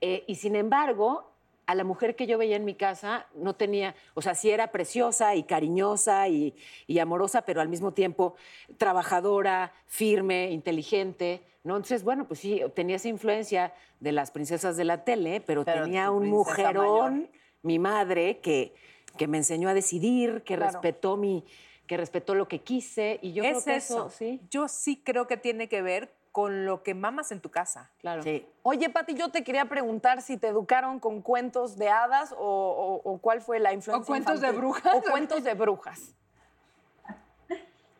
Eh, 0.00 0.24
y 0.26 0.36
sin 0.36 0.56
embargo, 0.56 1.35
a 1.66 1.74
la 1.74 1.84
mujer 1.84 2.14
que 2.14 2.26
yo 2.26 2.38
veía 2.38 2.56
en 2.56 2.64
mi 2.64 2.74
casa 2.74 3.26
no 3.34 3.54
tenía, 3.56 3.94
o 4.14 4.22
sea, 4.22 4.34
sí 4.34 4.50
era 4.50 4.70
preciosa 4.70 5.34
y 5.34 5.42
cariñosa 5.42 6.28
y, 6.28 6.54
y 6.86 6.98
amorosa, 7.00 7.42
pero 7.42 7.60
al 7.60 7.68
mismo 7.68 7.92
tiempo 7.92 8.36
trabajadora, 8.78 9.72
firme, 9.86 10.50
inteligente, 10.52 11.42
¿no? 11.64 11.74
Entonces, 11.76 12.04
bueno, 12.04 12.26
pues 12.28 12.40
sí, 12.40 12.62
tenía 12.74 12.96
esa 12.96 13.08
influencia 13.08 13.72
de 13.98 14.12
las 14.12 14.30
princesas 14.30 14.76
de 14.76 14.84
la 14.84 15.04
tele, 15.04 15.40
pero, 15.40 15.64
Pero 15.64 15.82
tenía 15.82 16.10
un 16.10 16.28
mujerón 16.28 17.18
mayor. 17.20 17.30
mi 17.62 17.78
madre 17.80 18.38
que, 18.38 18.72
que 19.18 19.26
me 19.26 19.38
enseñó 19.38 19.68
a 19.68 19.74
decidir, 19.74 20.42
que 20.44 20.56
Claro. 20.56 20.72
respetó 20.72 21.16
mi, 21.16 21.44
que 21.88 21.96
respetó 21.96 22.34
lo 22.36 22.46
que 22.46 22.60
quise 22.60 23.18
y 23.22 23.32
yo 23.32 23.42
creo 23.42 23.58
es 23.58 23.64
que 23.64 23.76
eso. 23.76 24.06
eso, 24.06 24.10
sí, 24.10 24.40
Yo 24.50 24.68
sí 24.68 25.02
creo 25.04 25.26
que 25.26 25.36
tiene 25.36 25.68
que 25.68 25.82
ver 25.82 26.12
con 26.36 26.66
lo 26.66 26.82
que 26.82 26.92
mamas 26.92 27.32
en 27.32 27.40
tu 27.40 27.50
casa. 27.50 27.90
claro. 27.98 28.22
Sí. 28.22 28.46
Oye, 28.62 28.90
Pati, 28.90 29.14
yo 29.14 29.30
te 29.30 29.42
quería 29.42 29.64
preguntar 29.64 30.20
si 30.20 30.36
te 30.36 30.48
educaron 30.48 31.00
con 31.00 31.22
cuentos 31.22 31.78
de 31.78 31.88
hadas 31.88 32.32
o, 32.32 32.36
o- 32.38 33.10
o 33.10 33.18
cuál 33.22 33.40
fue 33.40 33.58
la 33.58 33.72
influencia 33.72 34.02
¿O 34.02 34.04
cuentos 34.06 34.42
de 34.42 34.50
brujas? 34.52 34.94
O 34.94 35.00
cuentos 35.00 35.42
de 35.44 35.54
brujas. 35.54 36.14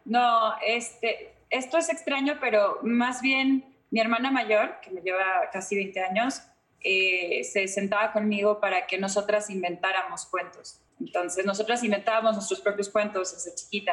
No, 0.04 0.54
este, 0.66 1.32
esto 1.48 1.78
es 1.78 1.88
extraño, 1.88 2.36
pero 2.38 2.78
más 2.82 3.22
bien 3.22 3.74
mi 3.90 4.00
hermana 4.00 4.30
mayor, 4.30 4.80
que 4.82 4.90
me 4.90 5.00
lleva 5.00 5.24
casi 5.50 5.74
20 5.74 5.98
años, 6.02 6.42
eh, 6.82 7.42
se 7.42 7.66
sentaba 7.68 8.12
conmigo 8.12 8.60
para 8.60 8.86
que 8.86 8.98
nosotras 8.98 9.48
inventáramos 9.48 10.26
cuentos. 10.26 10.78
Entonces, 11.00 11.46
nosotras 11.46 11.82
inventábamos 11.82 12.34
nuestros 12.34 12.60
propios 12.60 12.90
cuentos 12.90 13.32
desde 13.32 13.54
chiquita. 13.54 13.92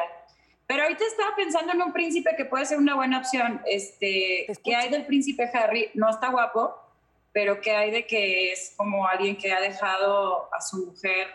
Pero 0.66 0.82
ahorita 0.84 1.04
estaba 1.04 1.36
pensando 1.36 1.72
en 1.72 1.82
un 1.82 1.92
príncipe 1.92 2.34
que 2.36 2.44
puede 2.46 2.64
ser 2.66 2.78
una 2.78 2.94
buena 2.94 3.18
opción. 3.18 3.60
Este, 3.66 4.46
que 4.64 4.74
hay 4.74 4.88
del 4.88 5.04
príncipe 5.06 5.50
Harry? 5.52 5.90
No 5.94 6.08
está 6.08 6.30
guapo, 6.30 6.74
pero 7.32 7.60
que 7.60 7.72
hay 7.72 7.90
de 7.90 8.06
que 8.06 8.52
es 8.52 8.72
como 8.76 9.06
alguien 9.06 9.36
que 9.36 9.52
ha 9.52 9.60
dejado 9.60 10.48
a 10.54 10.60
su 10.62 10.86
mujer, 10.86 11.28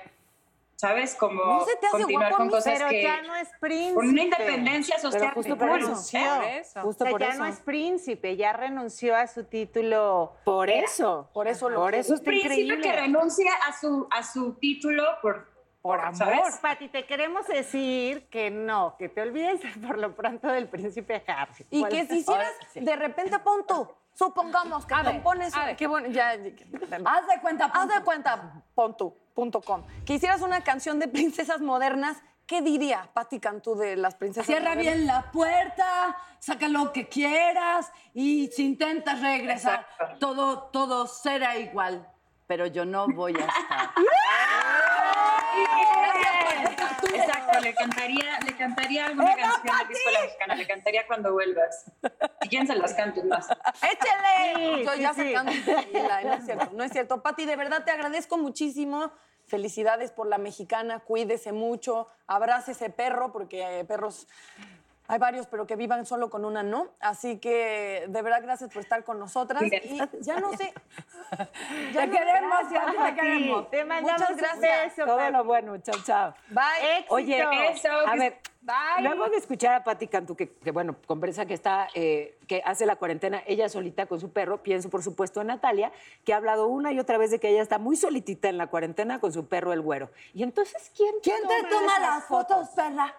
¿sabes? 0.77 1.13
Como 1.13 1.43
¿No 1.43 1.65
se 1.65 1.75
te 1.75 1.85
hace 1.87 1.97
continuar 1.97 2.29
guapo 2.29 2.37
con 2.37 2.47
mí? 2.47 2.53
cosas 2.53 2.73
Pero 2.77 2.89
que... 2.89 3.03
ya 3.03 3.21
no 3.21 3.35
es 3.35 3.49
príncipe. 3.59 3.93
Con 3.95 4.07
una 4.07 4.23
independencia 4.23 4.97
social. 4.97 5.31
justo 5.33 5.57
por 5.57 5.77
eso. 5.79 6.17
¿eh? 6.17 6.21
Por 6.37 6.43
eso. 6.45 6.81
Justo 6.81 7.03
O 7.03 7.05
sea, 7.05 7.11
por 7.11 7.21
ya 7.21 7.29
eso. 7.29 7.37
no 7.39 7.45
es 7.45 7.59
príncipe, 7.59 8.35
ya 8.35 8.53
renunció 8.53 9.15
a 9.15 9.27
su 9.27 9.43
título. 9.43 10.33
Por 10.43 10.69
eso. 10.71 11.29
Por 11.33 11.47
eso 11.47 11.69
lo 11.69 11.81
Por 11.81 11.93
eso 11.93 12.13
Un 12.13 12.19
está 12.19 12.25
príncipe 12.31 12.53
increíble. 12.55 12.81
que 12.81 12.93
renuncia 12.93 13.51
a 13.67 13.77
su, 13.79 14.07
a 14.09 14.23
su 14.23 14.53
título 14.53 15.03
por, 15.21 15.47
Por 15.89 16.15
¿sabes? 16.15 16.39
amor. 16.39 16.51
Pati, 16.61 16.87
te 16.89 17.05
queremos 17.07 17.47
decir 17.47 18.27
que 18.29 18.51
no, 18.51 18.95
que 18.99 19.09
te 19.09 19.21
olvides 19.23 19.59
por 19.87 19.97
lo 19.97 20.13
pronto 20.15 20.47
del 20.47 20.67
príncipe 20.67 21.23
Harry. 21.25 21.65
Y 21.71 21.79
¿Cuál 21.79 21.91
que 21.91 22.05
si 22.05 22.17
hicieras, 22.19 22.51
de 22.75 22.95
repente 22.95 23.39
pon 23.39 23.65
tú, 23.67 23.87
supongamos 24.13 24.85
que 24.85 24.93
A 24.93 25.03
te 25.03 25.13
ver, 25.13 25.23
pones, 25.23 25.55
a 25.55 25.65
ver. 25.65 25.75
qué 25.75 25.87
bueno, 25.87 26.07
ya, 26.09 26.33
Haz 26.33 27.27
de 27.27 27.41
cuenta, 27.41 27.65
haz 27.73 27.87
de 27.87 28.03
cuenta, 28.03 28.63
pon 28.75 28.95
tú, 28.95 29.15
punto 29.33 29.61
com, 29.61 29.81
que 30.05 30.13
hicieras 30.13 30.41
una 30.41 30.61
canción 30.63 30.99
de 30.99 31.07
princesas 31.07 31.59
modernas, 31.59 32.21
¿qué 32.45 32.61
diría 32.61 33.09
Patti 33.11 33.39
Cantú 33.39 33.75
de 33.75 33.95
las 33.95 34.13
princesas 34.13 34.45
Cierra 34.45 34.75
modernas? 34.75 34.93
bien 34.95 35.07
la 35.07 35.31
puerta, 35.31 36.17
saca 36.37 36.67
lo 36.67 36.91
que 36.93 37.07
quieras 37.07 37.91
y 38.13 38.47
si 38.53 38.63
intentas 38.63 39.21
regresar, 39.21 39.87
Exacto. 39.91 40.19
todo, 40.19 40.59
todo 40.71 41.07
será 41.07 41.57
igual. 41.57 42.07
Pero 42.45 42.65
yo 42.67 42.83
no 42.85 43.07
voy 43.07 43.33
a 43.35 43.45
estar. 43.45 43.89
Exacto, 47.13 47.59
le 47.59 47.73
cantaría, 47.73 48.39
le 48.45 48.55
cantaría 48.55 49.05
alguna 49.07 49.35
canción 49.35 49.77
del 49.77 49.87
disco 49.87 50.09
de 50.09 50.13
la 50.13 50.21
mexicana, 50.21 50.55
le 50.55 50.67
cantaría 50.67 51.07
cuando 51.07 51.33
vuelvas. 51.33 51.85
Si 52.41 52.49
quieren 52.49 52.67
se 52.67 52.75
las 52.75 52.93
canto 52.93 53.23
más. 53.23 53.47
¡Échele! 53.81 54.83
Yo 54.83 54.93
sí, 54.93 55.01
ya 55.01 55.13
sí. 55.13 55.33
sacando 55.33 55.51
tequila, 55.51 56.21
no 56.21 56.33
es 56.33 56.45
cierto, 56.45 56.69
no 56.73 56.83
es 56.83 56.91
cierto. 56.91 57.21
Pati, 57.21 57.45
de 57.45 57.55
verdad 57.55 57.83
te 57.83 57.91
agradezco 57.91 58.37
muchísimo. 58.37 59.11
Felicidades 59.45 60.11
por 60.11 60.27
la 60.27 60.37
mexicana, 60.37 60.99
cuídese 60.99 61.51
mucho, 61.51 62.07
abrace 62.27 62.73
ese 62.73 62.91
perro, 62.91 63.31
porque 63.31 63.79
eh, 63.79 63.85
perros 63.85 64.27
hay 65.09 65.17
varios, 65.19 65.47
pero 65.47 65.65
que 65.67 65.75
vivan 65.75 66.05
solo 66.05 66.29
con 66.29 66.45
una 66.45 66.63
no. 66.63 66.87
Así 67.01 67.39
que 67.39 68.05
de 68.07 68.21
verdad 68.21 68.41
gracias 68.43 68.71
por 68.71 68.81
estar 68.83 69.03
con 69.03 69.19
nosotras. 69.19 69.61
Y 69.63 69.99
ya 70.21 70.39
no 70.39 70.55
sé. 70.55 70.71
Ya 71.93 72.01
Te 72.01 72.07
no- 72.07 72.13
queremos, 72.13 72.59
gracias, 72.69 72.83
Pati, 72.95 72.97
te 73.15 73.21
queremos. 73.21 73.69
Te 73.69 73.85
mandamos 73.85 74.19
Muchas 74.21 74.29
un 74.31 74.37
gracias. 74.37 74.95
beso, 74.95 75.05
Todo 75.05 75.29
lo 75.29 75.43
bueno, 75.43 75.77
chao, 75.77 75.95
chao. 76.03 76.33
Bye. 76.49 77.05
Oye, 77.09 77.39
Eso, 77.71 77.87
a 78.07 78.13
que- 78.13 78.19
ver, 78.19 78.37
luego 79.01 79.29
de 79.29 79.37
escuchar 79.37 79.75
a 79.75 79.83
Patti 79.83 80.07
Cantú, 80.07 80.35
que, 80.35 80.51
que, 80.51 80.71
bueno, 80.71 80.95
conversa 81.05 81.45
que 81.45 81.53
está, 81.53 81.87
eh, 81.93 82.37
que 82.47 82.61
hace 82.65 82.85
la 82.87 82.95
cuarentena 82.95 83.43
ella 83.45 83.69
solita 83.69 84.07
con 84.07 84.19
su 84.19 84.31
perro, 84.31 84.63
pienso 84.63 84.89
por 84.89 85.03
supuesto 85.03 85.41
en 85.41 85.47
Natalia, 85.47 85.91
que 86.25 86.33
ha 86.33 86.37
hablado 86.37 86.67
una 86.67 86.91
y 86.91 86.99
otra 86.99 87.17
vez 87.19 87.29
de 87.31 87.39
que 87.39 87.49
ella 87.49 87.61
está 87.61 87.77
muy 87.77 87.95
solitita 87.95 88.49
en 88.49 88.57
la 88.57 88.67
cuarentena 88.67 89.19
con 89.19 89.31
su 89.31 89.47
perro 89.47 89.71
el 89.73 89.81
güero. 89.81 90.09
Y 90.33 90.41
entonces, 90.43 90.91
¿quién, 90.95 91.13
¿Quién 91.21 91.41
te 91.47 91.63
toma 91.69 91.99
las 91.99 92.23
fotos, 92.25 92.69
perra? 92.69 93.13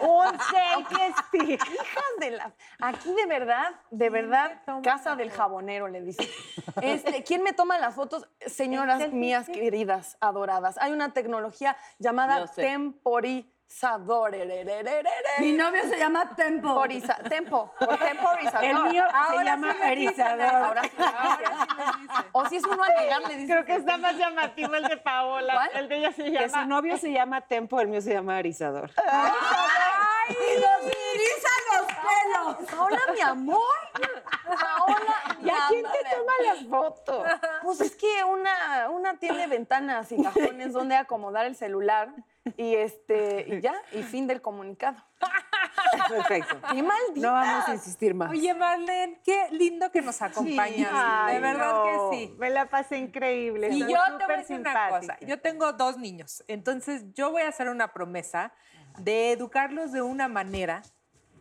Un 0.00 0.38
selfie 0.38 1.14
stick. 1.26 1.68
Hijas 1.68 2.04
de 2.20 2.30
la... 2.32 2.54
Aquí 2.80 3.12
de 3.12 3.26
verdad, 3.26 3.72
de 3.90 4.10
verdad, 4.10 4.62
casa 4.82 5.16
del 5.16 5.30
jabonero, 5.30 5.88
le 5.88 6.02
dice. 6.02 6.28
Este, 6.82 7.22
¿Quién 7.22 7.42
me 7.42 7.52
toma 7.52 7.78
las 7.78 7.94
fotos? 7.94 8.28
Señoras 8.46 9.12
mías 9.12 9.46
queridas, 9.48 10.16
adoradas. 10.20 10.78
Hay 10.78 10.92
una 10.92 11.12
tecnología 11.12 11.76
llamada 11.98 12.40
Yo 12.40 12.62
temporizador. 13.68 14.34
Mi 15.40 15.52
novio 15.52 15.82
se 15.88 15.98
llama 15.98 16.34
Tempo. 16.36 16.68
Temporiza- 16.74 17.28
tempo, 17.28 17.72
por 17.78 17.96
temporizador. 17.98 18.64
El 18.64 18.82
mío 18.84 19.04
se 19.10 19.16
Ahora 19.16 19.44
llama 19.44 19.72
sí 19.72 19.78
dicen, 19.78 19.92
erizador. 19.92 20.42
Ahora 20.64 20.82
sí 20.82 20.90
le 20.98 21.04
dicen. 21.04 22.26
O 22.32 22.46
si 22.48 22.56
es 22.56 22.64
uno 22.64 22.82
al 22.82 23.22
le 23.22 23.28
dicen. 23.36 23.46
Creo 23.48 23.64
que 23.64 23.74
está 23.76 23.96
más 23.96 24.16
llamativo 24.16 24.74
el 24.74 24.84
de 24.84 24.96
Paola. 24.98 25.54
¿Cuál? 25.54 25.70
El 25.74 25.88
de 25.88 25.96
ella 25.98 26.12
se 26.12 26.24
Que 26.24 26.48
su 26.48 26.54
llama. 26.56 26.66
novio 26.66 26.96
se 26.98 27.12
llama 27.12 27.40
Tempo, 27.42 27.80
el 27.80 27.88
mío 27.88 28.00
se 28.00 28.12
llama 28.12 28.36
Arizador. 28.36 28.90
¡Y 30.28 30.60
nos 30.60 30.92
eriza 30.92 31.48
los 31.76 31.86
pelos! 31.86 32.70
Paola, 32.70 33.00
mi 33.14 33.20
amor. 33.20 33.60
Paola, 34.46 35.14
¿Y 35.42 35.50
a 35.50 35.54
quién 35.68 35.82
te 35.84 36.16
toma 36.16 36.32
las 36.46 36.66
fotos? 36.68 37.26
Pues 37.62 37.80
es 37.82 37.94
que 37.96 38.24
una, 38.24 38.88
una 38.90 39.14
tiene 39.18 39.46
ventanas 39.46 40.10
y 40.12 40.22
cajones 40.22 40.72
donde 40.72 40.96
acomodar 40.96 41.44
el 41.46 41.56
celular 41.56 42.08
y 42.56 42.74
este 42.74 43.46
y 43.48 43.60
ya, 43.60 43.74
y 43.92 44.02
fin 44.02 44.26
del 44.26 44.40
comunicado. 44.42 45.02
Perfecto. 46.08 46.60
¡Qué 46.72 46.82
maldita! 46.82 47.28
No 47.28 47.32
vamos 47.32 47.68
a 47.68 47.74
insistir 47.74 48.14
más. 48.14 48.30
Oye, 48.30 48.52
Marlene, 48.54 49.20
qué 49.24 49.48
lindo 49.52 49.90
que 49.90 50.02
nos 50.02 50.20
acompañas. 50.20 50.90
Ay, 50.92 51.34
de 51.34 51.40
verdad 51.40 51.72
no, 51.72 52.10
que 52.10 52.16
sí. 52.16 52.34
Me 52.38 52.50
la 52.50 52.66
pasé 52.66 52.98
increíble. 52.98 53.68
Y 53.70 53.80
yo 53.80 53.98
te 54.18 54.24
voy 54.24 54.34
a 54.34 54.38
decir 54.38 54.60
una 54.60 54.88
cosa. 54.90 55.18
Yo 55.20 55.40
tengo 55.40 55.72
dos 55.72 55.96
niños. 55.96 56.44
Entonces, 56.48 57.04
yo 57.14 57.30
voy 57.30 57.42
a 57.42 57.48
hacer 57.48 57.68
una 57.68 57.92
promesa 57.92 58.52
de 58.98 59.32
educarlos 59.32 59.92
de 59.92 60.02
una 60.02 60.28
manera 60.28 60.82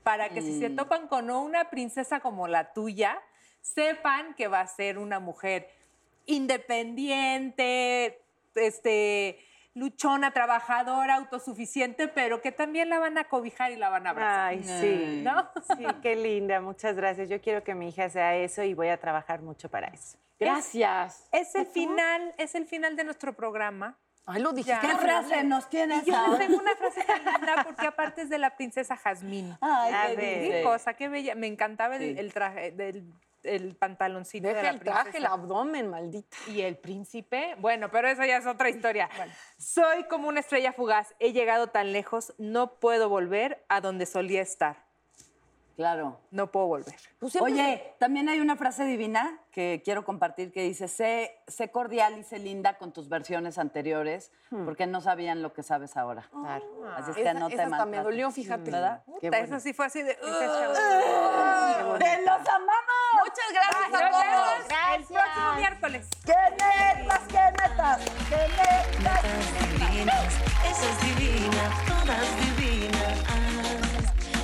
para 0.03 0.29
que 0.29 0.41
si 0.41 0.59
se 0.59 0.69
topan 0.69 1.07
con 1.07 1.29
una 1.29 1.69
princesa 1.69 2.19
como 2.19 2.47
la 2.47 2.73
tuya, 2.73 3.21
sepan 3.61 4.33
que 4.35 4.47
va 4.47 4.59
a 4.61 4.67
ser 4.67 4.97
una 4.97 5.19
mujer 5.19 5.69
independiente, 6.25 8.21
este, 8.55 9.39
luchona, 9.75 10.31
trabajadora, 10.31 11.15
autosuficiente, 11.15 12.07
pero 12.07 12.41
que 12.41 12.51
también 12.51 12.89
la 12.89 12.99
van 12.99 13.17
a 13.17 13.23
cobijar 13.25 13.71
y 13.71 13.75
la 13.75 13.89
van 13.89 14.07
a 14.07 14.11
abrazar. 14.11 14.39
Ay, 14.49 14.63
sí. 14.63 15.21
¿No? 15.23 15.49
Sí, 15.75 15.85
qué 16.01 16.15
linda, 16.15 16.61
muchas 16.61 16.95
gracias. 16.95 17.29
Yo 17.29 17.41
quiero 17.41 17.63
que 17.63 17.73
mi 17.75 17.89
hija 17.89 18.09
sea 18.09 18.35
eso 18.35 18.63
y 18.63 18.73
voy 18.73 18.89
a 18.89 18.99
trabajar 18.99 19.41
mucho 19.41 19.69
para 19.69 19.87
eso. 19.87 20.17
Gracias. 20.39 21.27
Es 21.31 21.55
el 21.55 21.65
final, 21.65 22.33
es 22.37 22.53
el 22.55 22.65
final 22.65 22.95
de 22.95 23.03
nuestro 23.03 23.33
programa. 23.33 23.97
Ay, 24.25 24.41
lo 24.41 24.53
dijiste. 24.53 24.79
¿Qué 24.87 24.95
frase 24.95 25.43
nos 25.43 25.69
tienes? 25.69 26.07
Y 26.07 26.11
yo 26.11 26.27
les 26.29 26.47
tengo 26.47 26.59
una 26.59 26.75
frase 26.75 27.03
tan 27.03 27.25
linda 27.25 27.63
porque 27.65 27.87
aparte 27.87 28.21
es 28.21 28.29
de 28.29 28.37
la 28.37 28.55
princesa 28.55 28.95
Jazmín. 28.95 29.57
Ay, 29.59 30.15
qué 30.15 30.61
cosa, 30.63 30.93
qué 30.93 31.09
bella. 31.09 31.35
Me 31.35 31.47
encantaba 31.47 31.97
el, 31.97 32.01
Sí. 32.01 32.15
el 32.19 32.31
traje, 32.33 32.71
del, 32.71 33.03
el 33.43 33.75
pantaloncito 33.75 34.47
de 34.47 34.53
Deja 34.53 34.63
la 34.63 34.69
el 34.71 34.79
traje, 34.79 35.17
el 35.17 35.25
abdomen, 35.25 35.89
maldita. 35.89 36.37
Y 36.47 36.61
el 36.61 36.77
príncipe, 36.77 37.55
bueno, 37.59 37.89
pero 37.91 38.07
eso 38.07 38.23
ya 38.25 38.37
es 38.37 38.45
otra 38.45 38.69
historia. 38.69 39.09
Soy 39.57 40.03
como 40.05 40.27
una 40.27 40.39
estrella 40.39 40.73
fugaz, 40.73 41.13
he 41.19 41.33
llegado 41.33 41.67
tan 41.67 41.91
lejos, 41.91 42.33
no 42.37 42.79
puedo 42.79 43.09
volver 43.09 43.65
a 43.69 43.81
donde 43.81 44.05
solía 44.05 44.41
estar. 44.41 44.82
Claro. 45.75 46.19
No 46.31 46.51
puedo 46.51 46.67
volver. 46.67 46.95
Siempre 47.27 47.41
Oye, 47.41 47.95
también 47.97 48.29
hay 48.29 48.39
una 48.39 48.55
frase 48.55 48.85
divina 48.85 49.39
que 49.51 49.81
quiero 49.83 50.05
compartir 50.05 50.51
que 50.51 50.61
dice, 50.61 50.87
sé, 50.87 51.35
sé 51.47 51.69
cordial 51.69 52.15
y 52.17 52.23
sé 52.23 52.37
linda 52.39 52.77
con 52.77 52.91
tus 52.91 53.09
versiones 53.09 53.57
anteriores, 53.57 54.31
porque 54.65 54.85
no 54.85 55.01
sabían 55.01 55.41
lo 55.41 55.53
que 55.53 55.63
sabes 55.63 55.97
ahora. 55.97 56.29
Así 56.95 57.09
es 57.11 57.15
que 57.15 57.21
esa, 57.23 57.33
no 57.33 57.47
te 57.47 57.55
esa 57.55 57.63
hasta 57.65 57.85
me 57.85 57.97
dolió, 58.01 58.29
fíjate. 58.31 58.69
¿Verdad? 58.71 59.03
Eso 59.21 59.59
sí 59.59 59.73
fue 59.73 59.85
así 59.87 60.01
de... 60.03 60.13
¡Te 60.15 60.21
los 62.21 62.47
amamos! 62.47 62.93
Muchas 63.23 63.51
gracias 63.53 63.89
Nos 63.91 64.01
a 64.01 64.09
todos. 64.09 64.23
vemos 64.23 64.47
el 64.95 65.03
próximo 65.05 65.53
miércoles. 65.55 66.07
¡Qué 66.25 66.33
netas, 66.51 67.21
qué 67.27 67.51
netas! 67.51 67.99
¡Qué 68.29 68.47
netas! 68.47 68.85
Todas 69.03 69.91
divinas, 69.91 70.33
esa 70.65 70.85
es 70.89 70.97
divina, 71.01 71.63
todas 71.87 72.27
divinas, 72.57 72.92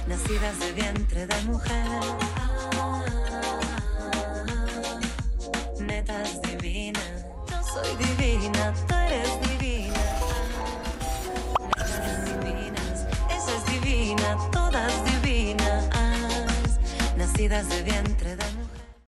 nacidas 0.10 0.60
de 0.60 0.72
vientre 0.72 1.28
de 1.28 1.42
mujer. 1.44 1.86
Netas 5.80 6.42
divinas, 6.42 7.26
yo 7.50 7.58
soy 7.74 7.96
divina, 7.96 8.74
tú 8.88 8.96
eres 8.96 9.30
divina. 9.50 10.04
Netas 11.60 12.44
divinas, 12.44 13.06
esa 13.38 13.52
es 13.58 13.66
divina, 13.72 14.38
todas 14.52 14.94
divinas, 15.06 15.86
nacidas 17.16 17.70
de 17.70 17.84
vientre 17.84 18.36
de 18.36 18.46
mujer. 18.46 18.59